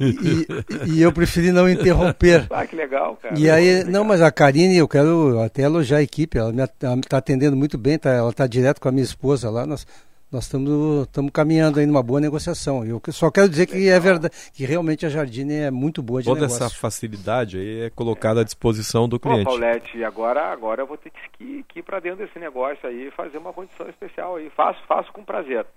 [0.00, 0.46] e,
[0.96, 2.48] e, eu preferi não interromper.
[2.50, 3.38] Ah, que legal, cara.
[3.38, 7.56] E aí, não, mas a Karine, eu quero até elogiar a equipe, ela está atendendo
[7.56, 9.86] muito bem, tá, ela está direto com a minha esposa lá, nós
[10.30, 12.84] nós estamos caminhando aí numa boa negociação.
[12.84, 16.26] Eu só quero dizer que é verdade, que realmente a Jardine é muito boa de
[16.26, 16.64] Toda negócio.
[16.64, 19.44] essa facilidade aí é colocada à disposição do cliente.
[19.44, 23.08] Pô, Paulette, agora, agora eu vou ter que, que ir para dentro desse negócio aí
[23.08, 24.50] e fazer uma condição especial aí.
[24.50, 25.64] Faço, faço com prazer.
[25.64, 25.70] Tá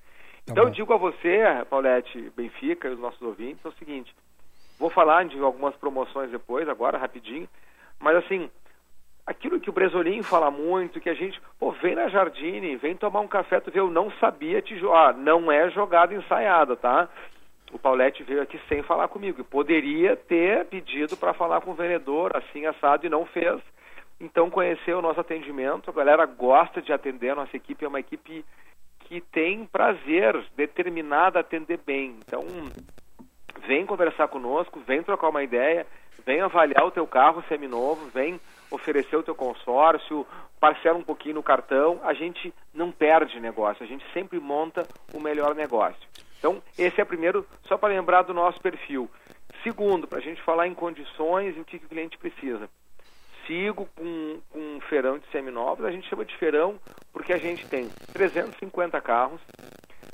[0.52, 0.70] então bom.
[0.70, 4.14] eu digo a você, Paulette, Benfica e os nossos ouvintes, é o seguinte,
[4.78, 7.48] vou falar de algumas promoções depois, agora, rapidinho,
[8.00, 8.50] mas assim,
[9.32, 13.22] aquilo que o Bresolim fala muito, que a gente, pô, vem na Jardine, vem tomar
[13.22, 17.10] um café, tu vê, eu não sabia te jogar, não é jogada ensaiada, tá?
[17.72, 22.36] O Paulette veio aqui sem falar comigo, poderia ter pedido para falar com o vendedor,
[22.36, 23.60] assim, assado, e não fez.
[24.20, 28.00] Então, conheceu o nosso atendimento, a galera gosta de atender, a nossa equipe é uma
[28.00, 28.46] equipe
[29.00, 32.18] que tem prazer, determinada a atender bem.
[32.26, 32.46] Então,
[33.66, 35.88] vem conversar conosco, vem trocar uma ideia,
[36.26, 38.40] vem avaliar o teu carro seminovo, vem
[38.70, 40.26] oferecer o teu consórcio,
[40.60, 45.20] parcela um pouquinho no cartão, a gente não perde negócio, a gente sempre monta o
[45.20, 46.02] melhor negócio.
[46.40, 49.10] Então, esse é primeiro, só para lembrar do nosso perfil.
[49.64, 52.70] Segundo, para a gente falar em condições e o que, o cliente precisa.
[53.46, 56.80] Sigo com, com um feirão de seminovos, a gente chama de feirão
[57.12, 59.42] porque a gente tem 350 carros,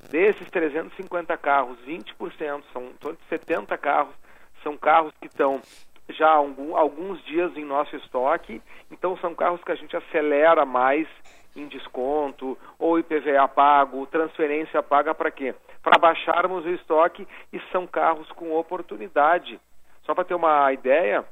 [0.10, 4.16] desses 350 carros, 20%, são em torno de 70 carros,
[4.64, 5.62] são carros que estão
[6.10, 8.62] já alguns dias em nosso estoque,
[8.92, 11.08] então são carros que a gente acelera mais
[11.56, 15.56] em desconto, ou IPVA pago, transferência paga para quê?
[15.82, 19.60] Para baixarmos o estoque e são carros com oportunidade.
[20.04, 21.26] Só para ter uma ideia,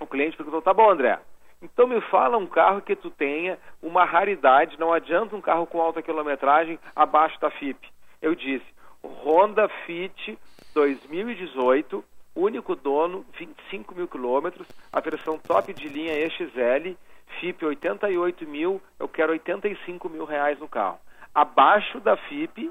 [0.00, 1.18] o cliente perguntou, tá bom André,
[1.60, 5.80] então me fala um carro que tu tenha uma raridade, não adianta um carro com
[5.80, 7.88] alta quilometragem abaixo da FIP.
[8.22, 8.66] Eu disse,
[9.02, 10.38] Honda Fit
[10.74, 12.04] 2018
[12.38, 16.96] único dono, 25 mil quilômetros, a versão top de linha EXL,
[17.40, 20.98] FIP 88 mil, eu quero 85 mil reais no carro.
[21.34, 22.70] Abaixo da FIP,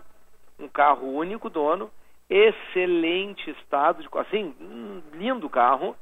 [0.59, 1.91] um carro único dono,
[2.29, 5.95] excelente estado, de, assim, um lindo carro.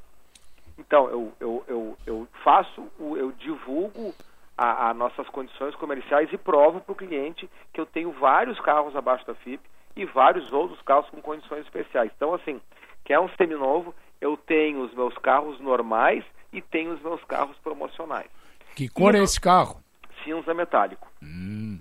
[0.77, 4.13] Então, eu, eu, eu, eu faço, eu divulgo
[4.57, 9.27] as nossas condições comerciais e provo para o cliente que eu tenho vários carros abaixo
[9.27, 9.61] da FIP
[9.95, 12.11] e vários outros carros com condições especiais.
[12.15, 12.61] Então, assim,
[13.05, 17.55] que é um seminovo, eu tenho os meus carros normais e tenho os meus carros
[17.63, 18.27] promocionais.
[18.75, 19.79] Que cor e é esse carro?
[20.23, 21.07] Cinza metálico.
[21.23, 21.79] Hum.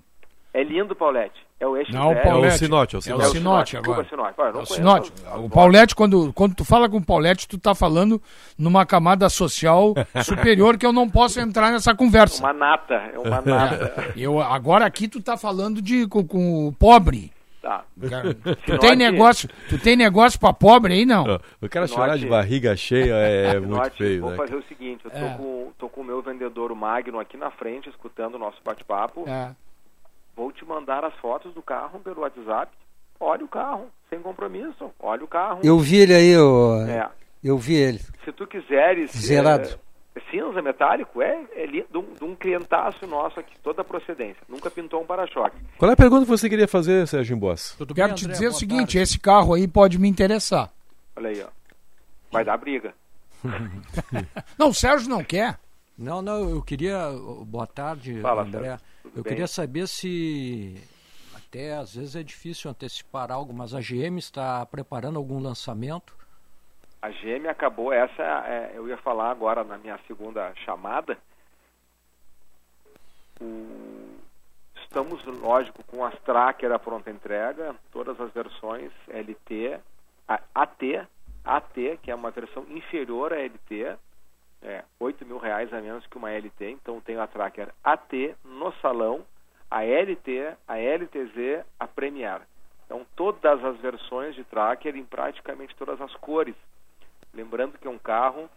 [0.53, 1.45] É lindo, Paulette.
[1.59, 2.47] É o eixo Não, o Paulette.
[2.47, 3.23] É o Sinote, é o Sinote.
[3.23, 4.05] É o Sinote agora.
[4.05, 4.35] Sinote.
[4.39, 5.13] É o Sinote.
[5.39, 8.23] O Paulette, quando, quando tu fala com o Paulette, tu tá falando
[8.57, 12.41] numa camada social superior que eu não posso entrar nessa conversa.
[12.41, 14.13] Uma nata, é uma nata.
[14.17, 17.33] eu, agora aqui tu tá falando de, com, com o pobre.
[17.65, 17.83] Tá.
[18.67, 21.25] tu, tem negócio, tu tem negócio pra pobre aí, não?
[21.63, 24.21] O cara chorar de barriga cheia é muito feio.
[24.21, 24.37] Vou né?
[24.37, 25.35] fazer o seguinte, eu tô, É.
[25.39, 29.25] com, tô com o meu vendedor, o Magno, aqui na frente, escutando o nosso bate-papo.
[29.27, 29.53] É.
[30.37, 32.71] Vou te mandar as fotos do carro pelo WhatsApp.
[33.19, 34.91] Olha o carro, sem compromisso.
[35.01, 35.61] Olha o carro.
[35.65, 37.09] Eu vi ele aí, eu, É.
[37.43, 38.01] eu vi ele.
[38.27, 39.11] Se tu quiseres...
[39.13, 39.79] Zerado.
[40.15, 43.85] É, cinza metálico é, é li- de, um, de um clientaço nosso aqui, toda a
[43.85, 44.43] procedência.
[44.49, 45.57] Nunca pintou um para-choque.
[45.79, 47.77] Qual é a pergunta que você queria fazer, Sérgio Boss?
[47.95, 50.73] Quero te dizer o seguinte, esse carro aí pode me interessar.
[51.17, 51.49] Olha aí, ó.
[52.31, 52.95] Vai dar briga.
[54.59, 55.59] Não, o Sérgio não quer.
[55.97, 57.11] Não, não, eu queria.
[57.47, 58.79] Boa tarde, Fala, André.
[59.03, 59.31] Tudo Eu bem?
[59.33, 60.75] queria saber se.
[61.37, 66.17] Até às vezes é difícil antecipar algo, mas a GM está preparando algum lançamento?
[67.05, 71.19] A GM acabou, essa é, eu ia falar agora na minha segunda chamada.
[73.39, 74.17] O-
[74.77, 79.79] estamos, lógico, com as Tracker à pronta entrega, todas as versões LT,
[80.27, 81.07] a- AT,
[81.45, 83.99] AT, que é uma versão inferior à LT,
[84.63, 88.73] é, 8 mil reais a menos que uma LT, então tenho a Tracker AT no
[88.81, 89.27] salão,
[89.71, 92.41] a LT, a LTZ, a Premier.
[92.87, 96.55] Então todas as versões de Tracker em praticamente todas as cores.
[97.35, 98.49] Lembrando que é um carro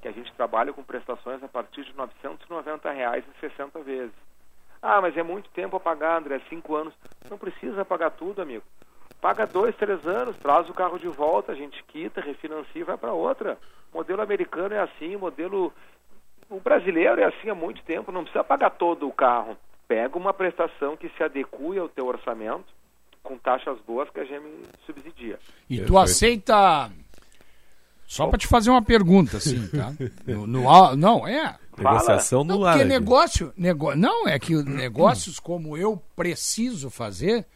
[0.00, 4.14] que a gente trabalha com prestações a partir de 990 reais em 60 vezes.
[4.80, 6.94] Ah, mas é muito tempo a pagar, André, 5 anos.
[7.30, 8.64] Não precisa pagar tudo, amigo.
[9.20, 12.96] Paga dois, três anos, traz o carro de volta, a gente quita, refinancia e vai
[12.96, 13.56] para outra.
[13.92, 15.72] O modelo americano é assim, o modelo
[16.52, 19.56] o brasileiro é assim há muito tempo, não precisa pagar todo o carro.
[19.88, 22.66] Pega uma prestação que se adeque ao teu orçamento,
[23.22, 24.44] com taxas boas que a GM
[24.84, 25.38] subsidia.
[25.68, 26.90] E tu aceita.
[28.12, 29.94] Só para te fazer uma pergunta, assim, tá?
[30.26, 31.56] No, no não, é.
[31.78, 32.72] Negociação no não, ar.
[32.72, 33.00] Porque aqui.
[33.00, 37.46] negócio, nego, não, é que negócios como eu preciso fazer,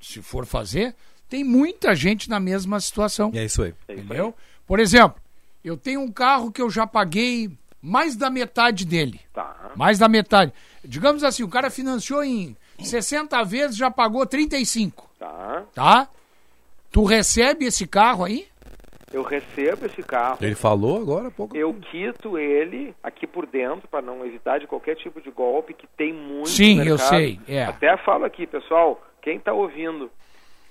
[0.00, 0.92] se for fazer,
[1.28, 3.30] tem muita gente na mesma situação.
[3.32, 3.72] É isso aí.
[3.88, 4.34] Entendeu?
[4.66, 5.22] Por exemplo,
[5.64, 7.48] eu tenho um carro que eu já paguei
[7.80, 9.20] mais da metade dele.
[9.32, 9.70] Tá.
[9.76, 10.52] Mais da metade.
[10.84, 15.08] Digamos assim, o cara financiou em 60 vezes, já pagou 35.
[15.16, 15.62] Tá.
[15.72, 16.08] Tá?
[16.90, 18.48] Tu recebe esse carro aí?
[19.12, 20.38] Eu recebo esse carro.
[20.40, 21.56] Ele falou agora há pouco.
[21.56, 25.86] Eu quito ele aqui por dentro para não evitar de qualquer tipo de golpe que
[25.86, 27.64] tem muito Sim, eu sei, é.
[27.64, 30.10] Até falo aqui, pessoal, quem está ouvindo,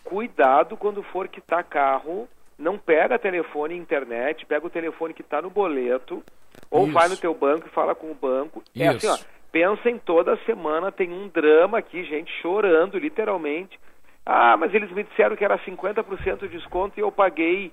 [0.04, 5.42] cuidado quando for quitar carro, não pega telefone e internet, pega o telefone que está
[5.42, 6.22] no boleto,
[6.70, 6.94] ou Isso.
[6.94, 8.62] vai no teu banco e fala com o banco.
[8.76, 9.28] É assim, ó, Isso.
[9.52, 13.80] pensem toda semana tem um drama aqui, gente chorando, literalmente.
[14.26, 17.72] Ah, mas eles me disseram que era 50% de desconto e eu paguei.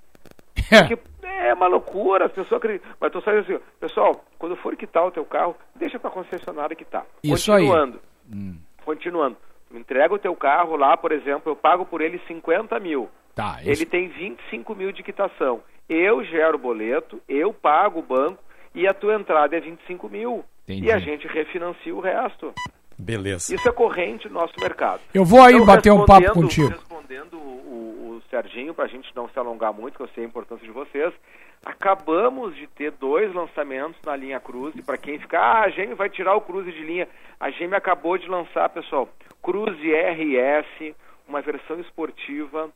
[0.89, 2.91] Porque é uma loucura, as pessoas acreditam.
[3.01, 6.75] Mas tô só dizendo assim, pessoal, quando for quitar o teu carro, deixa pra concessionária
[6.77, 7.05] quitar.
[7.23, 7.67] Isso aí.
[7.67, 8.01] Continuando.
[8.85, 9.37] Continuando.
[9.71, 13.09] Me entrega o teu carro lá, por exemplo, eu pago por ele 50 mil.
[13.35, 15.63] Tá, Ele tem 25 mil de quitação.
[15.89, 18.39] Eu gero o boleto, eu pago o banco
[18.75, 20.45] e a tua entrada é 25 mil.
[20.65, 20.87] Entendi.
[20.87, 22.53] E a gente refinancia o resto.
[22.99, 23.55] Beleza.
[23.55, 25.01] Isso é corrente no nosso mercado.
[25.15, 26.69] Eu vou aí Então, bater um papo contigo.
[26.69, 30.27] Respondendo o, o Serginho, para a gente não se alongar muito, que eu sei a
[30.27, 31.13] importância de vocês,
[31.63, 34.81] acabamos de ter dois lançamentos na linha Cruze.
[34.81, 37.07] Para quem fica, ah, a Gêmeo vai tirar o Cruze de linha.
[37.39, 39.07] A Gêmeo acabou de lançar, pessoal,
[39.43, 40.95] Cruze RS,
[41.29, 42.71] uma versão esportiva,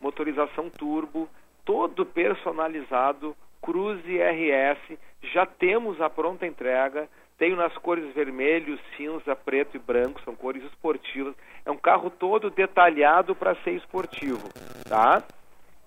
[0.00, 1.28] motorização turbo,
[1.66, 4.98] todo personalizado, Cruze RS.
[5.34, 7.10] Já temos a pronta entrega.
[7.36, 11.34] Tenho nas cores vermelho, cinza, preto e branco, são cores esportivas.
[11.64, 14.48] É um carro todo detalhado para ser esportivo,
[14.88, 15.22] tá?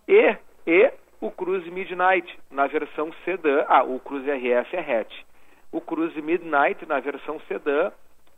[0.07, 0.91] E, e
[1.21, 3.65] o Cruze Midnight na versão sedã.
[3.67, 5.23] Ah, o Cruze RS é hatch.
[5.71, 7.91] O Cruze Midnight na versão sedã,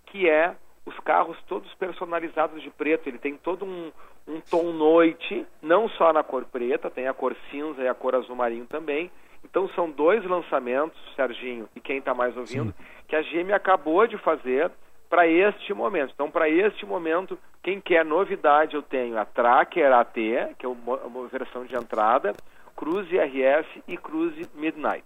[0.06, 0.56] que é
[0.86, 3.08] os carros todos personalizados de preto.
[3.08, 3.92] Ele tem todo um,
[4.28, 8.16] um tom noite, não só na cor preta, tem a cor cinza e a cor
[8.16, 9.12] azul marinho também.
[9.44, 12.74] Então são dois lançamentos, Serginho e quem está mais ouvindo,
[13.08, 14.72] que a GM acabou de fazer
[15.10, 16.12] para este momento.
[16.14, 20.14] Então, para este momento, quem quer novidade, eu tenho a Tracker AT,
[20.58, 22.34] que é uma, versão de entrada,
[22.76, 25.04] Cruze RS e Cruze Midnight.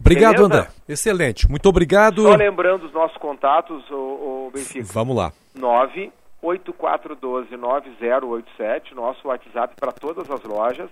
[0.00, 0.44] Obrigado, Beleza?
[0.44, 0.68] André.
[0.88, 1.48] Excelente.
[1.48, 2.22] Muito obrigado.
[2.22, 4.86] Só lembrando os nossos contatos, o, Benfica.
[4.92, 5.32] Vamos lá.
[6.44, 10.90] 984129087, nosso WhatsApp para todas as lojas,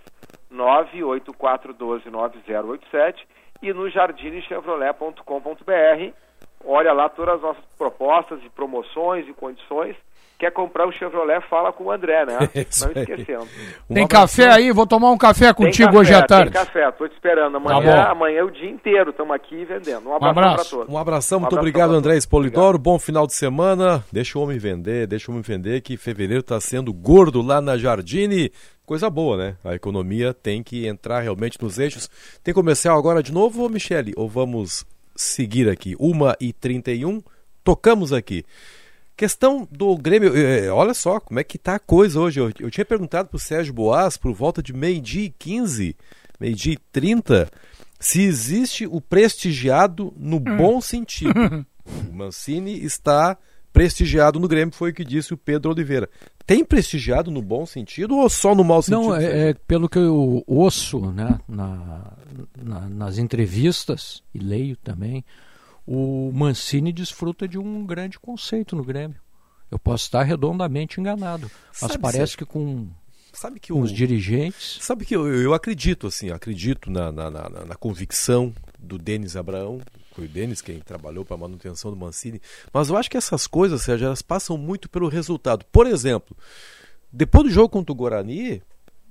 [0.51, 3.17] 984129087
[3.63, 6.15] e no jardinechevrolet.com.br.
[6.65, 9.97] Olha lá todas as nossas propostas e promoções e condições.
[10.39, 12.37] Quer comprar um Chevrolet, fala com o André, né?
[12.69, 13.03] Isso Não aí.
[13.03, 13.47] esquecendo.
[13.95, 14.73] Tem café aí?
[14.73, 16.51] Vou tomar um café contigo café, hoje à tarde.
[16.51, 17.57] Tem café, tô te esperando.
[17.59, 18.11] Amanhã, Tá bom.
[18.11, 20.09] amanhã é o dia inteiro, estamos aqui vendendo.
[20.09, 20.57] Um abraço, abraço.
[20.57, 20.95] para todos.
[20.95, 22.77] Um abração, muito abraço obrigado, André Espolidoro.
[22.77, 24.05] Bom final de semana.
[24.11, 27.77] Deixa o homem vender, deixa o homem vender, que fevereiro está sendo gordo lá na
[27.79, 28.51] Jardine.
[28.85, 29.57] Coisa boa, né?
[29.65, 32.11] A economia tem que entrar realmente nos eixos.
[32.43, 34.13] Tem comercial agora de novo, Michele?
[34.17, 34.85] Ou vamos
[35.15, 35.97] seguir aqui?
[35.97, 37.23] 1h31,
[37.63, 38.45] tocamos aqui.
[39.17, 42.41] Questão do Grêmio, eh, olha só como é que tá a coisa hoje.
[42.41, 45.97] Eu, eu tinha perguntado pro Sérgio Boas por volta de meio-dia e 15,
[46.41, 47.51] meio-dia e 30,
[48.01, 51.65] se existe o prestigiado no bom sentido.
[52.09, 53.37] O Mancini está
[53.73, 56.09] prestigiado no Grêmio, foi o que disse o Pedro Oliveira.
[56.47, 59.03] Tem prestigiado no bom sentido ou só no mau sentido?
[59.03, 62.13] Não, é, é pelo que eu ouço né, na,
[62.57, 65.25] na- nas entrevistas, e leio também,
[65.87, 69.17] o Mancini desfruta de um grande conceito no Grêmio.
[69.71, 71.51] Eu posso estar redondamente enganado,
[71.81, 72.89] mas Sabe, parece que com,
[73.33, 74.79] sabe que os dirigentes...
[74.83, 79.81] Sabe que eu, eu acredito, assim, acredito na, na, na- na convicção do Denis Abraão,
[80.15, 82.41] foi o Denis quem trabalhou para a manutenção do Mancini,
[82.73, 85.65] mas eu acho que essas coisas, Sérgio, elas passam muito pelo resultado.
[85.73, 86.37] Por exemplo,
[87.13, 88.63] depois do jogo contra o Guarani,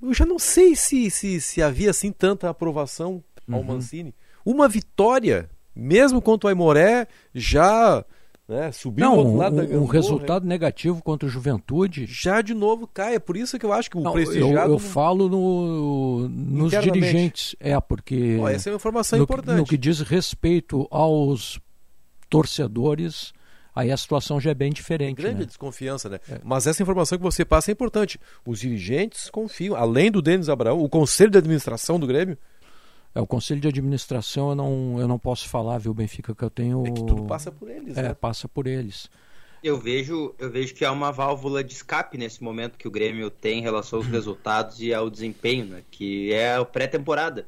[0.02, 3.64] eu já não sei se, se, se havia assim tanta aprovação ao Uhum.
[3.66, 4.14] Mancini.
[4.44, 8.04] Uma vitória, mesmo contra o Aimoré, já
[8.52, 12.06] né, subiu Não, um, lado da um resultado negativo contra o Juventude.
[12.06, 14.72] Já de novo cai, é por isso que eu acho que o Não, eu, prestigiado...
[14.72, 17.56] eu falo no, nos dirigentes.
[17.58, 18.38] É, porque.
[18.40, 19.56] Ó, essa é uma informação no, importante.
[19.56, 21.58] No que diz respeito aos
[22.28, 23.32] torcedores,
[23.74, 25.16] aí a situação já é bem diferente.
[25.16, 25.46] grande né?
[25.46, 26.20] desconfiança, né?
[26.44, 28.20] Mas essa informação que você passa é importante.
[28.46, 32.36] Os dirigentes confiam, além do Denis Abraão, o conselho de administração do Grêmio.
[33.14, 36.50] É, o conselho de administração eu não, eu não posso falar, viu, Benfica, que eu
[36.50, 36.86] tenho.
[36.86, 38.14] É que tudo passa por eles, É, né?
[38.14, 39.10] passa por eles.
[39.62, 43.30] Eu vejo, eu vejo que há uma válvula de escape nesse momento que o Grêmio
[43.30, 45.82] tem em relação aos resultados e ao desempenho, né?
[45.90, 47.46] que é a pré-temporada.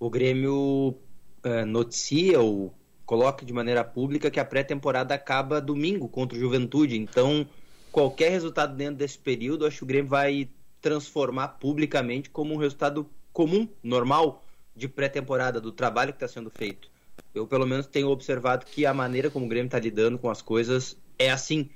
[0.00, 0.96] O Grêmio
[1.42, 2.72] eh, noticia ou
[3.04, 6.96] coloca de maneira pública que a pré-temporada acaba domingo contra o Juventude.
[6.98, 7.46] Então,
[7.90, 10.48] qualquer resultado dentro desse período, acho que o Grêmio vai
[10.80, 14.44] transformar publicamente como um resultado comum, normal,
[14.78, 16.88] de pré-temporada, do trabalho que está sendo feito.
[17.34, 20.40] Eu, pelo menos, tenho observado que a maneira como o Grêmio está lidando com as
[20.40, 21.68] coisas é assim,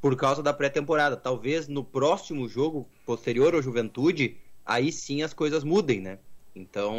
[0.00, 1.16] por causa da pré-temporada.
[1.16, 4.36] Talvez no próximo jogo, posterior ao Juventude,
[4.66, 6.18] aí sim as coisas mudem, né?
[6.54, 6.96] Então,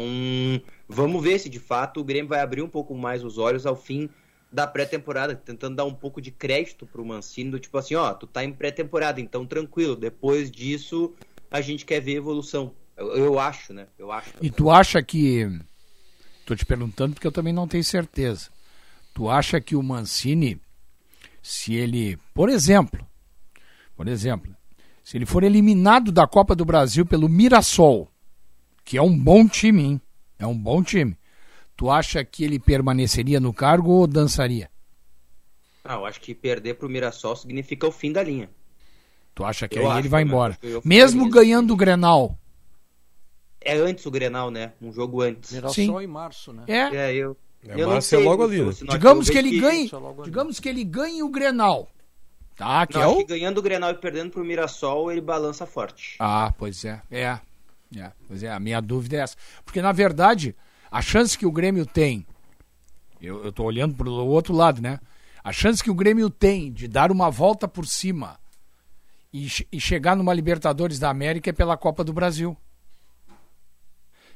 [0.88, 3.76] vamos ver se de fato o Grêmio vai abrir um pouco mais os olhos ao
[3.76, 4.08] fim
[4.50, 8.26] da pré-temporada, tentando dar um pouco de crédito pro Mancini, do tipo assim, ó, tu
[8.26, 11.14] tá em pré-temporada, então tranquilo, depois disso
[11.50, 12.74] a gente quer ver evolução.
[13.00, 13.86] Eu, eu acho, né?
[13.98, 14.30] Eu acho.
[14.42, 15.48] E tu acha que.
[16.44, 18.50] Tô te perguntando porque eu também não tenho certeza.
[19.14, 20.60] Tu acha que o Mancini,
[21.42, 23.06] se ele, por exemplo,
[23.96, 24.54] por exemplo,
[25.02, 28.08] se ele for eliminado da Copa do Brasil pelo Mirassol,
[28.84, 30.00] que é um bom time, hein?
[30.38, 31.16] É um bom time.
[31.76, 34.70] Tu acha que ele permaneceria no cargo ou dançaria?
[35.82, 38.50] Ah, eu acho que perder pro Mirassol significa o fim da linha.
[39.34, 40.58] Tu acha que Eu aí acho ele vai também, embora?
[40.84, 42.38] Mesmo ganhando o Grenal.
[43.60, 44.72] É antes o Grenal, né?
[44.80, 45.52] Um jogo antes.
[45.52, 46.04] Mirassol Sim.
[46.04, 46.64] em março, né?
[46.66, 46.96] É.
[46.96, 47.36] É, eu.
[47.66, 48.92] É, eu março é sei, logo Lúcio, ali, né?
[48.92, 51.90] Digamos que ele ganhe, é logo digamos que ele ganhe o Grenal.
[52.56, 55.66] Tá, que Não, é o que ganhando o Grenal e perdendo pro Mirassol, ele balança
[55.66, 56.16] forte.
[56.18, 57.02] Ah, pois é.
[57.10, 57.38] É.
[57.96, 59.36] É, pois é, a minha dúvida é essa.
[59.64, 60.54] Porque, na verdade,
[60.90, 62.26] a chance que o Grêmio tem,
[63.20, 65.00] eu, eu tô olhando pro outro lado, né?
[65.42, 68.38] A chance que o Grêmio tem de dar uma volta por cima
[69.32, 72.56] e, e chegar numa Libertadores da América é pela Copa do Brasil.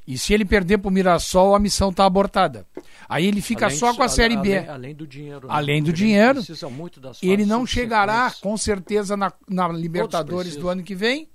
[0.07, 2.65] E se ele perder pro Mirassol, a missão tá abortada.
[3.09, 4.57] Aí ele fica Além só de- com a Série B.
[4.57, 5.47] Além, além do dinheiro.
[5.47, 5.53] né?
[5.53, 10.55] Além do O dinheiro, precisa muito das ele não chegará com certeza na, na Libertadores
[10.55, 11.27] do ano que vem,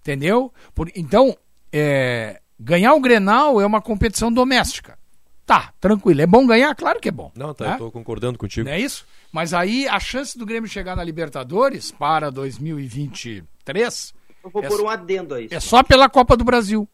[0.00, 0.52] entendeu?
[0.74, 1.36] Por- então,
[1.72, 4.98] é, ganhar o Grenal é uma competição doméstica.
[5.46, 6.20] Tá, tranquilo.
[6.20, 6.74] É bom ganhar?
[6.74, 7.32] Claro que é bom.
[7.34, 7.74] Não, tá, né?
[7.74, 8.66] eu tô concordando contigo.
[8.68, 9.04] Não é isso?
[9.32, 14.14] Mas aí a chance do Grêmio chegar na Libertadores para 2023
[14.44, 15.48] Eu vou É pôr um adendo aí.
[15.50, 16.88] é só pela Copa do Brasil.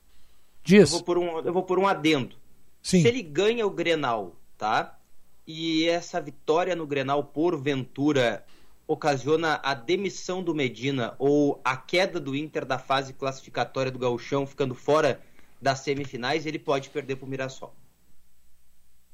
[0.68, 0.90] Eu Diz.
[0.90, 2.36] vou pôr um, eu vou pôr um adendo.
[2.82, 3.02] Sim.
[3.02, 4.98] Se ele ganha o Grenal, tá?
[5.46, 8.44] E essa vitória no Grenal, porventura,
[8.86, 14.46] ocasiona a demissão do Medina ou a queda do Inter da fase classificatória do Gauchão,
[14.46, 15.20] ficando fora
[15.60, 17.74] das semifinais, ele pode perder pro Mirassol.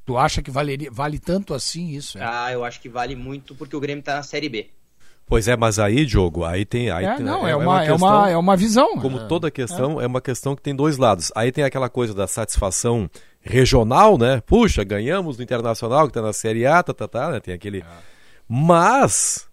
[0.05, 2.19] Tu acha que valeria, vale tanto assim isso?
[2.19, 2.25] é?
[2.25, 4.71] Ah, eu acho que vale muito porque o Grêmio tá na Série B.
[5.27, 6.91] Pois é, mas aí, Diogo, aí tem.
[6.91, 8.99] Aí É, tem- não, é uma- é uma- é uma visão.
[8.99, 9.27] Como É.
[9.27, 10.07] toda questão, é.
[10.07, 11.33] uma questão que tem dois lados.
[11.35, 13.09] Aí tem aquela coisa da satisfação
[13.41, 14.43] regional, né?
[14.47, 17.41] Puxa, ganhamos no Internacional, que tá na Série A, tá, tá, tá, né?
[17.41, 17.83] Tem aquele.
[18.49, 19.47] Mas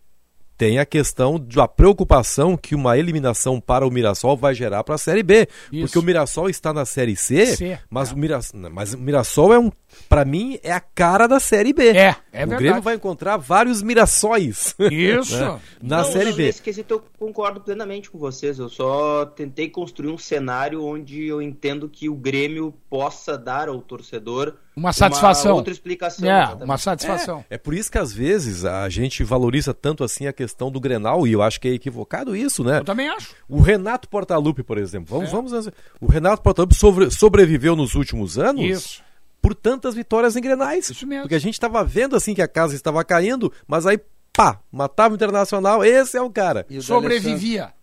[0.61, 4.97] tem a questão da preocupação que uma eliminação para o Mirassol vai gerar para a
[4.99, 5.47] Série B.
[5.71, 5.88] Isso.
[5.88, 9.59] Porque o Mirassol está na Série C, C, mas, o Mirassol, mas o Mirassol é
[9.59, 9.71] um.
[10.07, 11.89] Para mim, é a cara da Série B.
[11.89, 12.63] É, é o verdade.
[12.63, 14.75] Grêmio vai encontrar vários Mirassóis.
[14.91, 15.35] Isso.
[15.35, 15.59] né?
[15.81, 16.45] Na Não, Série não, B.
[16.45, 18.59] Nesse quesito eu concordo plenamente com vocês.
[18.59, 23.81] Eu só tentei construir um cenário onde eu entendo que o Grêmio possa dar ao
[23.81, 25.56] torcedor Uma satisfação.
[25.56, 26.26] outra explicação.
[26.30, 26.64] É, exatamente.
[26.64, 27.45] uma satisfação.
[27.49, 31.27] É por isso que às vezes a gente valoriza tanto assim a questão do Grenal,
[31.27, 32.80] e eu acho que é equivocado isso, né?
[32.80, 33.35] Eu também acho.
[33.49, 35.31] O Renato Portaluppi, por exemplo, vamos, É.
[35.31, 35.69] vamos
[35.99, 39.03] o Renato Portaluppi sobre- sobreviveu nos últimos anos Isso.
[39.41, 40.89] por tantas vitórias em Grenais.
[40.89, 41.23] Isso mesmo.
[41.23, 43.99] Porque a gente estava vendo assim que a casa estava caindo, mas aí
[44.34, 46.65] pá, matava o Internacional, esse é o cara.
[46.69, 47.73] E o Sobrevivia.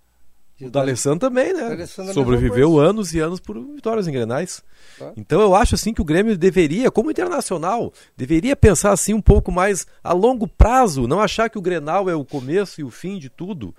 [0.61, 1.69] O D'Alessandro também, né?
[1.69, 4.61] D'Alessandro é Sobreviveu anos e anos por vitórias em Grenais.
[4.99, 5.13] Tá.
[5.17, 9.53] Então eu acho assim que o Grêmio deveria, como internacional, deveria pensar assim um pouco
[9.53, 13.19] mais a longo prazo, não achar que o Grenal é o começo e o fim
[13.19, 13.73] de tudo.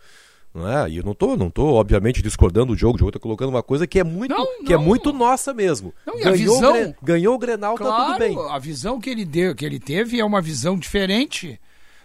[0.54, 0.90] Não é?
[0.90, 2.96] E eu não tô, não tô, obviamente, discordando do jogo.
[2.96, 4.84] O jogo tá colocando uma coisa que é muito, Não, que é não.
[4.84, 5.94] muito nossa mesmo.
[6.08, 8.34] Não, e a ganhou, visão- o Gre- ganhou o Grenal, tá tudo bem.
[8.34, 11.60] Claro, a visão que ele deu, que ele teve é uma visão diferente.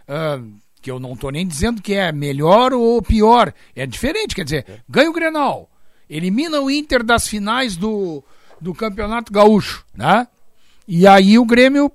[0.06, 0.38] ah,
[0.84, 3.54] que eu não tô nem dizendo que é melhor ou pior.
[3.74, 5.70] É diferente, quer dizer, ganha o Grenal,
[6.10, 8.22] elimina o Inter das finais do,
[8.60, 10.28] do Campeonato Gaúcho, né?
[10.86, 11.90] E aí o Grêmio,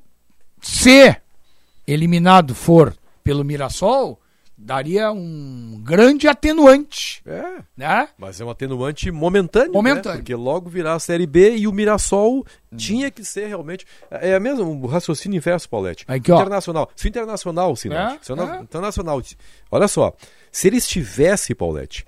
[0.60, 1.16] se
[1.86, 4.20] eliminado for pelo Mirassol,
[4.62, 7.64] daria um grande atenuante, É.
[7.78, 8.10] né?
[8.18, 10.10] Mas é um atenuante momentâneo, Momentâneo.
[10.12, 10.18] né?
[10.18, 12.46] porque logo virá a Série B e o Mirassol
[12.76, 13.86] tinha que ser realmente...
[14.12, 16.04] É é mesmo o raciocínio inverso, Paulette.
[16.08, 16.32] Aqui.
[16.32, 16.90] Internacional.
[16.96, 18.62] Se o Internacional, Sinete, É, se o é.
[18.62, 19.22] Internacional...
[19.72, 20.14] Olha só,
[20.52, 22.06] se ele estivesse, Paulette,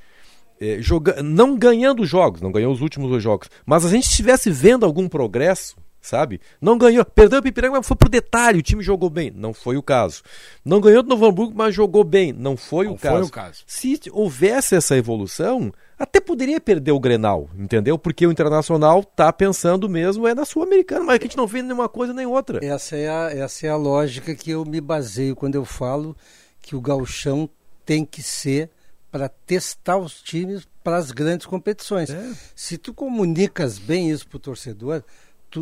[0.59, 1.23] é, joga...
[1.23, 5.07] não ganhando jogos, não ganhou os últimos dois jogos, mas a gente estivesse vendo algum
[5.07, 6.41] progresso, sabe?
[6.59, 9.77] Não ganhou, perdeu o Pipiranga, mas foi por detalhe, o time jogou bem, não foi
[9.77, 10.23] o caso.
[10.65, 13.27] Não ganhou do Novo Hamburgo, mas jogou bem, não foi Não o foi caso.
[13.27, 13.63] o caso.
[13.67, 17.97] Se houvesse essa evolução, até poderia perder o Grenal, entendeu?
[17.97, 21.87] Porque o Internacional tá pensando mesmo é na Sul-Americana, mas a gente não vê nenhuma
[21.87, 22.65] coisa nem outra.
[22.65, 26.15] Essa é, a, essa é a lógica que eu me baseio quando eu falo
[26.61, 27.49] que o gauchão
[27.85, 28.69] tem que ser
[29.11, 32.09] para testar os times para as grandes competições.
[32.09, 32.31] É.
[32.55, 35.03] Se tu comunicas bem isso para o torcedor,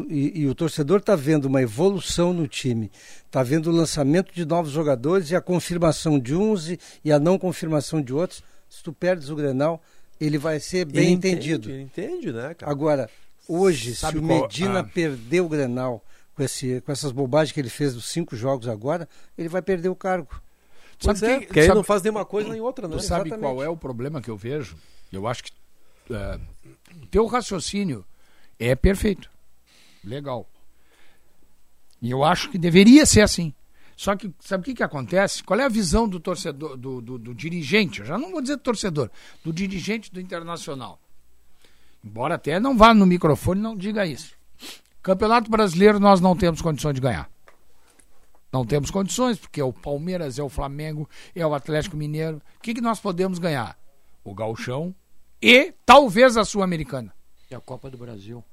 [0.10, 2.92] e, e o torcedor está vendo uma evolução no time,
[3.26, 7.20] está vendo o lançamento de novos jogadores e a confirmação de uns e, e a
[7.20, 9.82] não confirmação de outros, se tu perdes o Grenal,
[10.20, 11.70] ele vai ser bem Ele entendido.
[11.70, 12.72] Ele entende, né, cara?
[12.72, 13.10] Agora,
[13.48, 14.84] hoje, Sabe se o qual- Medina ah.
[14.84, 16.04] perder o Grenal
[16.36, 19.08] com, esse, com essas bobagens que ele fez dos cinco jogos agora,
[19.38, 20.42] ele vai perder o cargo.
[21.02, 22.98] Pois é, porque aí não faz nenhuma coisa nem outra, né?
[22.98, 23.40] Tu sabe Exatamente.
[23.40, 24.76] qual é o problema que eu vejo?
[25.12, 25.52] Eu acho que
[26.12, 26.38] é,
[27.10, 28.04] teu raciocínio
[28.60, 29.30] é perfeito.
[30.04, 30.50] Legal.
[32.02, 33.54] E eu acho que deveria ser assim.
[33.96, 35.44] Só que sabe o que, que acontece?
[35.44, 38.00] Qual é a visão do torcedor, do, do, do dirigente?
[38.00, 39.12] Eu já não vou dizer torcedor,
[39.44, 41.00] do dirigente do Internacional.
[42.04, 44.34] Embora até não vá no microfone não diga isso.
[45.02, 47.30] Campeonato Brasileiro nós não temos condições de ganhar.
[48.52, 52.42] Não temos condições, porque é o Palmeiras, é o Flamengo, é o Atlético Mineiro.
[52.58, 53.78] O que, que nós podemos ganhar?
[54.24, 54.96] O Gauchão
[55.42, 57.14] e talvez a Sul-Americana.
[57.52, 58.44] E a Copa do Brasil.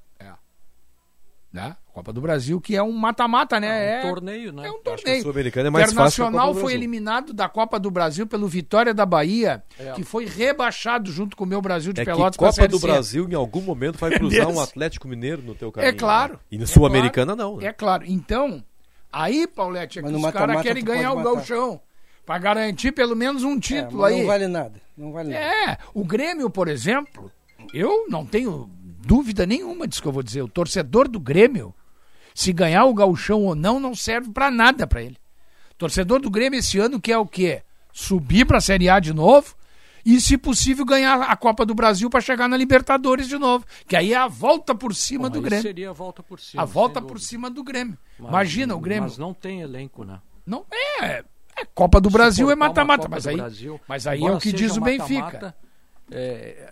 [1.57, 1.61] É.
[1.69, 1.75] Né?
[1.93, 3.95] Copa do Brasil, que é um mata-mata, né?
[4.01, 4.67] É um torneio, né?
[4.67, 5.21] É um que a torneio.
[5.23, 8.93] Sul-Americana é mais fácil que Internacional do foi eliminado da Copa do Brasil pelo Vitória
[8.93, 9.93] da Bahia, É.
[9.93, 12.79] que foi rebaixado junto com o meu Brasil de É que Pelotas pra Copa do.
[12.79, 14.59] Brasil em algum momento vai cruzar um?
[14.59, 15.89] Atlético Mineiro no teu caminho.
[15.89, 16.33] É claro.
[16.33, 16.39] né?
[16.51, 17.51] E no É Sul-Americana claro.
[17.51, 17.57] não.
[17.59, 17.65] né?
[17.67, 18.03] É claro.
[18.05, 18.63] Então,
[19.11, 21.33] aí, Paulette, é que os caras querem ganhar o matar.
[21.33, 21.81] gauchão.
[22.27, 24.19] Pra garantir pelo menos um É, título mas aí.
[24.19, 24.81] não vale nada.
[24.95, 25.43] Não vale nada.
[25.45, 27.31] É, o Grêmio, por exemplo,
[27.73, 30.41] eu não tenho dúvida nenhuma disso que eu vou dizer.
[30.41, 31.73] O torcedor do Grêmio,
[32.33, 35.17] se ganhar o gauchão ou não, não serve pra nada pra ele.
[35.77, 37.61] Torcedor do Grêmio esse ano quer o quê?
[37.93, 39.55] Subir pra Série A de novo
[40.05, 43.65] e, se possível, ganhar a Copa do Brasil pra chegar na Libertadores de novo.
[43.87, 45.61] Que aí é a volta por cima Bom, do Grêmio.
[45.63, 46.63] seria a volta por cima.
[46.63, 47.97] a volta por cima do Grêmio.
[48.17, 49.03] Mas- Imagina o Grêmio.
[49.03, 50.19] Mas não tem elenco, né?
[50.45, 50.65] Não
[51.01, 51.23] é.
[51.57, 54.77] é Copa do Brasil é mata-mata, mas aí, Brasil, mas aí é o que diz
[54.77, 55.21] o Benfica.
[55.23, 55.55] mata-mata,
[56.11, 56.71] É,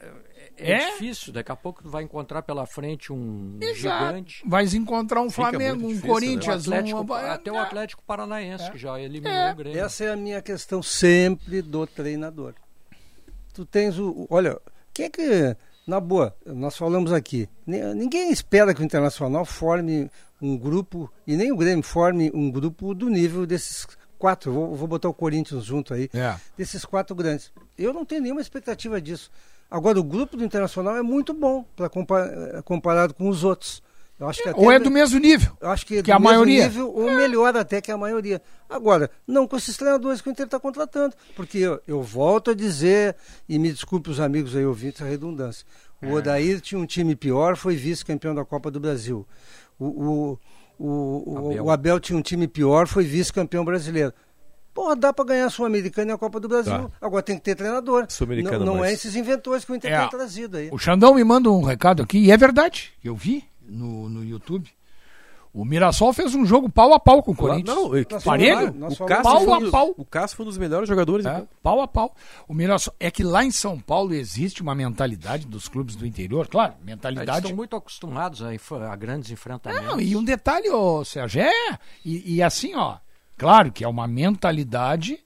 [0.57, 0.91] é, É?
[0.91, 1.33] difícil.
[1.33, 4.05] Daqui a pouco tu vai encontrar pela frente um Exato.
[4.05, 4.43] gigante.
[4.45, 6.13] Vai encontrar um Fica Flamengo, um difícil, né?
[6.13, 7.13] Corinthians, O Atlético- um...
[7.13, 9.51] até o Atlético Paranaense, que já eliminou É.
[9.51, 9.79] o Grêmio.
[9.83, 12.53] Essa é a minha questão sempre do treinador.
[13.53, 14.09] Tu tens o.
[14.11, 14.59] o- Olha,
[14.93, 15.55] quem é que.
[15.87, 17.47] Na boa, nós falamos aqui.
[17.65, 20.09] ni- Ninguém espera que o Internacional forme
[20.41, 23.87] um grupo, e nem o Grêmio forme um grupo do nível desses
[24.17, 24.51] quatro.
[24.51, 26.09] Vou, vou botar o Corinthians junto aí.
[26.11, 26.35] É.
[26.57, 27.51] Desses quatro grandes.
[27.77, 29.29] Eu não tenho nenhuma expectativa disso.
[29.75, 33.83] Agora, o grupo do Internacional é muito bom pra eh, comparado com os outros.
[34.17, 36.19] Eu acho que Ou é do mesmo nível eu acho que, é que do a
[36.19, 36.63] mesmo maioria.
[36.69, 38.41] nível, ou melhor até que a maioria.
[38.69, 41.13] Agora, não com esses treinadores que o Inter está contratando.
[41.35, 43.17] Porque eu, eu volto a dizer,
[43.49, 45.65] e me desculpe os amigos aí ouvintes a redundância.
[46.01, 49.27] O Odair tinha um time pior, foi vice-campeão da Copa do Brasil.
[49.77, 50.39] O, o,
[50.79, 51.65] o, o- Abel.
[51.65, 54.13] o Abel tinha um time pior, foi vice-campeão brasileiro.
[54.75, 56.73] Porra, dá para ganhar a Sul-Americana e a Copa do Brasil.
[56.73, 56.91] Tá.
[57.01, 58.05] Agora tem que ter treinador.
[58.43, 58.91] Não, não mais.
[58.91, 60.01] é esses inventores que o Inter É.
[60.01, 60.69] tem trazido aí.
[60.69, 64.69] O Xandão me manda um recado aqui, e é verdade, eu vi no, no YouTube.
[65.53, 67.73] O Mirassol fez um jogo pau a pau com o Corinthians.
[67.73, 68.75] Não, eu- Parelho?
[68.77, 69.93] O Cássio Pau foi a um- pau.
[69.97, 71.25] O Cássio foi um dos melhores jogadores.
[71.25, 71.47] É, né?
[71.63, 72.13] pau a pau.
[72.45, 76.49] O Mirassol, é que lá em São Paulo existe uma mentalidade dos clubes do interior,
[76.49, 77.37] claro, Eles mentalidade.
[77.39, 78.49] estão muito acostumados a,
[78.91, 79.87] a grandes enfrentamentos.
[79.87, 82.97] Não, e um detalhe, ô, Sérgio, é, e, e assim, ó,
[83.37, 85.19] claro que é uma mentalidade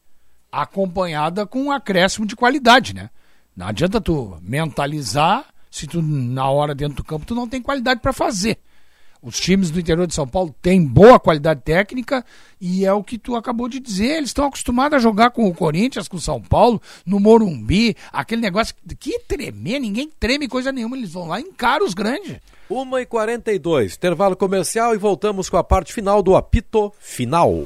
[0.51, 3.09] acompanhada com um acréscimo de qualidade, né?
[3.55, 7.99] Não adianta tu mentalizar se tu, na hora dentro do campo, tu não tem qualidade
[7.99, 8.57] para fazer.
[9.21, 12.25] Os times do interior de São Paulo têm boa qualidade técnica
[12.59, 14.17] e é o que tu acabou de dizer.
[14.17, 18.41] Eles estão acostumados a jogar com o Corinthians, com o São Paulo, no Morumbi, aquele
[18.41, 20.95] negócio que tremer, ninguém treme coisa nenhuma.
[20.95, 22.37] Eles vão lá e encaram os grandes.
[22.71, 27.65] 1h42, intervalo comercial e voltamos com a parte final do apito final.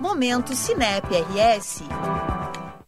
[0.00, 1.82] Momento Cinep RS.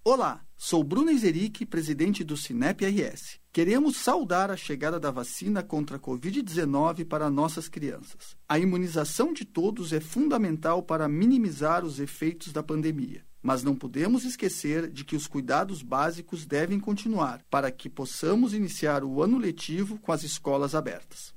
[0.05, 3.39] Olá, sou Bruno Izeric, presidente do Cinep RS.
[3.53, 8.37] Queremos saudar a chegada da vacina contra a Covid-19 para nossas crianças.
[8.49, 13.25] A imunização de todos é fundamental para minimizar os efeitos da pandemia.
[13.43, 19.05] Mas não podemos esquecer de que os cuidados básicos devem continuar para que possamos iniciar
[19.05, 21.35] o ano letivo com as escolas abertas.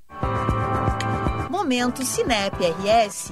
[1.50, 3.32] Momento Cinep RS.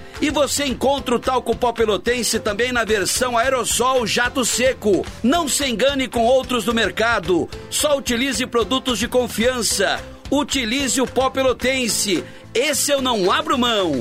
[0.21, 5.03] E você encontra o talco pó pelotense também na versão aerossol jato seco.
[5.23, 7.49] Não se engane com outros do mercado.
[7.71, 9.99] Só utilize produtos de confiança.
[10.29, 12.23] Utilize o pó pelotense.
[12.53, 13.91] Esse eu não abro mão.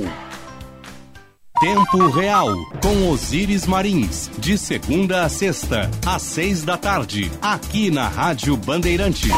[1.60, 2.48] Tempo Real,
[2.82, 9.30] com Osíris Marins, de segunda a sexta, às seis da tarde, aqui na Rádio Bandeirantes.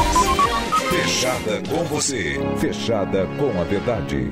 [0.89, 4.31] Fechada com você, fechada com a verdade.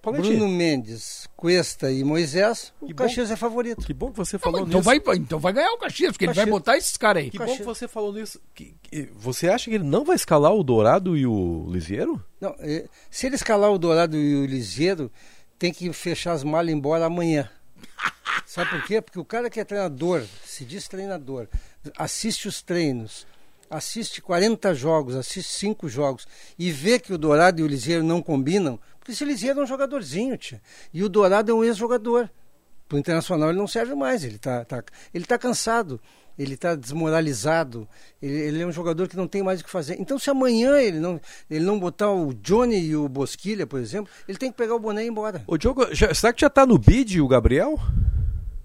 [0.00, 0.28] Paulete.
[0.28, 3.84] Bruno Mendes, Cuesta e Moisés, o Que bom- Caxias é favorito.
[3.86, 4.82] Que bom que você falou Então nisso.
[5.04, 6.58] vai, então vai ganhar o Caxias, porque ele vai Caxias.
[6.58, 7.30] botar esses caras aí.
[7.30, 8.40] Que bom que você falou nisso.
[8.54, 12.20] Que- que- você acha que ele não vai escalar o Dourado e o Lisieiro?
[12.40, 15.12] Não, eh, se ele escalar o Dourado e o Liseiro,
[15.58, 17.48] tem que fechar as malas e ir embora amanhã.
[18.46, 19.00] Sabe por quê?
[19.00, 21.46] Porque o cara que é treinador, se diz treinador,
[21.96, 23.26] assiste os treinos,
[23.70, 26.26] assiste 40 jogos, assiste 5 jogos
[26.58, 29.66] e vê que o Dourado e o Liseiro não combinam, porque esse Liseiro é um
[29.66, 30.60] jogadorzinho, tia.
[30.92, 32.28] E o Dourado é um ex-jogador.
[32.88, 34.82] Pro Internacional ele não serve mais, ele tá, tá,
[35.14, 36.00] ele tá cansado,
[36.40, 37.86] ele está desmoralizado,
[38.22, 40.00] ele, ele, é um jogador que não tem mais o que fazer.
[40.00, 44.10] Então, se amanhã ele não, ele não botar o Johnny e o Bosquilha, por exemplo,
[44.26, 45.42] ele tem que pegar o boné e ir embora.
[45.46, 47.78] O Diogo, já, será que já está no bid o Gabriel?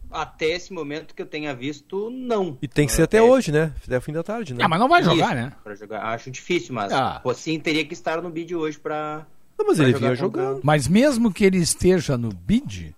[0.10, 2.58] Até esse momento que eu tenha visto, não.
[2.62, 3.74] E tem que ser até, até hoje, né?
[3.84, 4.64] Até o fim da tarde, né?
[4.64, 5.54] Ah, mas não vai jogar, Isso, né?
[5.62, 6.02] Pra jogar.
[6.14, 7.22] Acho difícil, mas Ah.
[7.36, 9.28] sim, teria que estar no bid hoje pra.
[9.60, 10.62] Não, mas pra ele jogar vinha jogando.
[10.64, 12.96] Mas mesmo que ele esteja no bid,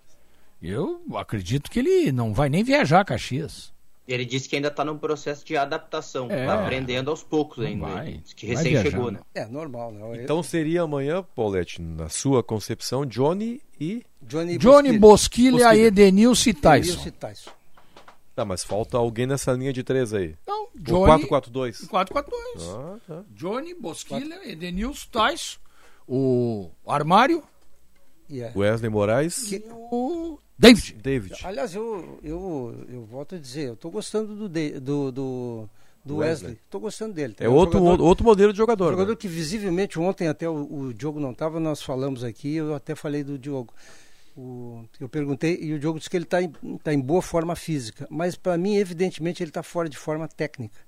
[0.62, 3.76] eu acredito que ele não vai nem viajar a Caxias.
[4.08, 6.30] Ele disse que ainda tá num processo de adaptação.
[6.30, 6.46] É.
[6.46, 7.86] Tá aprendendo aos poucos ainda.
[7.86, 8.22] vai.
[8.34, 9.18] Que recém viajar, chegou, né?
[9.34, 9.42] né?
[9.42, 10.22] É, normal, né?
[10.24, 14.02] Então seria amanhã, Paulette, na sua concepção, Johnny e.
[14.22, 15.86] Johnny, Johnny Bosquilha, Bosquilha.
[15.86, 16.76] Edenilson e Tyson.
[16.92, 17.50] Edenilson e Tyson.
[18.34, 20.34] Tá, mas falta alguém nessa linha de três aí.
[20.46, 21.86] Não, O Johnny- 4-4-2.
[21.88, 22.30] 4-4-2.
[22.62, 23.24] Ah, tá.
[23.34, 25.58] Johnny, Bosquilha, Edenilson, Tyson,
[26.06, 27.42] o Armário
[28.30, 28.58] Yeah.
[28.58, 29.52] Wesley Moraes.
[29.52, 30.92] e o David.
[31.02, 31.34] David.
[31.44, 35.68] Aliás, eu, eu, eu volto a dizer, eu tô gostando do, De- do, do,
[36.04, 36.50] do Wesley.
[36.50, 36.58] Wesley.
[36.68, 37.36] Tô gostando dele.
[37.38, 38.90] É outro, jogador- outro modelo de jogador.
[38.90, 39.16] jogador né?
[39.16, 43.22] que visivelmente ontem até o, o Diogo não estava, nós falamos aqui, eu até falei
[43.22, 43.72] do Diogo.
[44.36, 46.50] O- eu perguntei e o Diogo disse que ele está em,
[46.82, 50.80] tá em boa forma física, mas para mim, evidentemente, ele está fora de forma técnica.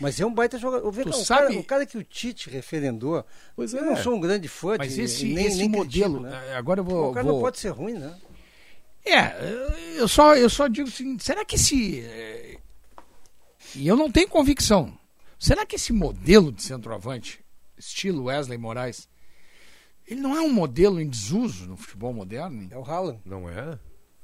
[0.00, 0.90] Mas é um baita jogador.
[0.90, 3.24] Vê Tu sabe- cara, o cara que o Tite referendou,
[3.54, 3.86] Pois eu é.
[3.86, 6.56] não sou um grande fã Mas de, esse, nem, esse nem modelo, critico, né?
[6.56, 7.10] agora eu vou...
[7.10, 8.12] o cara vou- não pode ser ruim, né?
[9.04, 12.00] É, eu só, eu só digo assim, será que esse...
[12.00, 12.56] eh,
[13.76, 14.96] E eu não tenho convicção.
[15.38, 17.44] Será que esse modelo de centroavante,
[17.76, 19.08] estilo Wesley Moraes,
[20.06, 22.66] ele não é um modelo em desuso no futebol moderno?
[22.70, 23.20] É o Haaland.
[23.24, 23.78] Não é?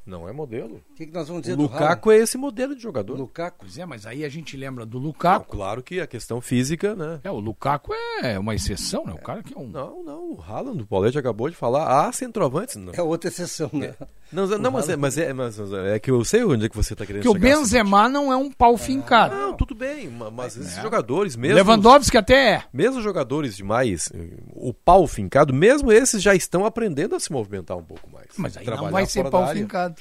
[0.07, 0.83] Não é modelo.
[0.91, 3.17] O que, que nós vamos O dizer do Lukaku é esse modelo de jogador.
[3.19, 3.59] Lukaku.
[3.61, 5.51] Pois é, mas aí a gente lembra do Não, Lukaku.
[5.51, 7.21] claro que a questão física, né?
[7.23, 7.93] É, o Lukaku
[8.23, 9.13] é uma exceção, né?
[9.13, 9.69] O cara que é um...
[9.69, 10.33] Não, não.
[10.33, 12.09] O Haaland, o Paulette acabou de falar.
[12.09, 12.77] Ah, centroavantes.
[12.77, 13.95] Não, É outra exceção, né?
[14.33, 16.93] Não, não mas, é, mas, é, mas é que eu sei onde é que você
[16.93, 17.59] está querendo Porque o chegar.
[17.59, 19.35] Benzema não é um pau fincado.
[19.35, 20.83] Não, tudo bem, ma- mas esses É.
[20.83, 21.57] jogadores mesmo.
[21.57, 22.63] Lewandowski até é.
[22.73, 27.77] Mesmo jogadores demais, eh, o pau fincado, mesmo esses já estão aprendendo a se movimentar
[27.77, 28.29] um pouco mais.
[28.37, 29.97] Mas aí não vai ser pau fincado.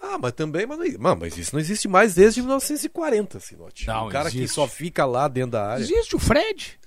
[0.00, 3.84] Ah, mas também, mas, não- mas, isso não existe mais desde 1940, Sinote.
[3.88, 4.54] Não, o cara que existe.
[4.54, 5.82] só fica lá dentro da área.
[5.82, 6.78] Existe o Fred.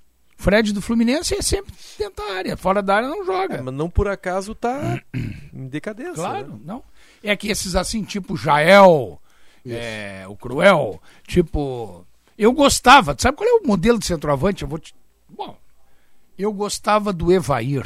[0.41, 2.57] O Fred do Fluminense é sempre dentro da área.
[2.57, 3.57] Fora da área não joga.
[3.57, 6.15] É, mas não por acaso tá em decadência.
[6.15, 6.59] Claro, né?
[6.65, 6.83] não.
[7.21, 9.21] É que esses assim, tipo Jael,
[9.63, 12.03] é, o Cruel, tipo.
[12.35, 14.63] Eu gostava, sabe qual é o modelo de centroavante?
[14.63, 14.95] Eu vou te.
[15.29, 15.55] Bom,
[16.35, 17.85] eu gostava do Evair.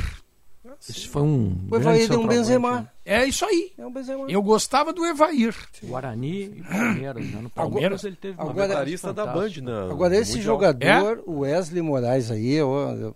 [0.90, 1.58] Esse foi um.
[1.72, 2.82] O Evair é um Benzema.
[2.82, 2.88] né?
[3.06, 3.72] É isso aí.
[3.78, 4.30] É um Benzema.
[4.30, 5.56] Eu gostava do Evair.
[5.84, 7.26] Guarani e Palmeiras.
[7.26, 7.40] Né?
[7.42, 9.92] No Palmeiras ele teve uma agora- Comentarista da Band, né?
[9.92, 10.46] Agora, esse Mundial.
[10.56, 13.16] jogador, o Wesley Moraes aí, eu,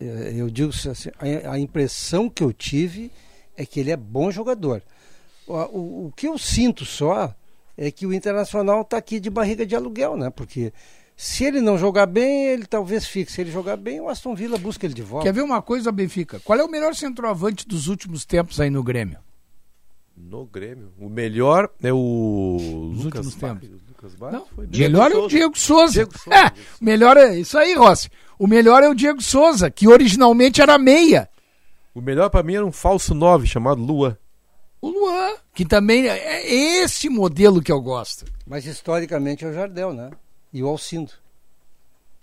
[0.00, 1.10] eu, eu digo assim,
[1.46, 3.10] a, a impressão que eu tive
[3.56, 4.82] é que ele é bom jogador.
[5.46, 7.34] O, o, o que eu sinto só
[7.76, 10.30] é que o Internacional está aqui de barriga de aluguel, né?
[10.30, 10.72] Porque
[11.16, 13.30] se ele não jogar bem, ele talvez fique.
[13.30, 15.26] Se ele jogar bem, o Aston Villa busca ele de volta.
[15.26, 16.40] Quer ver uma coisa, Benfica?
[16.44, 19.18] Qual é o melhor centroavante dos últimos tempos aí no Grêmio?
[20.16, 20.92] No Grêmio.
[20.98, 23.60] O melhor é o Nos Lucas últimos Barros.
[23.62, 23.80] tempos.
[23.88, 24.80] Lucas Barros Não, foi bem.
[24.80, 25.28] melhor é o.
[25.28, 25.92] Diego Souza.
[25.92, 26.46] Diego Souza, É,
[26.80, 28.08] o melhor é isso aí, Rossi.
[28.38, 31.28] O melhor é o Diego Souza, que originalmente era meia.
[31.94, 34.18] O melhor pra mim era um falso 9 chamado Lua.
[34.80, 38.24] O Luan, que também é esse modelo que eu gosto.
[38.46, 40.10] Mas historicamente é o Jardel, né?
[40.54, 41.10] E o Alcindo.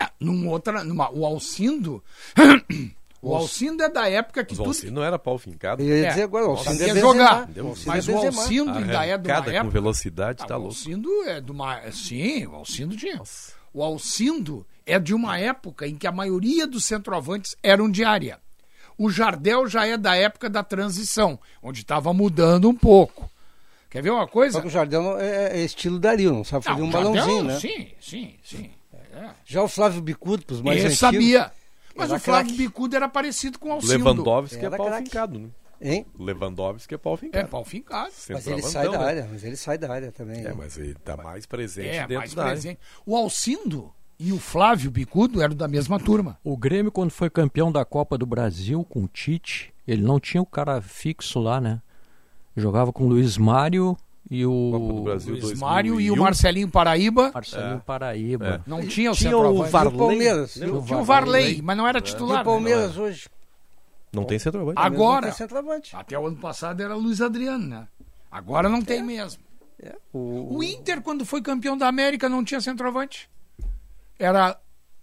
[0.00, 2.02] Ah, Num outra, numa, o Alcindo.
[3.22, 4.68] o Alcindo é da época que Os tudo.
[4.68, 5.82] Alcino não era pau fincado.
[5.82, 7.48] Eu ia É, dizer agora, o Alcindo é jogar.
[7.56, 8.16] O Alcindo Mas é o.
[8.26, 9.70] Alcindo ainda é de uma Arrancada com época.
[9.70, 10.74] velocidade, Ah, tá o louco.
[10.74, 11.92] Alcindo é de uma.
[11.92, 13.20] Sim, o Alcindo tinha.
[13.72, 18.40] O Alcindo é de uma época em que a maioria dos centroavantes eram de área.
[18.98, 23.30] O Jardel já é da época da transição, onde estava mudando um pouco.
[23.92, 24.54] Quer ver uma coisa?
[24.54, 26.92] Só que o Jardel não- é, é estilo Dario, não sabe fazer Não, um o
[26.92, 27.60] Jardel, balãozinho, né?
[27.60, 28.70] Sim, sim, sim.
[29.14, 29.28] É.
[29.44, 30.98] Já o Flávio Bicudo, pros mais Ele antigos.
[30.98, 31.52] sabia.
[31.94, 32.56] Mas o Flávio craque.
[32.56, 33.92] Bicudo era parecido com o Alcindo.
[33.92, 35.04] Lewandowski é Era pau craque.
[35.04, 35.48] fincado, né?
[35.78, 36.06] Hein?
[36.18, 37.48] Lewandowski é pau É, fincado.
[37.48, 38.10] pau fincado.
[38.10, 39.04] Mas ele Centroavantão, sai da né?
[39.04, 40.40] área, mas ele sai da área também.
[40.40, 40.54] É, né?
[40.56, 42.52] mas ele tá mais presente É, dentro mais da área.
[42.54, 42.80] presente.
[43.04, 46.38] O Alcindo e o Flávio Bicudo eram da mesma turma.
[46.42, 50.40] O Grêmio, quando foi campeão da Copa do Brasil com o Tite, ele não tinha
[50.42, 51.82] o cara fixo lá, né?
[52.56, 53.96] Jogava com o Luiz Mário
[54.30, 55.58] e o Luiz 2001.
[55.60, 57.30] Mário e o Marcelinho Paraíba.
[57.32, 57.78] Marcelinho É.
[57.80, 58.62] Paraíba.
[58.66, 59.70] Não tinha o Tinha o centroavante.
[59.70, 59.94] Varley.
[59.94, 60.56] o Palmeiras?
[60.56, 62.34] o, Tinha o Varley, mas não era e titular.
[62.36, 62.44] o né?
[62.44, 63.28] Palmeiras hoje?
[64.12, 64.78] Não tem centroavante.
[64.78, 65.26] Agora.
[65.26, 65.96] Tem centroavante.
[65.96, 67.88] Até o ano passado era Luiz Adriano, né?
[68.30, 69.42] Agora não tem mesmo.
[69.82, 73.28] É, o, O Inter, quando foi campeão da América, não tinha centroavante.
[74.18, 74.58] Era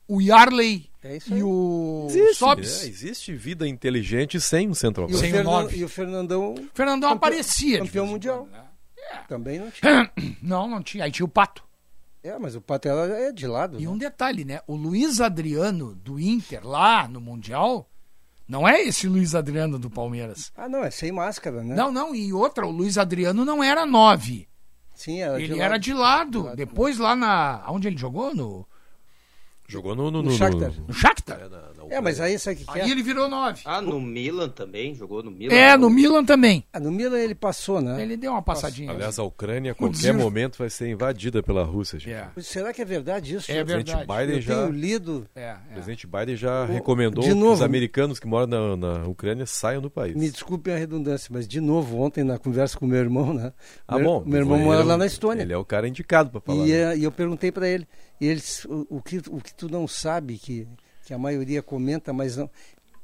[0.08, 2.84] o Yarley É isso e o Existe, Sobs.
[2.84, 5.20] é, existe vida inteligente sem um E o, centroavante.
[5.20, 5.78] Sem o Fernan- nove.
[5.78, 6.56] e o Fernandão.
[6.74, 7.78] Fernandão campeão- aparecia.
[7.80, 8.40] de Campeão mundial.
[8.40, 8.64] quando, né?
[9.28, 10.12] Também não tinha.
[10.44, 11.06] Não, não tinha.
[11.06, 11.64] Aí tinha o Pato.
[12.22, 13.80] É, mas o Patela é de lado.
[13.80, 13.90] E né?
[13.90, 14.60] um detalhe, né?
[14.68, 17.90] O Luiz Adriano do Inter lá no Mundial
[18.48, 20.52] não é esse Luiz Adriano do Palmeiras.
[20.56, 21.76] Ah, não, é sem máscara, né?
[21.76, 22.14] Não, não.
[22.14, 24.48] E outra, o Luiz Adriano não era nove.
[24.94, 25.82] Sim, era Ele de era lado.
[25.82, 26.56] de lado.
[26.58, 27.64] Depois lá na.
[27.70, 28.36] Onde ele jogou?
[28.36, 28.68] No,
[29.70, 30.72] Jogou no, no, No Shakhtar.
[30.88, 31.40] no Shakhtar.
[31.92, 32.84] É, mas aí sabe o que, que é?
[32.84, 33.62] Aí ele virou nove.
[33.66, 35.54] Ah, no Milan também, jogou no Milan.
[35.54, 36.64] É, no Milan também.
[36.74, 38.02] Ah, no Milan ele passou, né?
[38.02, 38.92] Ele deu uma passadinha.
[38.92, 42.00] Aliás, a Ucrânia a qualquer momento vai ser invadida pela Rússia.
[42.00, 42.14] gente.
[42.14, 42.28] É.
[42.42, 43.52] Será que é verdade isso?
[43.52, 43.62] É?
[43.62, 44.22] O presidente verdade.
[44.22, 45.28] Biden Eu já, tenho lido.
[45.36, 45.74] É, o é.
[45.74, 49.90] presidente Biden já O- recomendou que os americanos que moram na, na Ucrânia saiam do
[49.90, 50.16] país.
[50.16, 53.54] Me desculpem a redundância, mas de novo, ontem na conversa com meu irmão, né?
[53.88, 54.24] Ah, meu, bom.
[54.26, 55.44] Meu irmão mora é o- lá na Estônia.
[55.44, 56.66] Ele é o cara indicado para falar.
[56.68, 56.94] E, né?
[56.94, 57.88] eh, e eu perguntei para ele,
[58.20, 60.68] e ele disse, o, o que, o que tu não sabe, que,
[61.06, 62.50] que a maioria comenta, mas não,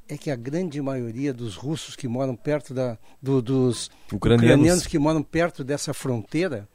[0.08, 4.86] é que a grande maioria dos russos que moram perto da, do- dos Ucranianos.
[4.86, 6.68] que moram perto dessa fronteira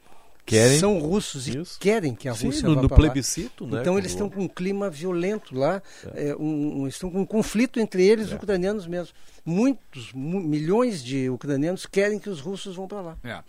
[0.44, 0.78] Querem.
[0.80, 1.76] são russos Isso.
[1.76, 4.42] e querem que a Sim, Rússia no- vá no plebiscito, né, Então eles estão com
[4.42, 5.80] um clima violento lá,
[6.14, 8.34] é, um- um- estão com um conflito entre eles, É.
[8.34, 9.14] ucranianos mesmo.
[9.46, 13.16] Muitos, mu- milhões de ucranianos querem que os russos vão para lá.
[13.22, 13.40] É.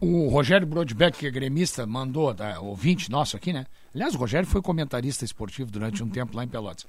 [0.00, 3.66] O Rogério Brodbeck, que é gremista, mandou, tá, ouvinte nosso aqui, né?
[3.94, 6.86] Aliás, o Rogério foi comentarista esportivo durante um tempo lá em Pelotas.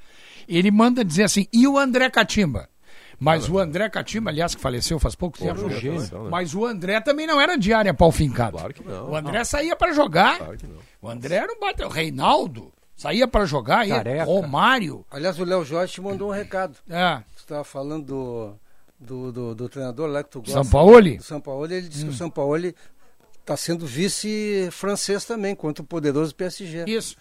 [0.47, 2.69] Ele manda dizer assim, e o André Catimba?
[3.19, 5.99] Mas o André Catimba, aliás, que faleceu faz pouco Pô, tempo, gênio.
[5.99, 6.29] seleção, né?
[6.29, 8.57] mas o André também não era de área pau fincado.
[8.57, 9.11] Claro que não.
[9.11, 10.37] O André saía para jogar.
[10.37, 10.77] Claro que não.
[11.01, 11.83] O André era um bate...
[11.83, 13.85] O Reinaldo saía para jogar.
[13.87, 14.23] E Careca.
[14.25, 15.05] Romário.
[15.11, 16.77] Aliás, o Léo Jorge te mandou um recado.
[16.89, 17.17] É.
[17.35, 18.59] Tu estava falando do,
[18.99, 20.63] do, do, do treinador lá que tu gosta.
[20.63, 21.17] Sampaoli?
[21.17, 22.75] Do Sampaoli, ele disse que o Sampaoli
[23.43, 26.85] está sendo vice francês também, contra o poderoso PSG.
[26.87, 27.15] Isso.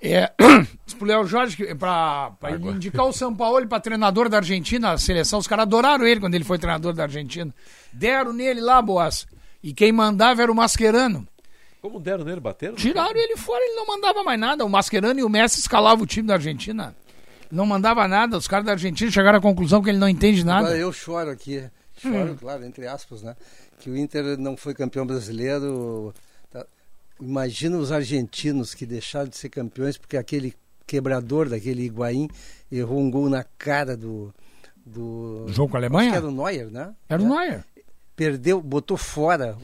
[0.00, 0.30] É,
[0.96, 5.38] pro Léo Jorge ele indicar o São Paulo para treinador da Argentina, a seleção.
[5.40, 7.52] Os caras adoraram ele quando ele foi treinador da Argentina.
[7.92, 9.26] Deram nele lá, Boas.
[9.62, 11.26] E quem mandava era o Mascherano.
[11.80, 12.74] Como deram nele, bateram?
[12.74, 14.64] Tiraram ele fora, ele não mandava mais nada.
[14.64, 16.94] O Mascherano e o Messi escalavam o time da Argentina.
[17.50, 18.36] Não mandava nada.
[18.36, 20.66] Os caras da Argentina chegaram à conclusão que ele não entende nada.
[20.66, 21.64] Agora eu choro aqui,
[21.96, 22.36] choro, Hum.
[22.36, 23.34] claro, entre aspas, né?
[23.80, 26.12] Que o Inter não foi campeão brasileiro.
[26.50, 26.66] tá?
[27.20, 30.54] Imagina os argentinos que deixaram de ser campeões porque aquele
[30.86, 32.28] quebrador daquele Higuaín
[32.72, 34.32] errou um gol na cara do.
[34.84, 36.10] do Jogo com a Alemanha?
[36.10, 36.94] Acho que era o Neuer, né?
[37.08, 37.28] Era o É.
[37.28, 37.64] Neuer.
[38.16, 39.56] Perdeu, botou fora.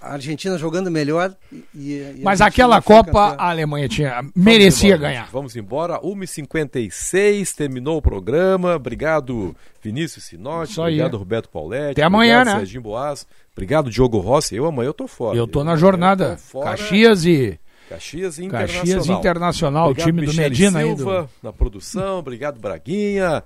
[0.00, 1.34] A Argentina jogando melhor.
[1.52, 5.28] E, e a Mas aquela Copa a Alemanha tinha, merecia embora, ganhar.
[5.30, 6.00] Vamos embora.
[6.00, 8.76] 1h56, terminou o programa.
[8.76, 10.80] Obrigado, Vinícius Sinotti.
[10.80, 10.86] Aí.
[10.86, 11.92] Obrigado, Roberto Pauletti.
[11.92, 12.60] Até amanhã, obrigado, né?
[12.60, 13.26] Serginho Boas.
[13.52, 14.56] Obrigado, Diogo Rossi.
[14.56, 15.36] Eu amanhã eu tô fora.
[15.36, 16.30] Eu tô na jornada.
[16.30, 16.70] tô fora.
[16.70, 17.60] Caxias e.
[17.90, 18.84] Caxias e Internacional.
[18.84, 20.96] Caxias Internacional, o Obrigado, time do Michele Medina aí.
[20.96, 21.30] Silva, Do...
[21.42, 22.18] na produção.
[22.20, 23.42] Obrigado, Braguinha.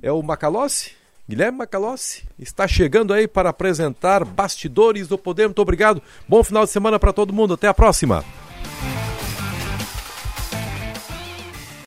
[0.00, 0.92] É o Macalossi?
[1.30, 5.46] Guilherme Macalossi está chegando aí para apresentar Bastidores do Poder.
[5.46, 6.02] Muito obrigado.
[6.26, 7.54] Bom final de semana para todo mundo.
[7.54, 8.24] Até a próxima.